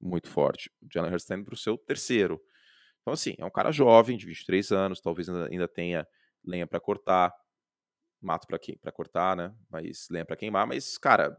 muito 0.00 0.28
forte. 0.28 0.70
O 0.80 0.86
Jalen 0.90 1.10
Hurts 1.10 1.24
está 1.24 1.34
indo 1.34 1.44
para 1.44 1.54
o 1.54 1.58
seu 1.58 1.76
terceiro. 1.76 2.40
Então, 3.00 3.12
assim, 3.12 3.34
é 3.38 3.44
um 3.44 3.50
cara 3.50 3.72
jovem, 3.72 4.16
de 4.16 4.24
23 4.24 4.70
anos, 4.70 5.00
talvez 5.00 5.28
ainda 5.28 5.66
tenha 5.66 6.06
lenha 6.44 6.66
para 6.66 6.78
cortar, 6.78 7.34
mato 8.20 8.46
para 8.46 8.58
quem 8.58 8.76
para 8.78 8.92
cortar, 8.92 9.36
né? 9.36 9.54
Mas 9.68 10.08
lenha 10.10 10.24
para 10.24 10.36
queimar, 10.36 10.66
mas 10.66 10.96
cara, 10.96 11.36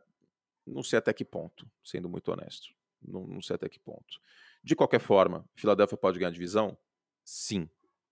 não 0.67 0.83
sei 0.83 0.99
até 0.99 1.13
que 1.13 1.23
ponto, 1.23 1.69
sendo 1.83 2.09
muito 2.09 2.29
honesto. 2.29 2.69
Não, 3.01 3.25
não 3.25 3.41
sei 3.41 3.55
até 3.55 3.69
que 3.69 3.79
ponto. 3.79 4.19
De 4.63 4.75
qualquer 4.75 4.99
forma, 4.99 5.47
Filadélfia 5.55 5.97
pode 5.97 6.19
ganhar 6.19 6.31
divisão? 6.31 6.77
Sim. 7.23 7.69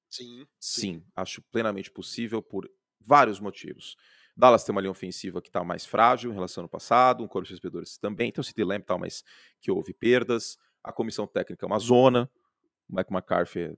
Sim, 0.10 0.45
sim. 0.60 0.82
Sim, 0.82 1.04
acho 1.15 1.41
plenamente 1.52 1.91
possível 1.91 2.41
por 2.41 2.69
vários 3.00 3.39
motivos. 3.39 3.95
Dallas 4.36 4.63
tem 4.63 4.74
uma 4.74 4.82
linha 4.82 4.91
ofensiva 4.91 5.41
que 5.41 5.50
está 5.50 5.63
mais 5.63 5.86
frágil 5.86 6.32
em 6.32 6.34
relação 6.34 6.63
ao 6.63 6.69
passado, 6.69 7.24
um 7.24 7.28
corpo 7.28 7.45
de 7.48 7.54
recebedores 7.54 7.98
também, 7.98 8.32
tem 8.32 8.41
o 8.41 8.43
CD 8.43 8.63
Lamb 8.63 8.84
tal, 8.86 8.98
mas 9.00 9.24
que 9.62 9.72
houve 9.72 9.93
perdas. 9.93 10.58
A 10.84 10.91
comissão 10.93 11.28
técnica 11.28 11.65
é 11.65 11.67
uma 11.67 11.80
zona, 11.80 12.30
o 12.90 12.96
Mike 12.96 13.13
McCarthy 13.13 13.60
é 13.62 13.75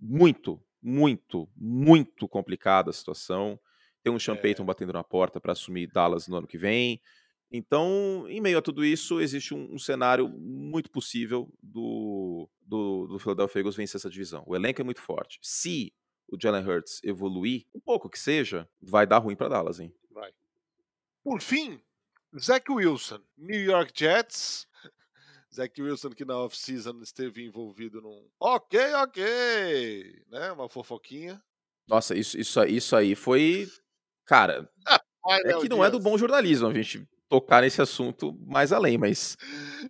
muito, 0.00 0.62
muito, 0.82 1.48
muito 1.56 2.28
complicada 2.28 2.90
a 2.90 2.92
situação. 2.92 3.58
Tem 4.02 4.12
um 4.12 4.18
Sean 4.18 4.34
é. 4.34 4.36
Payton 4.36 4.64
batendo 4.64 4.92
na 4.92 5.04
porta 5.04 5.40
para 5.40 5.52
assumir 5.52 5.88
Dallas 5.88 6.28
no 6.28 6.36
ano 6.36 6.46
que 6.46 6.58
vem. 6.58 7.00
Então, 7.50 8.26
em 8.28 8.40
meio 8.40 8.58
a 8.58 8.62
tudo 8.62 8.84
isso, 8.84 9.20
existe 9.20 9.54
um, 9.54 9.74
um 9.74 9.78
cenário 9.78 10.28
muito 10.28 10.90
possível 10.90 11.50
do, 11.62 12.48
do, 12.60 13.06
do, 13.06 13.18
Philadelphia 13.18 13.60
Eagles 13.60 13.76
vencer 13.76 13.98
essa 13.98 14.10
divisão. 14.10 14.44
O 14.46 14.54
elenco 14.54 14.80
é 14.80 14.84
muito 14.84 15.00
forte. 15.00 15.38
Se 15.42 15.92
o 16.26 16.36
Jalen 16.40 16.66
Hurts 16.66 17.00
evoluir, 17.02 17.64
um 17.74 17.80
pouco 17.80 18.10
que 18.10 18.18
seja, 18.18 18.68
vai 18.80 19.06
dar 19.06 19.18
ruim 19.18 19.34
para 19.34 19.48
Dallas, 19.48 19.80
hein? 19.80 19.94
Vai. 20.10 20.30
Por 21.24 21.40
fim, 21.40 21.80
Zach 22.38 22.70
Wilson, 22.70 23.20
New 23.36 23.62
York 23.62 23.92
Jets, 23.94 24.68
Zach 25.54 25.80
Wilson 25.80 26.10
que 26.10 26.26
na 26.26 26.36
off-season 26.36 27.00
esteve 27.00 27.46
envolvido 27.46 28.02
num 28.02 28.28
ok, 28.38 28.92
ok, 28.94 30.22
né? 30.28 30.52
Uma 30.52 30.68
fofoquinha. 30.68 31.42
Nossa, 31.86 32.14
isso, 32.14 32.38
isso, 32.38 32.62
isso 32.64 32.94
aí 32.94 33.14
foi. 33.14 33.66
Cara. 34.26 34.70
Ah, 35.30 35.40
é 35.44 35.60
que 35.60 35.68
não 35.68 35.84
é 35.84 35.90
do 35.90 36.00
bom 36.00 36.16
jornalismo 36.16 36.68
a 36.68 36.72
gente 36.72 37.06
tocar 37.28 37.62
nesse 37.62 37.80
assunto 37.80 38.36
mais 38.46 38.72
além, 38.72 38.98
mas. 38.98 39.36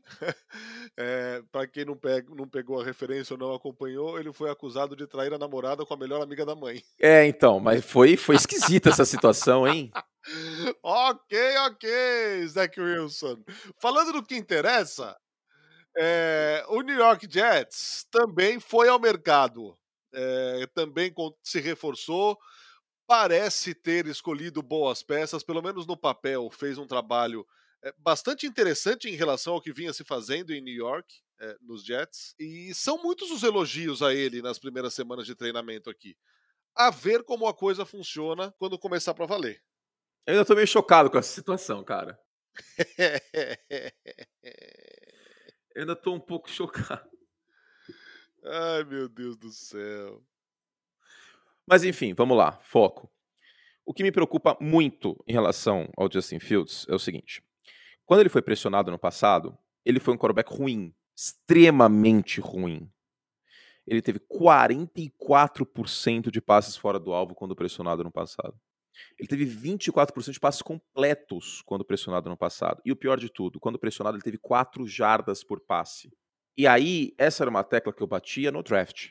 É, 1.01 1.41
para 1.53 1.65
quem 1.65 1.85
não, 1.85 1.97
pega, 1.97 2.29
não, 2.35 2.49
pegou 2.49 2.81
a 2.81 2.85
referência 2.85 3.33
ou 3.33 3.39
não 3.39 3.55
acompanhou, 3.55 4.19
ele 4.19 4.33
foi 4.33 4.51
acusado 4.51 4.97
de 4.97 5.07
trair 5.07 5.33
a 5.33 5.39
namorada 5.39 5.87
com 5.87 5.95
a 5.95 5.97
melhor 5.97 6.21
amiga 6.21 6.45
da 6.45 6.57
mãe. 6.57 6.83
É, 6.99 7.25
então, 7.25 7.61
mas 7.61 7.85
foi, 7.85 8.17
foi 8.17 8.35
esquisita 8.35 8.89
essa 8.89 9.05
situação, 9.05 9.65
hein? 9.65 9.93
ok, 10.83 11.57
ok, 11.69 12.47
Zach 12.49 12.81
Wilson. 12.81 13.45
Falando 13.81 14.13
do 14.15 14.25
que 14.25 14.35
interessa, 14.35 15.17
é, 15.97 16.65
o 16.67 16.81
New 16.81 16.97
York 16.97 17.29
Jets 17.31 18.05
também 18.11 18.59
foi 18.59 18.89
ao 18.89 18.99
mercado, 18.99 19.79
é, 20.13 20.67
também 20.75 21.15
se 21.45 21.61
reforçou, 21.61 22.37
parece 23.09 23.75
ter 23.75 24.07
escolhido 24.07 24.63
boas 24.63 25.03
peças, 25.03 25.43
pelo 25.43 25.63
menos 25.63 25.87
no 25.87 25.97
papel, 25.97 26.51
fez 26.51 26.77
um 26.77 26.87
trabalho 26.87 27.45
é, 27.83 27.91
bastante 27.97 28.47
interessante 28.47 29.09
em 29.09 29.15
relação 29.15 29.55
ao 29.55 29.63
que 29.63 29.73
vinha 29.73 29.95
se 29.95 30.05
fazendo 30.05 30.53
em 30.53 30.61
New 30.61 30.75
York, 30.75 31.23
é, 31.41 31.57
nos 31.63 31.83
Jets. 31.83 32.35
E 32.39 32.75
são 32.75 33.03
muitos 33.03 33.31
os 33.31 33.43
elogios 33.43 34.03
a 34.03 34.13
ele 34.13 34.43
nas 34.43 34.59
primeiras 34.59 34.93
semanas 34.93 35.25
de 35.27 35.35
treinamento 35.35 35.89
aqui. 35.89 36.15
A 36.77 36.91
ver 36.91 37.25
como 37.25 37.49
a 37.49 37.55
coisa 37.55 37.87
funciona 37.87 38.55
quando 38.59 38.79
começar 38.79 39.15
para 39.15 39.25
valer. 39.25 39.63
Eu 40.27 40.35
ainda 40.35 40.45
tô 40.45 40.55
meio 40.55 40.67
chocado 40.67 41.11
com 41.11 41.17
essa 41.17 41.33
situação, 41.33 41.83
cara. 41.83 42.21
Eu 45.75 45.83
ainda 45.83 45.97
tô 45.97 46.13
um 46.13 46.21
pouco 46.21 46.51
chocado. 46.51 47.09
Ai, 48.45 48.85
meu 48.85 49.09
Deus 49.09 49.37
do 49.37 49.51
céu. 49.51 50.23
Mas 51.69 51.85
enfim, 51.85 52.15
vamos 52.15 52.37
lá, 52.37 52.53
foco. 52.63 53.11
O 53.85 53.93
que 53.93 54.03
me 54.03 54.11
preocupa 54.11 54.57
muito 54.59 55.23
em 55.27 55.33
relação 55.33 55.87
ao 55.97 56.11
Justin 56.11 56.39
Fields 56.39 56.87
é 56.89 56.95
o 56.95 56.99
seguinte: 56.99 57.43
quando 58.07 58.21
ele 58.21 58.31
foi 58.31 58.41
pressionado 58.41 58.91
no 58.91 58.99
passado, 58.99 59.57
ele 59.85 60.01
foi 60.01 60.15
um 60.15 60.17
quarterback 60.17 60.51
ruim, 60.51 60.95
extremamente 61.15 62.41
ruim. 62.41 62.91
Ele 63.87 64.01
teve 64.01 64.19
44% 64.19 66.31
de 66.31 66.41
passes 66.41 66.77
fora 66.77 66.99
do 66.99 67.13
alvo 67.13 67.35
quando 67.35 67.55
pressionado 67.55 68.03
no 68.03 68.11
passado. 68.11 68.59
Ele 69.19 69.29
teve 69.29 69.47
24% 69.47 70.33
de 70.33 70.41
passes 70.41 70.63
completos 70.63 71.63
quando 71.63 71.85
pressionado 71.85 72.29
no 72.29 72.37
passado. 72.37 72.83
E 72.85 72.93
o 72.93 72.97
pior 72.97 73.19
de 73.19 73.31
tudo, 73.31 73.61
quando 73.61 73.79
pressionado, 73.79 74.17
ele 74.17 74.25
teve 74.25 74.39
4 74.39 74.87
jardas 74.87 75.45
por 75.45 75.61
passe. 75.61 76.13
E 76.57 76.67
aí, 76.67 77.15
essa 77.17 77.45
era 77.45 77.51
uma 77.51 77.63
tecla 77.63 77.93
que 77.93 78.03
eu 78.03 78.07
batia 78.07 78.51
no 78.51 78.63
draft. 78.63 79.11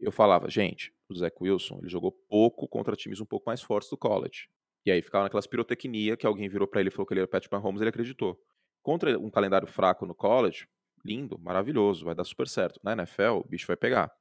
Eu 0.00 0.10
falava, 0.10 0.50
gente, 0.50 0.92
o 1.12 1.18
Zach 1.18 1.36
Wilson, 1.40 1.78
ele 1.80 1.88
jogou 1.88 2.12
pouco 2.28 2.68
contra 2.68 2.96
times 2.96 3.20
um 3.20 3.26
pouco 3.26 3.44
mais 3.46 3.62
fortes 3.62 3.90
do 3.90 3.96
college. 3.96 4.48
E 4.84 4.90
aí 4.90 5.00
ficava 5.00 5.24
naquelas 5.24 5.46
pirotecnia 5.46 6.16
que 6.16 6.26
alguém 6.26 6.48
virou 6.48 6.66
para 6.66 6.80
ele 6.80 6.88
e 6.88 6.92
falou 6.92 7.06
que 7.06 7.14
ele 7.14 7.20
era 7.20 7.28
Patrick 7.28 7.54
Mahomes, 7.54 7.80
ele 7.80 7.90
acreditou. 7.90 8.40
Contra 8.82 9.16
um 9.18 9.30
calendário 9.30 9.68
fraco 9.68 10.04
no 10.04 10.14
college, 10.14 10.66
lindo, 11.04 11.38
maravilhoso, 11.38 12.04
vai 12.04 12.14
dar 12.14 12.24
super 12.24 12.48
certo. 12.48 12.80
Na 12.82 12.92
NFL, 12.92 13.40
o 13.44 13.44
bicho 13.44 13.66
vai 13.66 13.76
pegar. 13.76 14.12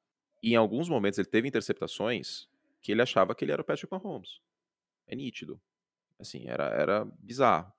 E 0.44 0.54
em 0.54 0.56
alguns 0.56 0.88
momentos 0.88 1.18
ele 1.18 1.28
teve 1.28 1.48
interceptações 1.48 2.48
que 2.82 2.92
ele 2.92 3.02
achava 3.02 3.34
que 3.34 3.44
ele 3.46 3.52
era 3.52 3.62
o 3.62 3.66
Patrick 3.66 3.92
Mahomes. 3.92 4.39
É 5.08 5.16
nítido. 5.16 5.60
Assim, 6.20 6.48
era, 6.48 6.66
era 6.66 7.06
bizarro. 7.20 7.72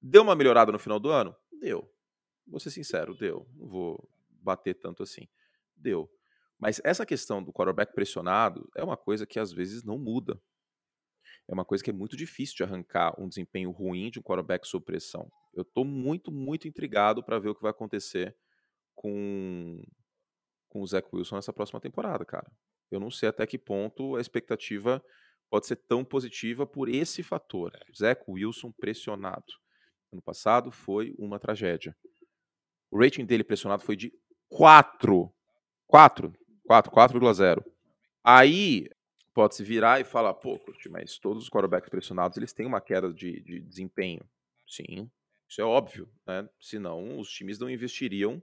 Deu 0.00 0.22
uma 0.22 0.34
melhorada 0.34 0.72
no 0.72 0.78
final 0.78 0.98
do 0.98 1.10
ano? 1.10 1.34
Deu. 1.60 1.92
Vou 2.46 2.58
ser 2.58 2.70
sincero, 2.70 3.14
deu. 3.14 3.46
Não 3.54 3.68
vou 3.68 4.08
bater 4.30 4.74
tanto 4.74 5.02
assim. 5.02 5.28
Deu. 5.76 6.10
Mas 6.60 6.80
essa 6.84 7.06
questão 7.06 7.42
do 7.42 7.52
quarterback 7.52 7.94
pressionado 7.94 8.68
é 8.76 8.84
uma 8.84 8.96
coisa 8.96 9.26
que 9.26 9.38
às 9.38 9.52
vezes 9.52 9.82
não 9.82 9.98
muda 9.98 10.40
é 11.50 11.52
uma 11.52 11.64
coisa 11.64 11.82
que 11.82 11.90
é 11.90 11.92
muito 11.92 12.16
difícil 12.16 12.54
de 12.56 12.62
arrancar 12.62 13.20
um 13.20 13.28
desempenho 13.28 13.72
ruim 13.72 14.08
de 14.08 14.20
um 14.20 14.22
quarterback 14.22 14.66
sob 14.68 14.84
pressão. 14.84 15.28
Eu 15.52 15.62
estou 15.62 15.84
muito, 15.84 16.30
muito 16.30 16.68
intrigado 16.68 17.24
para 17.24 17.40
ver 17.40 17.48
o 17.48 17.54
que 17.56 17.62
vai 17.62 17.72
acontecer 17.72 18.36
com, 18.94 19.82
com 20.68 20.80
o 20.80 20.86
Zach 20.86 21.08
Wilson 21.12 21.34
nessa 21.34 21.52
próxima 21.52 21.80
temporada, 21.80 22.24
cara. 22.24 22.48
Eu 22.88 23.00
não 23.00 23.10
sei 23.10 23.28
até 23.28 23.44
que 23.48 23.58
ponto 23.58 24.14
a 24.14 24.20
expectativa 24.20 25.02
pode 25.50 25.66
ser 25.66 25.74
tão 25.74 26.04
positiva 26.04 26.64
por 26.64 26.88
esse 26.88 27.20
fator. 27.20 27.72
É. 27.74 27.92
Zach 27.92 28.22
Wilson 28.28 28.70
pressionado. 28.70 29.52
Ano 30.12 30.22
passado 30.22 30.70
foi 30.70 31.16
uma 31.18 31.40
tragédia. 31.40 31.96
O 32.92 33.02
rating 33.02 33.24
dele 33.24 33.42
pressionado 33.42 33.82
foi 33.82 33.96
de 33.96 34.12
4. 34.48 35.32
4. 35.88 36.32
4, 36.66 36.92
4,0. 36.92 37.64
Aí 38.22 38.88
pode-se 39.32 39.64
virar 39.64 40.00
e 40.00 40.04
falar, 40.04 40.34
pô, 40.34 40.58
Curti, 40.58 40.88
mas 40.88 41.18
todos 41.18 41.44
os 41.44 41.50
quarterbacks 41.50 41.88
pressionados 41.88 42.36
eles 42.36 42.52
têm 42.52 42.66
uma 42.66 42.80
queda 42.80 43.12
de, 43.12 43.40
de 43.40 43.60
desempenho. 43.60 44.22
Sim, 44.66 45.10
isso 45.48 45.60
é 45.60 45.64
óbvio, 45.64 46.08
né? 46.26 46.48
Senão 46.60 47.18
os 47.18 47.28
times 47.30 47.58
não 47.58 47.68
investiriam 47.68 48.42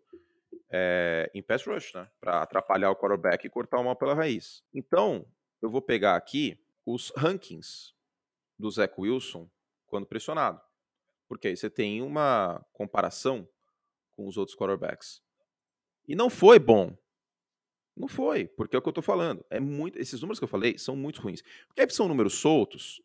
é, 0.70 1.30
em 1.34 1.41
pass 1.41 1.65
rush, 1.65 1.93
né? 1.93 2.09
Para 2.20 2.41
atrapalhar 2.41 2.91
o 2.91 2.95
quarterback 2.95 3.45
e 3.45 3.49
cortar 3.49 3.80
o 3.80 3.84
mal 3.84 3.95
pela 3.95 4.13
raiz. 4.13 4.63
Então, 4.74 5.26
eu 5.61 5.70
vou 5.70 5.82
pegar 5.82 6.15
aqui 6.15 6.59
os 6.86 7.11
rankings 7.15 7.93
do 8.57 8.70
Zach 8.70 8.93
Wilson 8.97 9.49
quando 9.86 10.05
pressionado. 10.05 10.61
Porque 11.28 11.47
aí 11.47 11.55
você 11.55 11.70
tem 11.70 12.01
uma 12.01 12.65
comparação 12.74 13.47
com 14.11 14.28
os 14.28 14.38
outros 14.38 14.57
quarterbacks. 14.57 15.22
E 16.07 16.15
não 16.15 16.30
foi 16.30 16.57
bom 16.59 16.97
não 17.98 18.08
foi, 18.08 18.48
porque 18.48 18.76
é 18.76 18.80
o 18.80 18.82
que 18.82 18.88
eu 18.88 18.93
tô 18.93 19.02
falando. 19.02 19.43
É 19.50 19.60
muito, 19.60 19.98
esses 19.98 20.22
números 20.22 20.39
que 20.39 20.43
eu 20.43 20.50
falei 20.50 20.78
são 20.78 20.95
muito 20.95 21.22
ruins. 21.22 21.41
Porque 21.68 21.82
aí 21.82 21.89
são 21.89 22.08
números 22.08 22.36
soltos, 22.36 23.02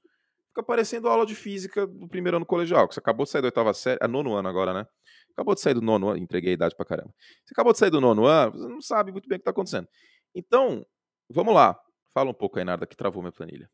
fica 0.48 0.62
parecendo 0.62 1.08
aula 1.08 1.24
de 1.24 1.34
física 1.34 1.86
do 1.86 2.06
primeiro 2.06 2.36
ano 2.36 2.46
colegial, 2.46 2.86
que 2.86 2.94
você 2.94 3.00
acabou 3.00 3.24
de 3.24 3.30
sair 3.30 3.40
da 3.40 3.48
oitava 3.48 3.72
série, 3.72 3.98
é 4.02 4.06
nono 4.06 4.34
ano 4.34 4.48
agora, 4.48 4.74
né? 4.74 4.86
Acabou 5.32 5.54
de 5.54 5.62
sair 5.62 5.74
do 5.74 5.80
nono 5.80 6.08
ano, 6.08 6.18
entreguei 6.18 6.50
a 6.50 6.54
idade 6.54 6.76
pra 6.76 6.84
caramba. 6.84 7.12
Você 7.44 7.54
acabou 7.54 7.72
de 7.72 7.78
sair 7.78 7.90
do 7.90 8.00
nono 8.00 8.26
ano, 8.26 8.52
você 8.52 8.68
não 8.68 8.80
sabe 8.82 9.12
muito 9.12 9.28
bem 9.28 9.36
o 9.36 9.38
que 9.38 9.44
tá 9.44 9.50
acontecendo. 9.50 9.88
Então, 10.34 10.84
vamos 11.30 11.54
lá. 11.54 11.78
Fala 12.12 12.30
um 12.30 12.34
pouco 12.34 12.58
aí, 12.58 12.64
Narda, 12.64 12.86
que 12.86 12.96
travou 12.96 13.22
minha 13.22 13.32
planilha. 13.32 13.70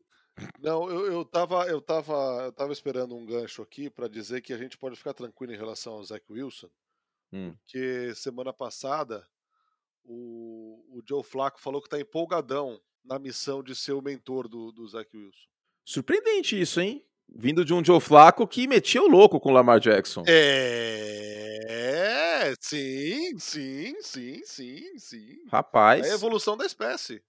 Não, 0.57 0.89
eu, 0.89 1.05
eu, 1.11 1.25
tava, 1.25 1.67
eu, 1.67 1.81
tava, 1.81 2.43
eu 2.45 2.51
tava 2.53 2.71
esperando 2.71 3.13
um 3.13 3.25
gancho 3.25 3.61
aqui 3.61 3.89
para 3.89 4.07
dizer 4.07 4.39
que 4.39 4.53
a 4.53 4.57
gente 4.57 4.77
pode 4.77 4.95
ficar 4.95 5.13
tranquilo 5.13 5.51
em 5.51 5.57
relação 5.57 5.93
ao 5.93 6.03
Zach 6.03 6.23
Wilson, 6.31 6.69
hum. 7.33 7.53
porque 7.55 8.15
semana 8.15 8.53
passada 8.53 9.27
o, 10.09 10.83
o 10.89 11.01
Joe 11.07 11.23
Flacco 11.23 11.61
falou 11.61 11.81
que 11.81 11.87
está 11.87 11.99
empolgadão 11.99 12.81
na 13.05 13.19
missão 13.19 13.61
de 13.61 13.75
ser 13.75 13.93
o 13.93 14.01
mentor 14.01 14.47
do, 14.47 14.71
do 14.71 14.87
Zach 14.87 15.07
Wilson. 15.15 15.47
Surpreendente 15.85 16.59
isso, 16.59 16.81
hein? 16.81 17.05
Vindo 17.27 17.63
de 17.63 17.71
um 17.73 17.85
Joe 17.85 18.01
Flacco 18.01 18.47
que 18.47 18.67
metia 18.67 19.03
o 19.03 19.07
louco 19.07 19.39
com 19.39 19.49
o 19.49 19.53
Lamar 19.53 19.79
Jackson. 19.79 20.23
É, 20.27 21.61
sim, 22.59 23.37
sim, 23.37 23.95
sim, 24.01 24.41
sim, 24.43 24.97
sim. 24.97 25.45
Rapaz. 25.47 26.07
É 26.07 26.11
a 26.11 26.15
evolução 26.15 26.57
da 26.57 26.65
espécie. 26.65 27.23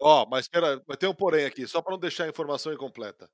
Ó, 0.00 0.24
oh, 0.24 0.28
mas 0.28 0.46
espera, 0.46 0.82
vai 0.86 0.96
ter 0.96 1.06
um 1.06 1.14
porém 1.14 1.46
aqui, 1.46 1.66
só 1.66 1.80
para 1.80 1.92
não 1.92 1.98
deixar 1.98 2.24
a 2.24 2.28
informação 2.28 2.72
incompleta. 2.72 3.30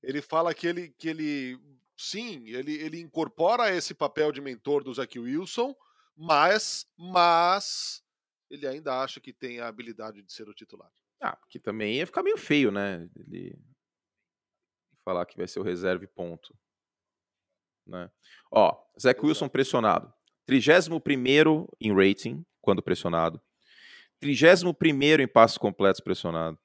Ele 0.00 0.22
fala 0.22 0.54
que 0.54 0.66
ele, 0.66 0.94
que 0.96 1.08
ele 1.08 1.58
sim, 1.96 2.44
ele, 2.46 2.76
ele 2.76 3.00
incorpora 3.00 3.74
esse 3.74 3.92
papel 3.92 4.30
de 4.30 4.40
mentor 4.40 4.84
do 4.84 4.94
Zach 4.94 5.18
Wilson, 5.18 5.74
mas, 6.16 6.86
mas 6.96 8.02
ele 8.50 8.66
ainda 8.66 9.00
acha 9.00 9.20
que 9.20 9.32
tem 9.32 9.60
a 9.60 9.68
habilidade 9.68 10.22
de 10.22 10.32
ser 10.32 10.48
o 10.48 10.54
titular. 10.54 10.90
Ah, 11.20 11.36
porque 11.36 11.58
também 11.58 11.96
ia 11.96 12.06
ficar 12.06 12.22
meio 12.22 12.38
feio, 12.38 12.70
né? 12.70 13.08
Ele 13.16 13.58
falar 15.04 15.24
que 15.24 15.36
vai 15.36 15.48
ser 15.48 15.58
o 15.58 15.62
reserve 15.62 16.06
ponto. 16.06 16.54
Né? 17.86 18.10
Ó, 18.50 18.76
Zach 19.00 19.18
Wilson 19.24 19.48
pressionado. 19.48 20.12
31 20.46 21.66
em 21.80 21.94
rating, 21.94 22.44
quando 22.60 22.82
pressionado. 22.82 23.40
31 24.20 25.22
em 25.22 25.28
passos 25.28 25.56
completos 25.56 26.00
pressionado. 26.00 26.58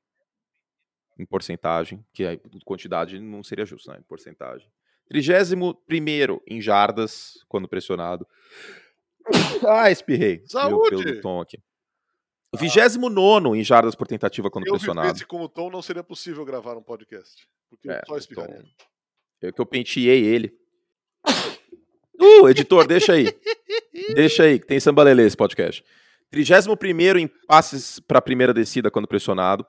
Em 1.18 1.26
porcentagem, 1.26 2.06
que 2.12 2.26
a 2.26 2.38
quantidade 2.66 3.20
não 3.20 3.44
seria 3.44 3.66
justo, 3.66 3.92
né? 3.92 4.00
Em 4.00 4.04
porcentagem. 4.04 4.70
31 5.08 6.42
em 6.48 6.62
jardas, 6.62 7.44
quando 7.48 7.68
pressionado. 7.68 8.28
Ah, 9.66 9.90
espirrei. 9.90 10.44
Saúde! 10.46 11.02
Pelo 11.02 11.22
tom 11.22 11.40
aqui. 11.40 11.58
29 12.56 13.58
em 13.58 13.64
jardas 13.64 13.96
por 13.96 14.08
tentativa 14.08 14.50
quando 14.50 14.68
eu 14.68 14.74
pressionado. 14.74 15.18
Se 15.18 15.26
com 15.26 15.42
o 15.42 15.50
Tom, 15.50 15.70
não 15.70 15.82
seria 15.82 16.04
possível 16.04 16.46
gravar 16.46 16.78
um 16.78 16.84
podcast. 16.84 17.48
Porque 17.70 17.90
é, 17.90 18.02
só. 18.06 18.46
Tom... 18.46 18.64
É 19.42 19.52
que 19.52 19.60
eu 19.60 19.66
penteei 19.66 20.24
ele. 20.24 20.54
Uh, 22.20 22.48
editor, 22.48 22.88
deixa 22.88 23.14
aí. 23.14 23.28
deixa 24.16 24.44
aí, 24.44 24.60
que 24.60 24.68
tem 24.68 24.80
sambalelê 24.80 25.26
esse 25.26 25.36
podcast. 25.36 25.84
31 26.30 27.18
em 27.20 27.28
passes 27.48 28.00
para 28.00 28.20
a 28.20 28.22
primeira 28.22 28.54
descida 28.54 28.90
quando 28.90 29.08
pressionado. 29.08 29.66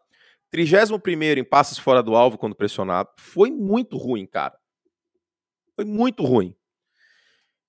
31 0.51 1.01
em 1.39 1.45
passes 1.45 1.78
fora 1.78 2.03
do 2.03 2.14
alvo 2.14 2.39
quando 2.39 2.55
pressionado. 2.55 3.09
Foi 3.18 3.51
muito 3.51 3.97
ruim, 3.97 4.26
cara. 4.26 4.57
Foi 5.74 5.85
muito 5.85 6.24
ruim. 6.24 6.55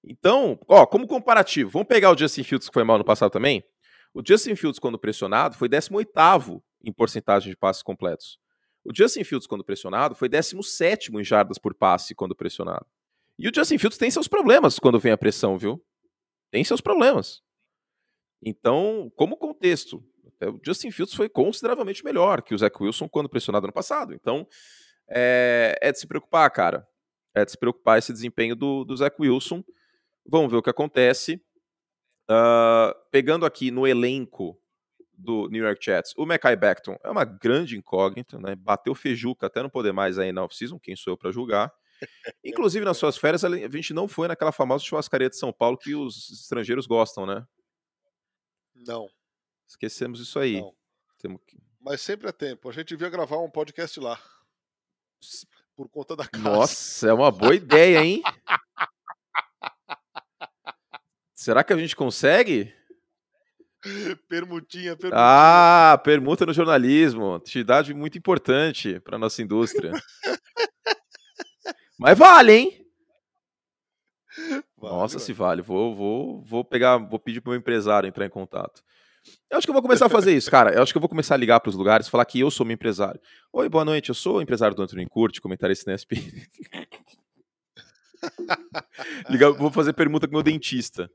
Então, 0.03 0.59
ó, 0.68 0.86
como 0.86 1.07
comparativo, 1.07 1.72
vamos 1.72 1.88
pegar 1.88 2.11
o 2.11 2.18
Justin 2.18 2.43
Fields 2.43 2.70
que 2.70 2.74
foi 2.74 2.84
mal 2.84 2.97
no 2.97 3.03
passado 3.03 3.32
também. 3.32 3.63
O 4.16 4.22
Justin 4.26 4.55
Fields, 4.55 4.80
quando 4.80 4.97
pressionado, 4.97 5.57
foi 5.57 5.68
18 5.68 6.63
em 6.86 6.93
porcentagem 6.93 7.49
de 7.49 7.57
passes 7.57 7.84
completos. 7.84 8.39
O 8.82 8.95
Justin 8.95 9.26
Fields, 9.26 9.45
quando 9.45 9.61
pressionado, 9.61 10.16
foi 10.16 10.30
17 10.30 11.11
em 11.11 11.22
jardas 11.22 11.57
por 11.57 11.74
passe 11.74 12.16
quando 12.16 12.34
pressionado. 12.34 12.86
E 13.38 13.49
o 13.49 13.51
Justin 13.53 13.78
Fields 13.78 13.97
tem 13.97 14.09
seus 14.09 14.30
problemas 14.30 14.80
quando 14.80 14.97
vem 15.01 15.11
a 15.11 15.18
pressão, 15.18 15.57
viu? 15.57 15.84
Tem 16.49 16.63
seus 16.63 16.80
problemas. 16.80 17.43
Então, 18.41 19.11
como 19.18 19.36
contexto, 19.36 20.01
o 20.41 20.59
Justin 20.66 20.91
Fields 20.91 21.13
foi 21.13 21.28
consideravelmente 21.28 22.01
melhor 22.05 22.41
que 22.41 22.55
o 22.55 22.57
Zach 22.57 22.74
Wilson 22.82 23.09
quando 23.09 23.28
pressionado 23.28 23.68
no 23.68 23.74
passado. 23.74 24.13
Então, 24.13 24.47
é, 25.09 25.78
é 25.82 25.91
de 25.91 25.99
se 25.99 26.07
preocupar, 26.07 26.49
cara. 26.51 26.88
É 27.34 27.43
de 27.43 27.51
se 27.51 27.57
preocupar 27.57 27.99
esse 27.99 28.13
desempenho 28.13 28.55
do, 28.55 28.86
do 28.86 28.95
Zach 28.95 29.13
Wilson. 29.20 29.61
Vamos 30.26 30.49
ver 30.49 30.57
o 30.57 30.63
que 30.63 30.70
acontece. 30.70 31.43
Uh, 32.30 32.93
pegando 33.11 33.45
aqui 33.45 33.69
no 33.69 33.86
elenco 33.86 34.59
do 35.13 35.47
New 35.49 35.63
York 35.63 35.84
Jets, 35.84 36.13
o 36.17 36.26
Mackay 36.26 36.55
Becton 36.55 36.97
é 37.03 37.09
uma 37.09 37.23
grande 37.23 37.78
incógnita, 37.78 38.39
né? 38.39 38.55
Bateu 38.55 38.93
feijuca 38.95 39.47
até 39.47 39.61
não 39.61 39.69
poder 39.69 39.93
mais 39.93 40.17
aí 40.17 40.32
na 40.32 40.43
off-season, 40.43 40.80
quem 40.80 40.95
sou 40.95 41.13
eu 41.13 41.17
para 41.17 41.32
julgar. 41.32 41.71
Inclusive, 42.43 42.84
nas 42.84 42.97
suas 42.97 43.17
férias, 43.17 43.43
a 43.43 43.49
gente 43.49 43.93
não 43.93 44.07
foi 44.07 44.28
naquela 44.28 44.51
famosa 44.51 44.84
churrascaria 44.84 45.30
de 45.30 45.38
São 45.38 45.53
Paulo 45.53 45.78
que 45.78 45.95
os 45.95 46.30
estrangeiros 46.30 46.86
gostam, 46.86 47.26
né? 47.26 47.45
Não. 48.76 49.07
Esquecemos 49.67 50.19
isso 50.19 50.38
aí. 50.38 50.61
Que... 51.17 51.57
Mas 51.80 52.01
sempre 52.01 52.28
é 52.28 52.32
tempo. 52.32 52.69
A 52.69 52.71
gente 52.73 52.89
devia 52.89 53.09
gravar 53.09 53.38
um 53.38 53.49
podcast 53.49 53.99
lá. 53.99 54.19
Por 55.76 55.89
conta 55.89 56.15
da 56.15 56.28
casa. 56.28 56.43
Nossa, 56.43 57.09
é 57.09 57.13
uma 57.13 57.32
boa 57.32 57.55
ideia, 57.55 58.03
hein? 58.03 58.21
Será 61.36 61.65
que 61.65 61.73
a 61.73 61.77
gente 61.77 61.97
consegue? 61.97 62.73
Permutinha, 64.29 64.95
permutinha. 64.95 65.11
Ah, 65.13 65.99
permuta 66.01 66.45
no 66.45 66.53
jornalismo. 66.53 67.36
Atividade 67.36 67.93
muito 67.93 68.17
importante 68.17 69.01
para 69.01 69.17
nossa 69.17 69.41
indústria. 69.41 69.91
Mas 71.99 72.17
vale, 72.17 72.53
hein? 72.53 72.88
Vale, 74.77 74.95
Nossa, 74.95 75.19
se 75.19 75.33
vale. 75.33 75.61
Vou, 75.61 75.93
vou, 75.93 76.41
vou 76.41 76.63
pegar, 76.63 76.97
vou 76.97 77.19
pedir 77.19 77.41
pro 77.41 77.51
meu 77.51 77.59
empresário 77.59 78.07
entrar 78.07 78.25
em 78.25 78.29
contato. 78.29 78.81
Eu 79.49 79.57
acho 79.57 79.67
que 79.67 79.71
eu 79.71 79.73
vou 79.73 79.81
começar 79.81 80.05
a 80.05 80.09
fazer 80.09 80.36
isso, 80.36 80.49
cara. 80.49 80.73
Eu 80.73 80.83
acho 80.83 80.93
que 80.93 80.97
eu 80.97 81.01
vou 81.01 81.09
começar 81.09 81.36
a 81.36 81.38
ligar 81.38 81.59
para 81.59 81.69
os 81.69 81.75
lugares, 81.75 82.07
falar 82.07 82.25
que 82.25 82.39
eu 82.39 82.49
sou 82.49 82.65
meu 82.65 82.75
empresário. 82.75 83.19
Oi, 83.51 83.67
boa 83.67 83.83
noite. 83.83 84.09
Eu 84.09 84.15
sou 84.15 84.38
o 84.38 84.41
empresário 84.41 84.75
do 84.75 84.83
Antônio 84.83 85.09
Curte, 85.09 85.41
comentarista 85.41 85.91
na 85.91 85.97
SP. 85.97 86.15
Vou 89.57 89.71
fazer 89.71 89.93
pergunta 89.93 90.28
com 90.28 90.34
o 90.34 90.36
meu 90.36 90.43
dentista. 90.43 91.09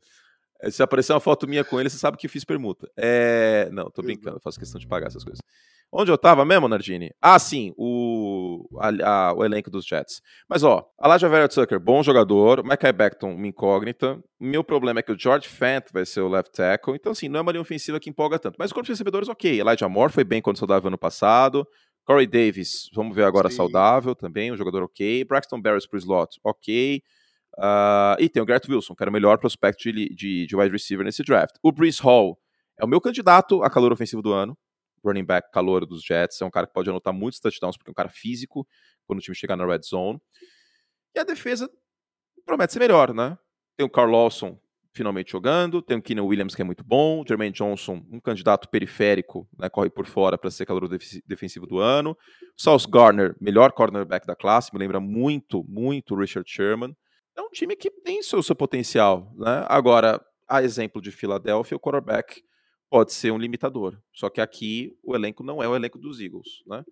É, 0.62 0.70
se 0.70 0.82
aparecer 0.82 1.12
uma 1.12 1.20
foto 1.20 1.48
minha 1.48 1.64
com 1.64 1.80
ele, 1.80 1.88
você 1.88 1.98
sabe 1.98 2.16
que 2.16 2.28
fiz 2.28 2.44
permuta. 2.44 2.88
É... 2.96 3.68
Não, 3.72 3.90
tô 3.90 4.02
brincando, 4.02 4.36
eu 4.36 4.40
faço 4.40 4.58
questão 4.58 4.78
de 4.78 4.86
pagar 4.86 5.06
essas 5.06 5.24
coisas. 5.24 5.40
Onde 5.92 6.12
eu 6.12 6.16
tava 6.16 6.44
mesmo, 6.44 6.68
Nardini? 6.68 7.10
Ah, 7.20 7.38
sim, 7.38 7.74
o, 7.76 8.64
a, 8.78 9.30
a, 9.30 9.34
o 9.34 9.44
elenco 9.44 9.68
dos 9.68 9.84
Jets. 9.84 10.22
Mas, 10.48 10.62
ó, 10.62 10.88
Elijah 11.04 11.28
Vera 11.28 11.48
Tucker, 11.48 11.80
bom 11.80 12.00
jogador. 12.00 12.62
Micah 12.62 12.92
Beckton, 12.92 13.34
uma 13.34 13.46
incógnita. 13.48 14.22
Meu 14.38 14.62
problema 14.62 15.00
é 15.00 15.02
que 15.02 15.10
o 15.10 15.18
George 15.18 15.48
Fant 15.48 15.86
vai 15.92 16.06
ser 16.06 16.20
o 16.20 16.28
left 16.28 16.52
tackle. 16.52 16.94
Então, 16.94 17.10
assim, 17.10 17.28
não 17.28 17.38
é 17.38 17.42
uma 17.42 17.50
linha 17.50 17.62
ofensiva 17.62 17.98
que 17.98 18.08
empolga 18.08 18.38
tanto. 18.38 18.54
Mas 18.56 18.70
o 18.70 18.74
corpo 18.74 18.86
de 18.86 18.92
recebedores, 18.92 19.28
ok. 19.28 19.60
Elijah 19.60 19.88
Moore 19.88 20.12
foi 20.12 20.22
bem 20.22 20.40
quando 20.40 20.58
saudável 20.58 20.86
ano 20.86 20.98
passado. 20.98 21.66
Corey 22.10 22.26
Davis, 22.26 22.90
vamos 22.92 23.14
ver 23.14 23.22
agora 23.22 23.48
sim. 23.48 23.54
saudável 23.54 24.16
também, 24.16 24.50
um 24.50 24.56
jogador 24.56 24.82
ok. 24.82 25.24
Braxton 25.26 25.62
Barris 25.62 25.86
pro 25.86 25.96
slot, 25.96 26.40
ok. 26.42 27.00
Uh, 27.56 28.18
e 28.18 28.28
tem 28.28 28.42
o 28.42 28.44
Garrett 28.44 28.68
Wilson, 28.68 28.96
que 28.96 29.04
era 29.04 29.08
o 29.08 29.12
melhor 29.12 29.38
prospecto 29.38 29.84
de, 29.84 30.08
de, 30.08 30.44
de 30.44 30.56
wide 30.56 30.72
receiver 30.72 31.06
nesse 31.06 31.22
draft. 31.22 31.54
O 31.62 31.70
Brees 31.70 32.00
Hall 32.00 32.36
é 32.76 32.84
o 32.84 32.88
meu 32.88 33.00
candidato 33.00 33.62
a 33.62 33.70
calor 33.70 33.92
ofensivo 33.92 34.20
do 34.22 34.32
ano. 34.32 34.58
Running 35.04 35.24
back 35.24 35.52
calor 35.52 35.86
dos 35.86 36.02
Jets. 36.02 36.42
É 36.42 36.44
um 36.44 36.50
cara 36.50 36.66
que 36.66 36.72
pode 36.72 36.90
anotar 36.90 37.14
muitos 37.14 37.38
touchdowns, 37.38 37.76
porque 37.76 37.90
é 37.90 37.92
um 37.92 37.94
cara 37.94 38.08
físico 38.08 38.66
quando 39.06 39.20
o 39.20 39.22
time 39.22 39.36
chegar 39.36 39.54
na 39.54 39.64
red 39.64 39.82
zone. 39.84 40.20
E 41.14 41.20
a 41.20 41.22
defesa 41.22 41.70
promete 42.44 42.72
ser 42.72 42.80
melhor, 42.80 43.14
né? 43.14 43.38
Tem 43.76 43.86
o 43.86 43.88
Carl 43.88 44.10
Lawson 44.10 44.58
finalmente 44.92 45.32
jogando, 45.32 45.80
tem 45.80 45.96
o 45.96 46.02
Keenan 46.02 46.24
Williams 46.24 46.54
que 46.54 46.62
é 46.62 46.64
muito 46.64 46.82
bom, 46.82 47.20
o 47.20 47.24
Jermaine 47.26 47.54
Johnson, 47.54 48.04
um 48.10 48.20
candidato 48.20 48.68
periférico, 48.68 49.48
né, 49.58 49.68
corre 49.68 49.88
por 49.88 50.06
fora 50.06 50.36
para 50.36 50.50
ser 50.50 50.66
calor 50.66 50.88
defensivo 51.26 51.66
do 51.66 51.78
ano. 51.78 52.16
Sauce 52.56 52.88
Garner, 52.90 53.36
melhor 53.40 53.72
cornerback 53.72 54.26
da 54.26 54.34
classe, 54.34 54.72
me 54.72 54.78
lembra 54.78 55.00
muito, 55.00 55.64
muito 55.68 56.14
o 56.14 56.18
Richard 56.18 56.50
Sherman 56.50 56.94
é 57.40 57.42
um 57.42 57.50
time 57.50 57.74
que 57.76 57.90
tem 57.90 58.22
seu, 58.22 58.42
seu 58.42 58.54
potencial. 58.54 59.32
Né? 59.36 59.64
Agora, 59.68 60.24
a 60.48 60.62
exemplo 60.62 61.00
de 61.00 61.10
Filadélfia, 61.10 61.76
o 61.76 61.80
quarterback 61.80 62.42
pode 62.88 63.12
ser 63.12 63.30
um 63.30 63.38
limitador. 63.38 63.98
Só 64.12 64.28
que 64.28 64.40
aqui 64.40 64.96
o 65.02 65.14
elenco 65.14 65.42
não 65.42 65.62
é 65.62 65.68
o 65.68 65.74
elenco 65.74 65.98
dos 65.98 66.20
Eagles. 66.20 66.62
Né? 66.66 66.84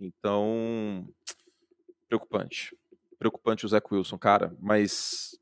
Então, 0.00 1.06
preocupante. 2.08 2.76
Preocupante 3.18 3.64
o 3.64 3.68
Zach 3.68 3.86
Wilson, 3.90 4.18
cara, 4.18 4.54
mas 4.60 5.38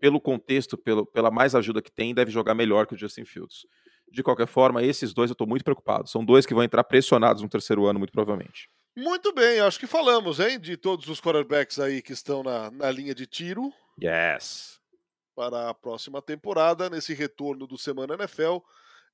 pelo 0.00 0.20
contexto, 0.20 0.76
pelo, 0.76 1.06
pela 1.06 1.30
mais 1.30 1.54
ajuda 1.54 1.82
que 1.82 1.90
tem, 1.90 2.14
deve 2.14 2.30
jogar 2.30 2.54
melhor 2.54 2.86
que 2.86 2.94
o 2.94 2.98
Justin 2.98 3.24
Fields. 3.24 3.66
De 4.10 4.22
qualquer 4.22 4.46
forma, 4.46 4.82
esses 4.82 5.12
dois 5.12 5.30
eu 5.30 5.32
estou 5.32 5.46
muito 5.46 5.64
preocupado. 5.64 6.08
São 6.08 6.24
dois 6.24 6.46
que 6.46 6.54
vão 6.54 6.62
entrar 6.62 6.84
pressionados 6.84 7.42
no 7.42 7.48
terceiro 7.48 7.86
ano, 7.86 7.98
muito 7.98 8.12
provavelmente. 8.12 8.68
Muito 8.96 9.32
bem, 9.32 9.60
acho 9.60 9.78
que 9.78 9.86
falamos, 9.86 10.40
hein, 10.40 10.58
de 10.58 10.76
todos 10.76 11.06
os 11.08 11.20
quarterbacks 11.20 11.78
aí 11.78 12.02
que 12.02 12.12
estão 12.12 12.42
na, 12.42 12.70
na 12.70 12.90
linha 12.90 13.14
de 13.14 13.26
tiro. 13.26 13.72
Yes. 14.02 14.80
Para 15.36 15.68
a 15.68 15.74
próxima 15.74 16.20
temporada, 16.20 16.90
nesse 16.90 17.14
retorno 17.14 17.66
do 17.66 17.78
Semana 17.78 18.14
NFL. 18.14 18.58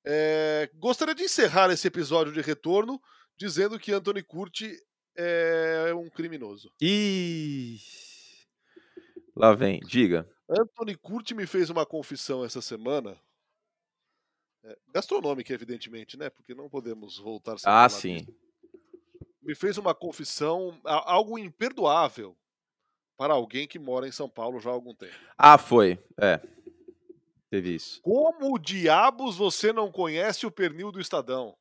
É, 0.06 0.70
gostaria 0.74 1.14
de 1.14 1.24
encerrar 1.24 1.70
esse 1.70 1.86
episódio 1.86 2.32
de 2.32 2.40
retorno 2.40 3.00
dizendo 3.36 3.78
que 3.78 3.92
Anthony 3.92 4.22
Curti 4.22 4.74
é 5.16 5.92
um 5.94 6.08
criminoso. 6.08 6.70
Ih! 6.80 7.78
Lá 9.36 9.54
vem, 9.54 9.80
diga. 9.80 10.28
Anthony 10.48 10.96
Curti 10.96 11.34
me 11.34 11.46
fez 11.46 11.70
uma 11.70 11.86
confissão 11.86 12.44
essa 12.44 12.60
semana. 12.60 13.18
É, 14.64 14.78
gastronômica, 14.92 15.52
evidentemente, 15.52 16.16
né? 16.16 16.30
Porque 16.30 16.54
não 16.54 16.68
podemos 16.68 17.18
voltar. 17.18 17.56
Ah, 17.64 17.88
sim. 17.88 18.18
Disso 18.18 18.44
me 19.44 19.54
fez 19.54 19.76
uma 19.76 19.94
confissão, 19.94 20.80
algo 20.84 21.38
imperdoável 21.38 22.36
para 23.16 23.34
alguém 23.34 23.68
que 23.68 23.78
mora 23.78 24.08
em 24.08 24.12
São 24.12 24.28
Paulo 24.28 24.58
já 24.58 24.70
há 24.70 24.72
algum 24.72 24.94
tempo. 24.94 25.14
Ah, 25.36 25.58
foi. 25.58 26.02
É. 26.16 26.40
Teve 27.50 27.74
isso. 27.74 28.00
Como 28.02 28.58
diabos 28.58 29.36
você 29.36 29.72
não 29.72 29.92
conhece 29.92 30.46
o 30.46 30.50
pernil 30.50 30.90
do 30.90 31.00
Estadão? 31.00 31.56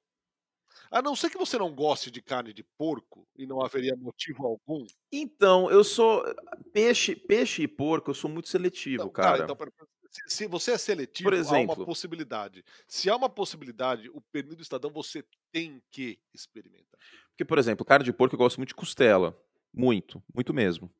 A 0.94 1.02
não 1.02 1.16
ser 1.16 1.32
que 1.32 1.40
você 1.40 1.58
não 1.58 1.74
goste 1.74 2.12
de 2.12 2.22
carne 2.22 2.54
de 2.54 2.62
porco 2.78 3.28
e 3.36 3.48
não 3.48 3.66
haveria 3.66 3.96
motivo 3.96 4.46
algum. 4.46 4.86
Então, 5.12 5.72
eu 5.72 5.84
sou 5.84 6.24
peixe, 6.72 7.16
peixe 7.16 7.64
e 7.64 7.68
porco, 7.68 8.12
eu 8.12 8.14
sou 8.14 8.30
muito 8.30 8.48
seletivo, 8.48 9.06
não, 9.06 9.10
cara. 9.10 9.48
cara 9.48 9.52
então, 9.52 9.88
se 10.28 10.46
você 10.46 10.74
é 10.74 10.78
seletivo, 10.78 11.32
Por 11.32 11.34
exemplo, 11.34 11.74
há 11.74 11.78
uma 11.80 11.86
possibilidade. 11.88 12.64
Se 12.88 13.10
há 13.10 13.16
uma 13.16 13.28
possibilidade, 13.28 14.08
o 14.10 14.22
pernil 14.22 14.56
do 14.56 14.62
Estadão 14.62 14.92
você 14.92 15.26
tem 15.52 15.82
que 15.90 16.20
experimentar. 16.32 17.00
Porque, 17.30 17.44
por 17.44 17.58
exemplo, 17.58 17.84
carne 17.84 18.06
de 18.06 18.14
porco 18.14 18.36
eu 18.36 18.40
gosto 18.40 18.58
muito 18.58 18.70
de 18.70 18.76
costela. 18.76 19.36
Muito, 19.74 20.24
muito 20.32 20.54
mesmo. 20.54 20.94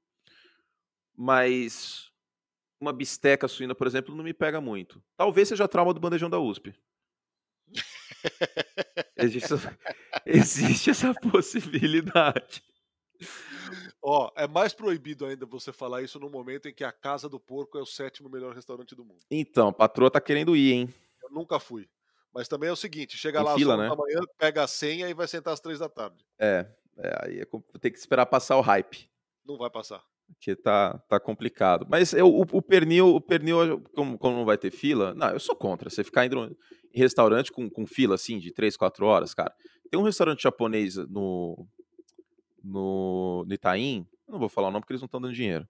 Mas 1.16 2.12
uma 2.82 2.92
bisteca 2.92 3.48
suína, 3.48 3.76
por 3.76 3.86
exemplo, 3.86 4.16
não 4.16 4.24
me 4.24 4.34
pega 4.34 4.60
muito. 4.60 5.04
Talvez 5.16 5.50
seja 5.50 5.68
trauma 5.68 5.94
do 5.94 6.00
bandejão 6.00 6.32
da 6.32 6.40
USP. 6.40 6.74
existe, 9.18 9.54
essa, 9.54 9.80
existe 10.26 10.90
essa 10.90 11.14
possibilidade. 11.14 12.64
Ó, 14.02 14.32
é 14.36 14.48
mais 14.48 14.74
proibido 14.74 15.26
ainda 15.26 15.46
você 15.46 15.72
falar 15.72 16.02
isso 16.02 16.20
no 16.20 16.30
momento 16.30 16.68
em 16.68 16.74
que 16.74 16.84
a 16.84 16.92
Casa 16.92 17.30
do 17.30 17.40
Porco 17.40 17.78
é 17.78 17.82
o 17.82 17.86
sétimo 17.86 18.30
melhor 18.30 18.54
restaurante 18.54 18.96
do 18.96 19.06
mundo. 19.06 19.22
Então, 19.32 19.70
a 19.70 19.74
patroa 19.74 20.12
tá 20.12 20.20
querendo 20.20 20.56
ir, 20.56 20.74
hein? 20.74 20.94
Eu 21.22 21.30
nunca 21.30 21.60
fui. 21.60 21.88
Mas 22.34 22.48
também 22.48 22.68
é 22.68 22.72
o 22.72 22.76
seguinte, 22.76 23.16
chega 23.16 23.42
lá 23.42 23.56
fila, 23.56 23.76
às 23.76 23.80
né? 23.80 23.90
da 23.90 23.96
manhã, 23.96 24.20
pega 24.38 24.64
a 24.64 24.68
senha 24.68 25.08
e 25.08 25.14
vai 25.14 25.28
sentar 25.28 25.54
às 25.54 25.60
três 25.60 25.80
da 25.80 25.88
tarde. 25.88 26.26
É, 26.40 26.66
é 26.98 27.26
aí 27.26 27.40
é, 27.40 27.80
tem 27.80 27.92
que 27.92 27.98
esperar 27.98 28.26
passar 28.26 28.58
o 28.58 28.62
hype. 28.62 29.08
Não 29.46 29.56
vai 29.56 29.70
passar. 29.70 30.04
Porque 30.34 30.56
tá, 30.56 30.98
tá 31.08 31.20
complicado. 31.20 31.86
Mas 31.90 32.14
eu, 32.14 32.28
o, 32.28 32.42
o, 32.42 32.62
pernil, 32.62 33.16
o 33.16 33.22
pernil 33.22 33.82
como, 33.96 34.18
como, 34.18 34.38
não 34.38 34.46
vai 34.46 34.58
ter 34.58 34.72
fila, 34.72 35.14
não, 35.14 35.30
eu 35.30 35.40
sou 35.40 35.56
contra. 35.56 35.90
Você 35.90 36.04
ficar 36.04 36.26
indo 36.26 36.56
em 36.94 37.00
restaurante 37.00 37.52
com, 37.52 37.70
com 37.70 37.86
fila, 37.86 38.16
assim, 38.16 38.40
de 38.40 38.52
três, 38.52 38.76
quatro 38.76 39.06
horas, 39.06 39.34
cara. 39.34 39.54
Tem 39.90 40.00
um 40.00 40.04
restaurante 40.04 40.44
japonês 40.44 40.96
no, 40.96 41.68
no, 42.64 43.46
no 43.48 43.54
Itaim, 43.54 44.08
não 44.28 44.40
vou 44.40 44.50
falar 44.50 44.70
o 44.70 44.72
nome 44.72 44.82
porque 44.82 44.94
eles 44.94 45.02
não 45.02 45.08
estão 45.08 45.22
dando 45.22 45.34
dinheiro. 45.34 45.68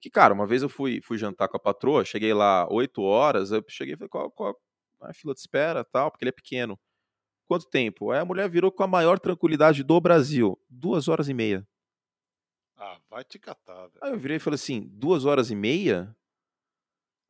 Que, 0.00 0.10
cara, 0.10 0.34
uma 0.34 0.46
vez 0.46 0.62
eu 0.62 0.68
fui, 0.68 1.00
fui 1.02 1.16
jantar 1.16 1.48
com 1.48 1.56
a 1.56 1.60
patroa, 1.60 2.04
cheguei 2.04 2.34
lá 2.34 2.66
8 2.70 3.02
horas, 3.02 3.52
eu 3.52 3.64
cheguei 3.68 3.94
e 3.94 3.96
falei, 3.96 4.08
qual, 4.08 4.30
qual 4.30 4.54
a 5.00 5.12
fila 5.12 5.34
de 5.34 5.40
espera 5.40 5.84
tal, 5.84 6.10
porque 6.10 6.24
ele 6.24 6.30
é 6.30 6.32
pequeno. 6.32 6.78
Quanto 7.46 7.68
tempo? 7.68 8.10
Aí 8.10 8.20
a 8.20 8.24
mulher 8.24 8.48
virou 8.48 8.72
com 8.72 8.82
a 8.82 8.86
maior 8.86 9.18
tranquilidade 9.18 9.82
do 9.82 10.00
Brasil. 10.00 10.58
Duas 10.68 11.08
horas 11.08 11.28
e 11.28 11.34
meia. 11.34 11.66
Ah, 12.76 12.98
vai 13.10 13.24
te 13.24 13.38
catar, 13.38 13.86
velho. 13.86 13.98
Aí 14.02 14.10
eu 14.10 14.18
virei 14.18 14.36
e 14.36 14.40
falei 14.40 14.56
assim, 14.56 14.88
duas 14.92 15.24
horas 15.24 15.50
e 15.50 15.54
meia? 15.54 16.14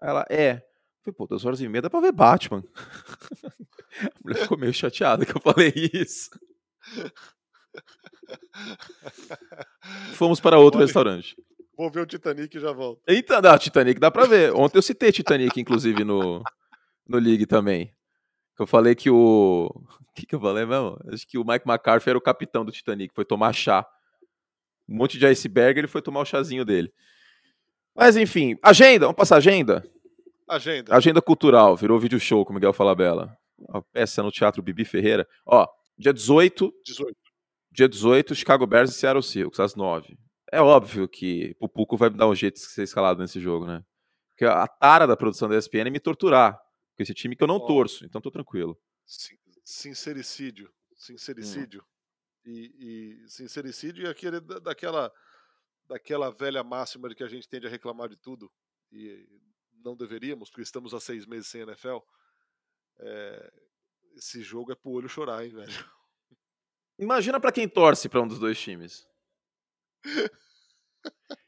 Aí 0.00 0.08
ela, 0.08 0.26
é. 0.30 0.52
Eu 0.52 1.02
falei, 1.04 1.16
pô, 1.16 1.26
duas 1.26 1.44
horas 1.44 1.60
e 1.60 1.68
meia 1.68 1.82
dá 1.82 1.90
pra 1.90 2.00
ver 2.00 2.12
Batman. 2.12 2.64
a 4.00 4.10
mulher 4.24 4.40
ficou 4.40 4.58
meio 4.58 4.72
chateada 4.72 5.26
que 5.26 5.36
eu 5.36 5.40
falei 5.40 5.72
isso. 5.92 6.30
Fomos 10.14 10.40
para 10.40 10.58
outro 10.58 10.78
Olha, 10.78 10.86
restaurante. 10.86 11.36
Vou 11.76 11.90
ver 11.90 12.00
o 12.00 12.06
Titanic 12.06 12.56
e 12.56 12.60
já 12.60 12.72
volto. 12.72 13.02
Eita, 13.06 13.40
dá, 13.42 13.58
Titanic 13.58 14.00
dá 14.00 14.10
pra 14.10 14.26
ver. 14.26 14.54
Ontem 14.54 14.78
eu 14.78 14.82
citei 14.82 15.12
Titanic, 15.12 15.60
inclusive, 15.60 16.04
no, 16.04 16.42
no 17.06 17.18
League 17.18 17.46
também. 17.46 17.92
Eu 18.58 18.66
falei 18.66 18.94
que 18.94 19.10
o. 19.10 19.66
O 19.66 20.12
que, 20.14 20.26
que 20.26 20.34
eu 20.34 20.40
falei 20.40 20.64
mesmo? 20.64 20.96
Acho 21.12 21.26
que 21.26 21.36
o 21.36 21.44
Mike 21.44 21.68
McCarthy 21.68 22.10
era 22.10 22.18
o 22.18 22.22
capitão 22.22 22.64
do 22.64 22.70
Titanic, 22.70 23.12
foi 23.12 23.24
tomar 23.24 23.52
chá. 23.52 23.84
Um 24.88 24.96
monte 24.96 25.18
de 25.18 25.26
iceberg, 25.26 25.78
ele 25.78 25.86
foi 25.88 26.02
tomar 26.02 26.20
o 26.20 26.24
chazinho 26.24 26.64
dele. 26.64 26.92
Mas 27.94 28.16
enfim, 28.16 28.56
agenda, 28.62 29.06
vamos 29.06 29.16
passar 29.16 29.36
agenda? 29.36 29.84
Agenda. 30.48 30.94
Agenda 30.94 31.22
cultural, 31.22 31.76
virou 31.76 31.98
vídeo 31.98 32.20
show 32.20 32.44
com 32.44 32.52
o 32.52 32.54
Miguel 32.54 32.72
Falabella. 32.72 33.36
Uma 33.58 33.82
peça 33.82 34.22
no 34.22 34.30
Teatro 34.30 34.62
Bibi 34.62 34.84
Ferreira. 34.84 35.26
Ó, 35.46 35.66
dia 35.96 36.12
18. 36.12 36.72
18. 36.84 37.16
Dia 37.70 37.88
18, 37.88 38.34
Chicago 38.34 38.66
Bears 38.66 38.90
e 38.90 38.94
Seattle 38.94 39.22
Seahawks, 39.22 39.58
às 39.58 39.74
9. 39.74 40.16
É 40.52 40.60
óbvio 40.60 41.08
que 41.08 41.56
o 41.58 41.68
Puco 41.68 41.96
vai 41.96 42.10
dar 42.10 42.28
um 42.28 42.34
jeito 42.34 42.54
de 42.54 42.60
ser 42.60 42.84
escalado 42.84 43.20
nesse 43.20 43.40
jogo, 43.40 43.66
né? 43.66 43.82
Porque 44.30 44.44
a 44.44 44.66
tara 44.68 45.06
da 45.06 45.16
produção 45.16 45.48
da 45.48 45.56
ESPN 45.56 45.86
é 45.86 45.90
me 45.90 45.98
torturar 45.98 46.56
com 46.96 47.02
esse 47.02 47.14
time 47.14 47.34
que 47.34 47.42
eu 47.42 47.48
não 47.48 47.56
oh. 47.56 47.66
torço, 47.66 48.04
então 48.04 48.20
tô 48.20 48.30
tranquilo. 48.30 48.78
Sincericídio. 49.64 50.70
Sincericídio. 50.96 51.80
Hum. 51.80 51.93
E, 52.44 53.22
e 53.24 53.28
sincericídio 53.28 54.04
e 54.04 54.08
aquele 54.08 54.38
daquela, 54.40 55.12
daquela 55.88 56.30
velha 56.30 56.62
máxima 56.62 57.08
de 57.08 57.14
que 57.14 57.24
a 57.24 57.28
gente 57.28 57.48
tende 57.48 57.66
a 57.66 57.70
reclamar 57.70 58.08
de 58.08 58.16
tudo. 58.16 58.52
E 58.92 59.26
não 59.84 59.96
deveríamos, 59.96 60.50
porque 60.50 60.62
estamos 60.62 60.94
há 60.94 61.00
seis 61.00 61.26
meses 61.26 61.48
sem 61.48 61.62
NFL. 61.62 61.98
É, 62.98 63.52
esse 64.16 64.42
jogo 64.42 64.72
é 64.72 64.74
pro 64.74 64.90
olho 64.90 65.08
chorar, 65.08 65.44
hein, 65.44 65.52
velho. 65.52 65.90
Imagina 66.98 67.40
para 67.40 67.52
quem 67.52 67.68
torce 67.68 68.08
para 68.08 68.20
um 68.20 68.28
dos 68.28 68.38
dois 68.38 68.58
times. 68.58 69.06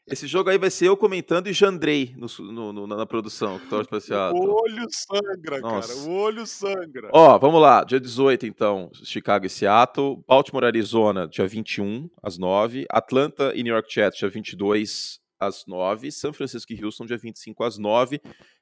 Esse 0.08 0.28
jogo 0.28 0.48
aí 0.48 0.56
vai 0.56 0.70
ser 0.70 0.86
eu 0.86 0.96
comentando 0.96 1.48
e 1.48 1.52
Jandrei 1.52 2.14
no, 2.16 2.72
no, 2.72 2.86
na 2.86 3.04
produção, 3.04 3.58
que 3.58 3.66
torce 3.66 3.90
pra 3.90 3.98
Seattle. 3.98 4.40
O 4.40 4.54
olho 4.54 4.86
sangra, 4.88 5.58
Nossa. 5.58 5.94
cara. 5.94 6.08
O 6.08 6.12
olho 6.12 6.46
sangra. 6.46 7.10
Ó, 7.12 7.36
vamos 7.38 7.60
lá. 7.60 7.82
Dia 7.82 7.98
18, 7.98 8.46
então, 8.46 8.88
Chicago 9.02 9.46
e 9.46 9.50
Seattle. 9.50 10.22
Baltimore, 10.24 10.64
Arizona, 10.64 11.26
dia 11.26 11.48
21, 11.48 12.08
às 12.22 12.38
9. 12.38 12.86
Atlanta 12.88 13.52
e 13.56 13.64
New 13.64 13.74
York 13.74 13.92
Jets, 13.92 14.16
dia 14.16 14.28
22, 14.28 15.18
às 15.40 15.66
9. 15.66 16.12
São 16.12 16.32
Francisco 16.32 16.72
e 16.72 16.84
Houston, 16.84 17.04
dia 17.04 17.18
25, 17.18 17.64
às 17.64 17.76
9. 17.76 18.20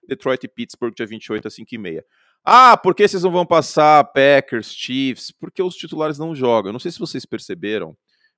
Detroit 0.08 0.44
e 0.44 0.48
Pittsburgh, 0.48 0.94
dia 0.94 1.06
28, 1.06 1.46
às 1.46 1.54
5 1.54 1.74
e 1.74 1.78
meia. 1.78 2.04
Ah, 2.42 2.76
por 2.76 2.94
que 2.94 3.06
vocês 3.06 3.22
não 3.22 3.30
vão 3.30 3.44
passar 3.44 4.02
Packers, 4.04 4.72
Chiefs? 4.72 5.30
Porque 5.30 5.62
os 5.62 5.74
titulares 5.76 6.18
não 6.18 6.34
jogam. 6.34 6.70
Eu 6.70 6.72
não 6.72 6.80
sei 6.80 6.90
se 6.90 6.98
vocês 6.98 7.26
perceberam, 7.26 7.94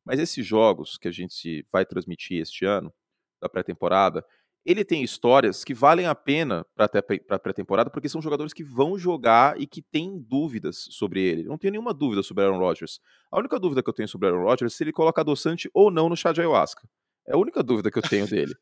mas 0.07 0.21
esses 0.21 0.47
jogos 0.47 0.97
que 0.97 1.09
a 1.09 1.11
gente 1.11 1.67
vai 1.73 1.85
transmitir 1.85 2.41
este 2.41 2.65
ano, 2.65 2.95
da 3.41 3.49
pré-temporada, 3.49 4.25
ele 4.65 4.85
tem 4.85 5.03
histórias 5.03 5.63
que 5.63 5.75
valem 5.75 6.07
a 6.07 6.15
pena 6.15 6.67
para 6.75 6.91
a 7.31 7.39
pré-temporada, 7.39 7.91
porque 7.91 8.09
são 8.09 8.23
jogadores 8.23 8.53
que 8.53 8.65
vão 8.65 8.99
jogar 8.99 9.61
e 9.61 9.67
que 9.67 9.81
têm 9.81 10.19
dúvidas 10.19 10.89
sobre 10.91 11.21
ele. 11.21 11.45
Não 11.45 11.59
tenho 11.59 11.73
nenhuma 11.73 11.95
dúvida 11.95 12.23
sobre 12.23 12.45
Aaron 12.45 12.59
Rodgers. 12.59 12.99
A 13.31 13.39
única 13.39 13.61
dúvida 13.61 13.83
que 13.83 13.89
eu 13.89 13.95
tenho 13.95 14.09
sobre 14.09 14.29
Aaron 14.29 14.43
Rodgers 14.43 14.73
é 14.73 14.77
se 14.77 14.83
ele 14.83 14.93
coloca 14.93 15.21
adoçante 15.21 15.71
ou 15.73 15.91
não 15.91 16.09
no 16.09 16.17
chá 16.17 16.33
de 16.33 16.41
ayahuasca. 16.41 16.89
É 17.29 17.35
a 17.35 17.39
única 17.39 17.63
dúvida 17.63 17.91
que 17.91 17.99
eu 17.99 18.03
tenho 18.03 18.27
dele. 18.27 18.55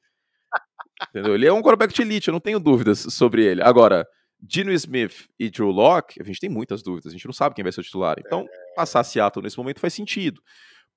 Entendeu? 1.08 1.34
Ele 1.34 1.46
é 1.46 1.52
um 1.52 1.62
quarterback 1.62 1.94
de 1.94 2.02
elite, 2.02 2.28
eu 2.28 2.32
não 2.32 2.40
tenho 2.40 2.60
dúvidas 2.60 2.98
sobre 3.10 3.44
ele. 3.44 3.62
Agora, 3.62 4.06
Dino 4.38 4.72
Smith 4.72 5.26
e 5.38 5.50
Drew 5.50 5.70
Locke, 5.70 6.20
a 6.20 6.24
gente 6.24 6.38
tem 6.38 6.50
muitas 6.50 6.82
dúvidas, 6.82 7.06
a 7.06 7.16
gente 7.16 7.24
não 7.24 7.32
sabe 7.32 7.54
quem 7.54 7.62
vai 7.62 7.72
ser 7.72 7.80
o 7.80 7.84
titular. 7.84 8.16
Então, 8.18 8.42
é. 8.42 8.74
passar 8.74 9.02
Seattle 9.04 9.42
nesse 9.42 9.56
momento 9.56 9.80
faz 9.80 9.94
sentido. 9.94 10.42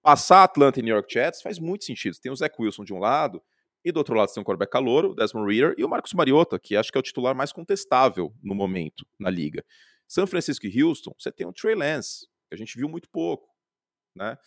Passar 0.01 0.43
Atlanta 0.43 0.79
e 0.79 0.83
New 0.83 0.93
York 0.93 1.11
Jets 1.11 1.41
faz 1.41 1.59
muito 1.59 1.83
sentido. 1.83 2.17
Tem 2.21 2.31
o 2.31 2.35
Zach 2.35 2.55
Wilson 2.57 2.83
de 2.83 2.93
um 2.93 2.99
lado, 2.99 3.41
e 3.83 3.91
do 3.91 3.97
outro 3.97 4.15
lado 4.15 4.31
tem 4.33 4.41
o 4.41 4.45
quarterback 4.45 4.71
calouro, 4.71 5.11
o 5.11 5.15
Desmond 5.15 5.51
Reader, 5.51 5.75
e 5.77 5.83
o 5.83 5.89
Marcos 5.89 6.13
Mariota, 6.13 6.59
que 6.59 6.75
acho 6.75 6.91
que 6.91 6.97
é 6.97 6.99
o 6.99 7.03
titular 7.03 7.35
mais 7.35 7.51
contestável 7.51 8.33
no 8.43 8.53
momento 8.53 9.05
na 9.19 9.29
liga. 9.29 9.63
São 10.07 10.25
Francisco 10.25 10.65
e 10.65 10.83
Houston, 10.83 11.13
você 11.17 11.31
tem 11.31 11.45
o 11.45 11.53
Trey 11.53 11.75
Lance, 11.75 12.27
que 12.49 12.55
a 12.55 12.57
gente 12.57 12.77
viu 12.77 12.87
muito 12.87 13.09
pouco. 13.09 13.49
Né? 14.15 14.37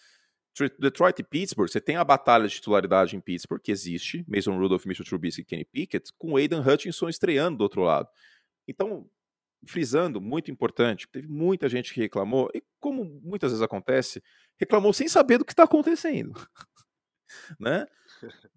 Detroit 0.78 1.20
e 1.20 1.22
Pittsburgh, 1.22 1.70
você 1.70 1.80
tem 1.80 1.96
a 1.96 2.04
batalha 2.04 2.46
de 2.48 2.54
titularidade 2.54 3.16
em 3.16 3.20
Pittsburgh, 3.20 3.62
que 3.62 3.70
existe, 3.70 4.24
Mason 4.28 4.58
Rudolph, 4.58 4.84
Mitchell 4.84 5.06
Trubisky 5.06 5.42
e 5.42 5.44
Kenny 5.44 5.64
Pickett, 5.64 6.12
com 6.18 6.32
o 6.32 6.36
Aiden 6.36 6.60
Hutchinson 6.60 7.08
estreando 7.08 7.58
do 7.58 7.62
outro 7.62 7.82
lado. 7.82 8.08
Então, 8.66 9.08
frisando, 9.66 10.20
muito 10.20 10.50
importante, 10.50 11.08
teve 11.08 11.28
muita 11.28 11.68
gente 11.68 11.92
que 11.92 12.00
reclamou, 12.00 12.50
e 12.54 12.62
como 12.78 13.04
muitas 13.22 13.52
vezes 13.52 13.62
acontece, 13.62 14.22
reclamou 14.58 14.92
sem 14.92 15.08
saber 15.08 15.38
do 15.38 15.44
que 15.44 15.52
está 15.52 15.64
acontecendo. 15.64 16.32
né? 17.58 17.86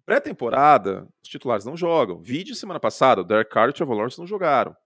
Pré-temporada, 0.04 1.08
os 1.22 1.28
titulares 1.28 1.64
não 1.64 1.76
jogam. 1.76 2.22
Vídeo 2.22 2.54
semana 2.54 2.80
passada, 2.80 3.20
o 3.20 3.24
Derek 3.24 3.50
Carr 3.50 3.68
e 3.68 3.70
o 3.70 3.72
Trevor 3.72 3.96
Lawrence 3.96 4.18
não 4.18 4.26
jogaram. 4.26 4.76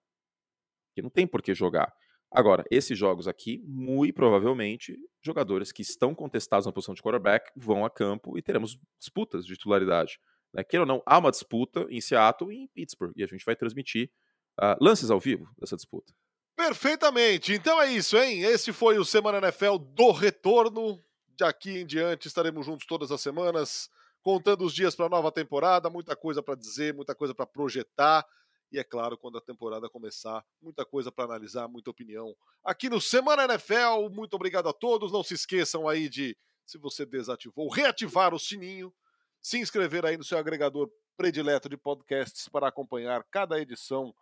Que 0.94 1.02
não 1.02 1.10
tem 1.10 1.26
por 1.26 1.42
que 1.42 1.54
jogar. 1.54 1.92
Agora, 2.30 2.64
esses 2.70 2.98
jogos 2.98 3.26
aqui, 3.26 3.62
muito 3.64 4.14
provavelmente, 4.14 4.96
jogadores 5.22 5.72
que 5.72 5.82
estão 5.82 6.14
contestados 6.14 6.66
na 6.66 6.72
posição 6.72 6.94
de 6.94 7.02
quarterback 7.02 7.50
vão 7.56 7.84
a 7.84 7.90
campo 7.90 8.36
e 8.36 8.42
teremos 8.42 8.78
disputas 8.98 9.46
de 9.46 9.54
titularidade. 9.54 10.20
Né? 10.52 10.62
Queira 10.62 10.82
ou 10.82 10.86
não, 10.86 11.02
há 11.06 11.18
uma 11.18 11.30
disputa 11.30 11.86
em 11.88 12.00
Seattle 12.00 12.52
e 12.52 12.64
em 12.64 12.68
Pittsburgh. 12.68 13.12
E 13.16 13.24
a 13.24 13.26
gente 13.26 13.44
vai 13.44 13.56
transmitir 13.56 14.10
uh, 14.58 14.76
lances 14.80 15.10
ao 15.10 15.20
vivo 15.20 15.48
dessa 15.58 15.76
disputa. 15.76 16.12
Perfeitamente. 16.56 17.52
Então 17.52 17.80
é 17.80 17.92
isso, 17.92 18.16
hein? 18.16 18.42
Esse 18.42 18.72
foi 18.72 18.98
o 18.98 19.04
Semana 19.04 19.38
NFL 19.38 19.78
do 19.78 20.10
retorno. 20.10 21.02
De 21.36 21.44
aqui 21.44 21.78
em 21.78 21.86
diante 21.86 22.26
estaremos 22.26 22.66
juntos 22.66 22.84
todas 22.84 23.12
as 23.12 23.20
semanas, 23.20 23.88
contando 24.22 24.64
os 24.64 24.74
dias 24.74 24.96
para 24.96 25.06
a 25.06 25.08
nova 25.08 25.30
temporada, 25.30 25.88
muita 25.88 26.16
coisa 26.16 26.42
para 26.42 26.56
dizer, 26.56 26.92
muita 26.92 27.14
coisa 27.14 27.32
para 27.32 27.46
projetar. 27.46 28.26
E 28.72 28.78
é 28.78 28.82
claro, 28.82 29.16
quando 29.16 29.38
a 29.38 29.40
temporada 29.40 29.88
começar, 29.88 30.44
muita 30.60 30.84
coisa 30.84 31.12
para 31.12 31.24
analisar, 31.24 31.68
muita 31.68 31.90
opinião. 31.90 32.34
Aqui 32.64 32.90
no 32.90 33.00
Semana 33.00 33.44
NFL, 33.44 34.10
muito 34.10 34.34
obrigado 34.34 34.68
a 34.68 34.72
todos. 34.72 35.12
Não 35.12 35.22
se 35.22 35.34
esqueçam 35.34 35.88
aí 35.88 36.08
de, 36.08 36.36
se 36.66 36.76
você 36.76 37.06
desativou, 37.06 37.70
reativar 37.70 38.34
o 38.34 38.38
sininho, 38.38 38.92
se 39.40 39.58
inscrever 39.58 40.04
aí 40.04 40.16
no 40.16 40.24
seu 40.24 40.36
agregador 40.36 40.90
predileto 41.16 41.68
de 41.68 41.76
podcasts 41.76 42.48
para 42.48 42.66
acompanhar 42.68 43.24
cada 43.30 43.60
edição 43.60 44.12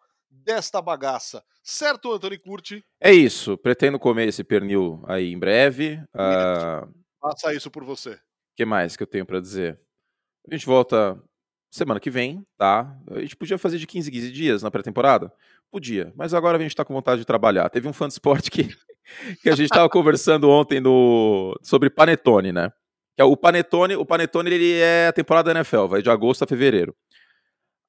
desta 0.45 0.81
bagaça. 0.81 1.43
Certo, 1.63 2.13
Antônio 2.13 2.41
Curti? 2.41 2.85
É 3.01 3.13
isso. 3.13 3.57
Pretendo 3.59 3.99
comer 3.99 4.29
esse 4.29 4.45
pernil 4.45 5.03
aí 5.07 5.33
em 5.33 5.39
breve. 5.39 6.01
Uh... 6.15 6.89
Faça 7.21 7.55
isso 7.55 7.71
por 7.71 7.85
você. 7.85 8.11
O 8.13 8.19
que 8.57 8.65
mais 8.65 8.97
que 8.97 9.03
eu 9.03 9.07
tenho 9.07 9.27
para 9.27 9.41
dizer? 9.41 9.81
A 10.49 10.55
gente 10.55 10.67
volta 10.67 11.21
semana 11.71 12.01
que 12.01 12.11
vem, 12.11 12.47
tá? 12.57 12.97
A 13.11 13.21
gente 13.21 13.37
podia 13.37 13.59
fazer 13.59 13.79
de 13.79 13.87
15 13.87 14.11
15 14.11 14.33
dias 14.33 14.63
na 14.63 14.71
pré-temporada? 14.71 15.33
Podia, 15.71 16.13
mas 16.17 16.33
agora 16.33 16.57
a 16.57 16.61
gente 16.61 16.75
tá 16.75 16.85
com 16.85 16.95
vontade 16.95 17.21
de 17.21 17.27
trabalhar. 17.27 17.69
Teve 17.69 17.89
um 17.89 17.93
fã 17.93 18.07
de 18.07 18.15
esporte 18.15 18.51
que, 18.51 18.69
que 19.43 19.51
a 19.51 19.57
gente 19.57 19.69
tava 19.69 19.89
conversando 19.89 20.49
ontem 20.49 20.81
no, 20.81 21.59
sobre 21.63 21.91
Panetone, 21.91 22.53
né? 22.53 22.71
Que 23.15 23.23
é 23.23 23.25
o 23.25 23.37
Panetone, 23.37 23.97
o 23.97 24.07
Panetone 24.07 24.51
ele 24.51 24.79
é 24.79 25.09
a 25.09 25.13
temporada 25.13 25.53
da 25.53 25.59
NFL, 25.59 25.87
vai 25.87 26.03
de 26.03 26.11
agosto 26.11 26.45
a 26.45 26.47
fevereiro. 26.47 26.95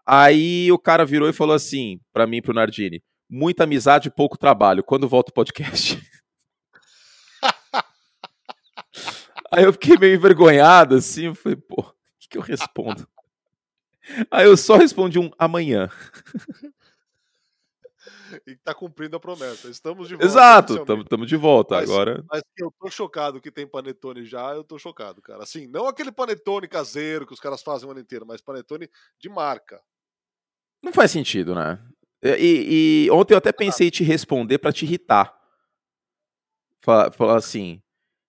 Aí 0.09 0.71
o 0.71 0.79
cara 0.79 1.05
virou 1.05 1.27
e 1.27 1.33
falou 1.33 1.53
assim 1.53 1.99
para 2.13 2.25
mim, 2.25 2.41
pro 2.41 2.53
Nardini: 2.53 3.03
muita 3.29 3.65
amizade, 3.65 4.09
pouco 4.09 4.37
trabalho. 4.37 4.81
Quando 4.81 5.07
volta 5.07 5.31
o 5.31 5.33
podcast? 5.33 6.01
Aí 9.51 9.65
eu 9.65 9.73
fiquei 9.73 9.97
meio 9.97 10.15
envergonhado, 10.15 10.95
assim, 10.95 11.25
eu 11.25 11.35
falei, 11.35 11.57
pô, 11.57 11.81
o 11.81 11.93
que, 12.19 12.29
que 12.29 12.37
eu 12.37 12.41
respondo? 12.41 13.05
Aí 14.31 14.45
eu 14.45 14.55
só 14.55 14.77
respondi 14.77 15.19
um 15.19 15.29
amanhã. 15.37 15.89
E 18.45 18.55
tá 18.57 18.73
cumprindo 18.73 19.15
a 19.15 19.19
promessa. 19.19 19.69
Estamos 19.69 20.07
de 20.07 20.15
volta. 20.15 20.25
Exato, 20.25 20.85
estamos 21.01 21.27
de 21.27 21.35
volta 21.35 21.75
mas, 21.75 21.89
agora. 21.89 22.23
Mas 22.29 22.41
eu 22.57 22.71
tô 22.79 22.89
chocado 22.89 23.41
que 23.41 23.51
tem 23.51 23.65
panetone 23.65 24.25
já, 24.25 24.53
eu 24.53 24.63
tô 24.63 24.77
chocado, 24.77 25.21
cara. 25.21 25.43
Assim, 25.43 25.67
não 25.67 25.87
aquele 25.87 26.11
panetone 26.11 26.67
caseiro 26.67 27.25
que 27.25 27.33
os 27.33 27.39
caras 27.39 27.61
fazem 27.61 27.87
o 27.87 27.91
ano 27.91 28.01
inteiro, 28.01 28.25
mas 28.25 28.41
panetone 28.41 28.89
de 29.19 29.29
marca. 29.29 29.81
Não 30.87 30.93
faz 30.93 31.11
sentido, 31.11 31.53
né? 31.53 31.77
E, 32.23 33.07
e 33.07 33.11
ontem 33.11 33.33
eu 33.33 33.37
até 33.37 33.51
pensei 33.51 33.87
em 33.87 33.91
te 33.91 34.05
responder 34.05 34.57
para 34.57 34.71
te 34.71 34.85
irritar. 34.85 35.37
Falar, 36.79 37.11
falar, 37.11 37.35
assim. 37.35 37.81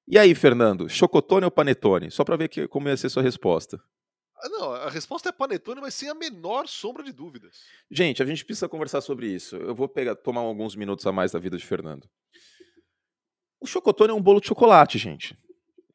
E 0.09 0.19
aí, 0.19 0.35
Fernando, 0.35 0.89
chocotone 0.89 1.45
ou 1.45 1.53
panetone? 1.53 2.11
Só 2.11 2.25
para 2.25 2.37
ver 2.37 2.49
que, 2.49 2.67
como 2.67 2.89
ia 2.89 2.97
ser 2.97 3.11
sua 3.11 3.23
resposta. 3.23 3.81
Ah, 4.37 4.49
não, 4.49 4.73
a 4.73 4.91
resposta 4.91 5.29
é 5.29 5.33
panetone, 5.33 5.81
mas 5.81 5.95
sem 5.95 6.09
a 6.09 6.15
menor 6.15 6.67
sombra 6.67 7.05
de 7.05 7.13
dúvidas. 7.13 7.59
Gente, 7.89 8.25
a 8.25 8.27
gente 8.27 8.45
precisa 8.45 8.69
conversar 8.69 9.03
sobre 9.03 9.29
isso. 9.29 9.55
Eu 9.55 9.73
vou 9.73 9.89
pegar, 9.89 10.17
tomar 10.17 10.41
alguns 10.41 10.75
minutos 10.75 11.07
a 11.07 11.13
mais 11.13 11.31
da 11.31 11.39
vida 11.39 11.57
de 11.57 11.65
Fernando. 11.65 12.11
O 13.61 13.67
chocotone 13.69 14.11
é 14.11 14.15
um 14.15 14.23
bolo 14.23 14.41
de 14.41 14.49
chocolate, 14.49 14.99
gente. 14.99 15.39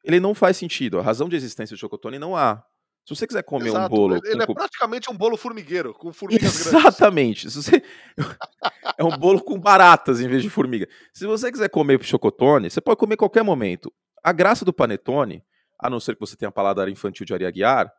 Ele 0.02 0.18
não 0.18 0.34
faz 0.34 0.56
sentido. 0.56 0.98
A 0.98 1.02
razão 1.02 1.28
de 1.28 1.36
existência 1.36 1.76
do 1.76 1.78
chocotone 1.78 2.18
não 2.18 2.34
há. 2.34 2.64
Se 3.06 3.14
você 3.14 3.26
quiser 3.26 3.42
comer 3.42 3.68
Exato. 3.68 3.94
um 3.94 3.96
bolo. 3.96 4.16
Ele, 4.24 4.46
com... 4.46 4.52
é 4.52 4.54
praticamente 4.54 5.10
um 5.10 5.16
bolo 5.16 5.36
formigueiro, 5.36 5.92
com 5.92 6.10
formigas 6.12 6.66
Exatamente. 6.66 7.42
grandes. 7.42 7.54
Você... 7.54 7.82
é 8.96 9.04
um 9.04 9.16
bolo 9.18 9.42
com 9.42 9.58
baratas 9.60 10.20
em 10.20 10.28
vez 10.28 10.42
de 10.42 10.48
formiga. 10.48 10.88
Se 11.12 11.26
você 11.26 11.52
quiser 11.52 11.68
comer 11.68 12.02
chocotone, 12.02 12.70
você 12.70 12.80
pode 12.80 12.98
comer 12.98 13.14
em 13.14 13.18
qualquer 13.18 13.42
momento. 13.42 13.92
a 14.22 14.32
graça 14.32 14.64
do 14.64 14.72
panetone, 14.72 15.44
a 15.78 15.90
não 15.90 16.00
ser 16.00 16.14
que 16.14 16.20
você 16.20 16.34
tenha 16.34 16.50
paladar 16.50 16.88
infantil 16.88 17.26
de 17.26 17.34
Ari 17.34 17.44
Aguiar, 17.44 17.92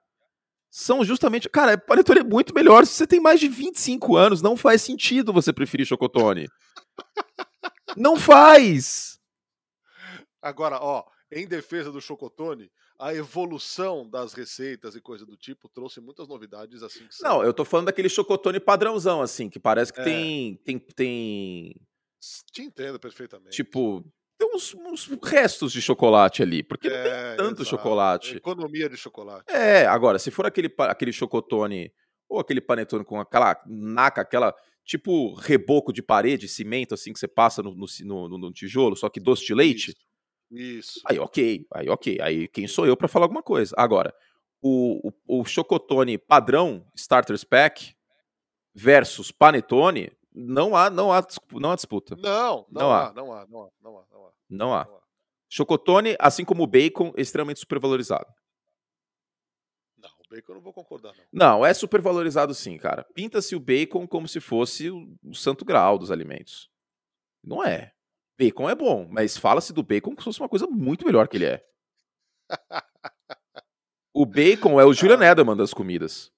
são 0.72 1.06
justamente. 1.06 1.48
Cara, 1.48 1.78
panetone 1.78 2.22
é 2.22 2.24
muito 2.24 2.54
melhor. 2.54 2.86
Se 2.86 2.94
você 2.94 3.08
tem 3.08 3.20
mais 3.20 3.40
de 3.40 3.48
25 3.48 4.18
anos, 4.18 4.42
não 4.42 4.58
faz 4.58 4.82
sentido 4.82 5.32
você 5.32 5.54
preferir 5.54 5.86
chocotone. 5.86 6.50
não 7.96 8.18
faz! 8.18 9.20
Agora, 10.42 10.80
ó, 10.82 11.04
em 11.32 11.48
defesa 11.48 11.92
do 11.92 12.02
chocotone, 12.02 12.72
a 13.00 13.14
evolução 13.14 14.10
das 14.10 14.34
receitas 14.34 14.96
e 14.96 15.02
coisa 15.02 15.26
do 15.26 15.36
tipo 15.36 15.70
trouxe 15.70 16.00
muitas 16.00 16.28
novidades 16.28 16.82
assim. 16.82 17.06
não, 17.22 17.44
eu 17.44 17.54
tô 17.54 17.66
falando 17.66 17.88
daquele 17.88 18.10
chocotone 18.10 18.60
padrãozão, 18.60 19.22
assim, 19.22 19.50
que 19.50 19.60
parece 19.60 19.92
que 19.92 20.02
é. 20.02 20.04
tem, 20.04 20.56
tem, 20.64 20.80
tem. 20.80 21.76
Te 22.52 22.64
entendo 22.64 23.00
perfeitamente. 23.00 23.56
Tipo, 23.56 24.04
tem 24.38 24.50
uns, 24.54 24.74
uns, 24.74 25.08
restos 25.24 25.72
de 25.72 25.82
chocolate 25.82 26.42
ali, 26.42 26.64
porque 26.64 26.88
é, 26.88 26.92
não 26.92 27.04
tem 27.04 27.12
é, 27.12 27.36
tanto 27.36 27.62
exato. 27.62 27.70
chocolate. 27.70 28.38
Economia 28.38 28.90
de 28.90 28.98
chocolate. 28.98 29.46
É, 29.50 29.86
agora, 29.86 30.18
se 30.18 30.32
for 30.32 30.46
aquele, 30.46 30.74
aquele 30.80 31.12
chocotone 31.12 31.92
ou 32.28 32.40
aquele 32.40 32.62
panetone 32.62 33.06
com 33.06 33.20
aquela 33.20 33.62
naca, 33.68 34.22
aquela 34.22 34.54
tipo 34.84 35.34
reboco 35.34 35.92
de 35.92 36.02
parede, 36.02 36.48
cimento, 36.48 36.94
assim, 36.94 37.12
que 37.12 37.20
você 37.20 37.28
passa 37.28 37.64
no, 37.64 37.76
no, 37.76 38.30
no, 38.30 38.38
no 38.38 38.52
tijolo, 38.52 38.96
só 38.96 39.10
que 39.10 39.20
doce 39.20 39.46
de 39.46 39.54
leite. 39.54 39.92
Isso. 39.92 40.06
Isso. 40.52 41.02
Aí, 41.06 41.20
ok. 41.20 41.66
Aí, 41.74 41.90
ok. 41.90 42.18
Aí, 42.22 42.48
quem 42.48 42.68
sou 42.68 42.86
eu 42.86 42.96
para 42.96 43.08
falar 43.08 43.26
alguma 43.26 43.44
coisa? 43.44 43.74
Agora, 43.78 44.14
o, 44.62 45.12
o, 45.28 45.42
o 45.42 45.46
Chocotone 45.46 46.18
padrão, 46.18 46.86
Starters 46.96 47.44
Pack, 47.44 47.96
versus 48.74 49.32
Panetone, 49.32 50.12
não 50.34 50.76
há, 50.76 50.90
não 50.90 51.12
há, 51.12 51.26
não 51.54 51.72
há 51.72 51.76
disputa. 51.76 52.16
Não, 52.16 52.66
não, 52.70 52.82
não 52.82 52.92
há. 52.92 53.08
há. 53.08 53.14
Não 53.14 53.34
há, 53.34 53.48
não 53.48 53.64
há, 53.64 53.72
não 53.82 53.98
há, 53.98 54.06
não 54.12 54.26
há. 54.26 54.32
Não 54.50 54.74
há. 54.74 54.86
Não 54.86 54.98
há. 54.98 55.02
Chocotone, 55.48 56.16
assim 56.20 56.44
como 56.44 56.64
o 56.64 56.68
bacon, 56.68 57.14
é 57.16 57.22
extremamente 57.22 57.60
supervalorizado. 57.60 58.28
Não, 59.98 60.10
o 60.10 60.30
bacon 60.30 60.52
eu 60.52 60.56
não 60.56 60.62
vou 60.62 60.74
concordar, 60.74 61.14
não. 61.16 61.26
Não, 61.32 61.66
é 61.66 61.74
supervalorizado 61.74 62.54
sim, 62.54 62.78
cara. 62.78 63.06
Pinta-se 63.14 63.56
o 63.56 63.60
bacon 63.60 64.06
como 64.08 64.28
se 64.28 64.42
fosse 64.42 64.90
o, 64.90 65.16
o 65.24 65.34
santo 65.34 65.64
grau 65.64 65.98
dos 65.98 66.12
alimentos. 66.12 66.70
Não 67.42 67.64
é. 67.64 67.95
Bacon 68.38 68.70
é 68.70 68.76
bom, 68.76 69.08
mas 69.10 69.38
fala-se 69.38 69.72
do 69.72 69.84
bacon 69.84 70.12
como 70.12 70.22
se 70.22 70.26
fosse 70.26 70.42
uma 70.42 70.50
coisa 70.50 70.68
muito 70.68 71.06
melhor 71.06 71.28
que 71.28 71.38
ele 71.38 71.46
é. 71.46 71.64
O 74.14 74.26
bacon 74.26 74.80
é 74.80 74.86
o 74.86 74.92
Julian 74.94 75.24
Edelman 75.24 75.56
das 75.56 75.74
comidas. 75.74 76.32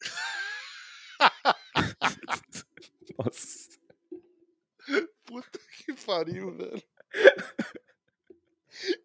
Nossa. 3.18 3.64
Puta 5.24 5.58
que 5.84 5.92
pariu, 6.04 6.56
velho. 6.56 6.82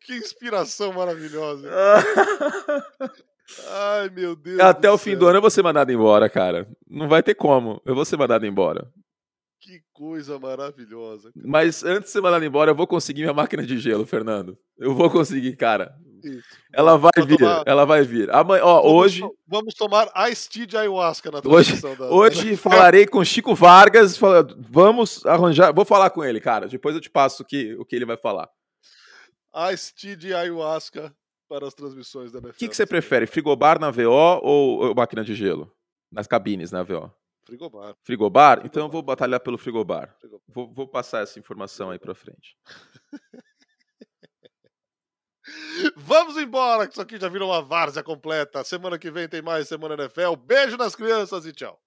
Que 0.02 0.16
inspiração 0.16 0.92
maravilhosa. 0.94 1.70
Ai, 3.68 4.10
meu 4.10 4.36
Deus. 4.36 4.60
Até 4.60 4.92
o 4.92 4.98
fim 4.98 5.16
do 5.16 5.28
ano 5.28 5.38
eu 5.38 5.42
vou 5.42 5.50
ser 5.50 5.64
mandado 5.64 5.92
embora, 5.92 6.30
cara. 6.30 6.68
Não 6.88 7.08
vai 7.08 7.24
ter 7.24 7.36
como. 7.36 7.82
Eu 7.86 7.96
vou 7.96 8.06
ser 8.06 8.18
mandado 8.18 8.46
embora. 8.46 8.92
Que 9.62 9.82
coisa 9.92 10.40
maravilhosa. 10.40 11.32
Cara. 11.34 11.48
Mas 11.48 11.84
antes 11.84 12.06
de 12.06 12.10
ser 12.12 12.22
mandado 12.22 12.46
embora, 12.46 12.72
eu 12.72 12.76
vou 12.76 12.88
conseguir 12.88 13.22
minha 13.22 13.34
máquina 13.34 13.66
de 13.66 13.78
gelo, 13.78 14.06
Fernando. 14.06 14.58
Eu 14.78 14.96
vou 14.96 15.10
conseguir, 15.10 15.56
cara. 15.58 15.94
Isso. 16.24 16.48
Ela 16.74 16.98
vai 16.98 17.12
vir, 17.26 17.38
tomar... 17.38 17.64
ela 17.66 17.86
vai 17.86 18.04
vir. 18.04 18.30
Amanhã, 18.32 18.64
ó, 18.64 18.82
vamos, 18.82 18.92
hoje. 18.94 19.22
Vamos 19.48 19.74
tomar 19.74 20.10
Ice 20.30 20.50
Tea 20.50 20.66
de 20.66 20.78
ayahuasca 20.78 21.30
na 21.30 21.42
Hoje, 21.44 21.82
da... 21.82 22.10
hoje 22.10 22.56
falarei 22.58 23.06
com 23.06 23.24
Chico 23.24 23.54
Vargas. 23.54 24.18
Vamos 24.70 25.26
arranjar. 25.26 25.74
Vou 25.74 25.86
falar 25.86 26.10
com 26.10 26.24
ele, 26.24 26.40
cara. 26.40 26.68
Depois 26.68 26.96
eu 26.96 27.02
te 27.02 27.10
passo 27.10 27.44
o 27.44 27.46
que, 27.46 27.76
o 27.76 27.86
que 27.86 27.96
ele 27.96 28.06
vai 28.06 28.18
falar. 28.18 28.50
Ice 29.74 29.94
Tea 29.94 30.16
de 30.16 30.34
ayahuasca 30.34 31.14
para 31.50 31.68
as 31.68 31.74
transmissões 31.74 32.32
da 32.32 32.40
NFL. 32.40 32.56
O 32.56 32.60
que, 32.60 32.68
que 32.70 32.76
você 32.76 32.86
prefere, 32.86 33.26
frigobar 33.26 33.80
na 33.80 33.90
VO 33.92 34.12
ou, 34.12 34.88
ou 34.88 34.96
máquina 34.96 35.24
de 35.24 35.34
gelo? 35.34 35.70
Nas 36.12 36.28
cabines 36.28 36.72
na 36.72 36.84
VO? 36.84 37.12
Frigobar. 37.50 37.96
Frigobar? 38.04 38.58
Frigobar. 38.58 38.62
Então 38.66 38.84
eu 38.84 38.90
vou 38.90 39.02
batalhar 39.02 39.40
pelo 39.40 39.58
frigobar. 39.58 40.16
frigobar. 40.20 40.46
Vou, 40.48 40.74
vou, 40.74 40.88
passar 40.88 41.24
essa 41.24 41.40
informação 41.40 41.90
aí 41.90 42.00
pra 42.00 42.16
frente. 42.16 42.56
Vamos 45.96 46.38
embora, 46.38 46.86
que 46.86 46.94
isso 46.94 47.02
aqui 47.02 47.20
já 47.20 47.28
virou 47.28 47.50
uma 47.50 47.62
várzea 47.62 48.04
completa. 48.04 48.64
Semana 48.64 49.00
que 49.00 49.10
vem 49.10 49.28
tem 49.28 49.42
mais 49.42 49.68
Semana 49.68 49.96
NFL. 49.96 50.36
Beijo 50.36 50.78
nas 50.78 50.96
crianças 50.96 51.46
e 51.46 51.52
tchau. 51.52 51.80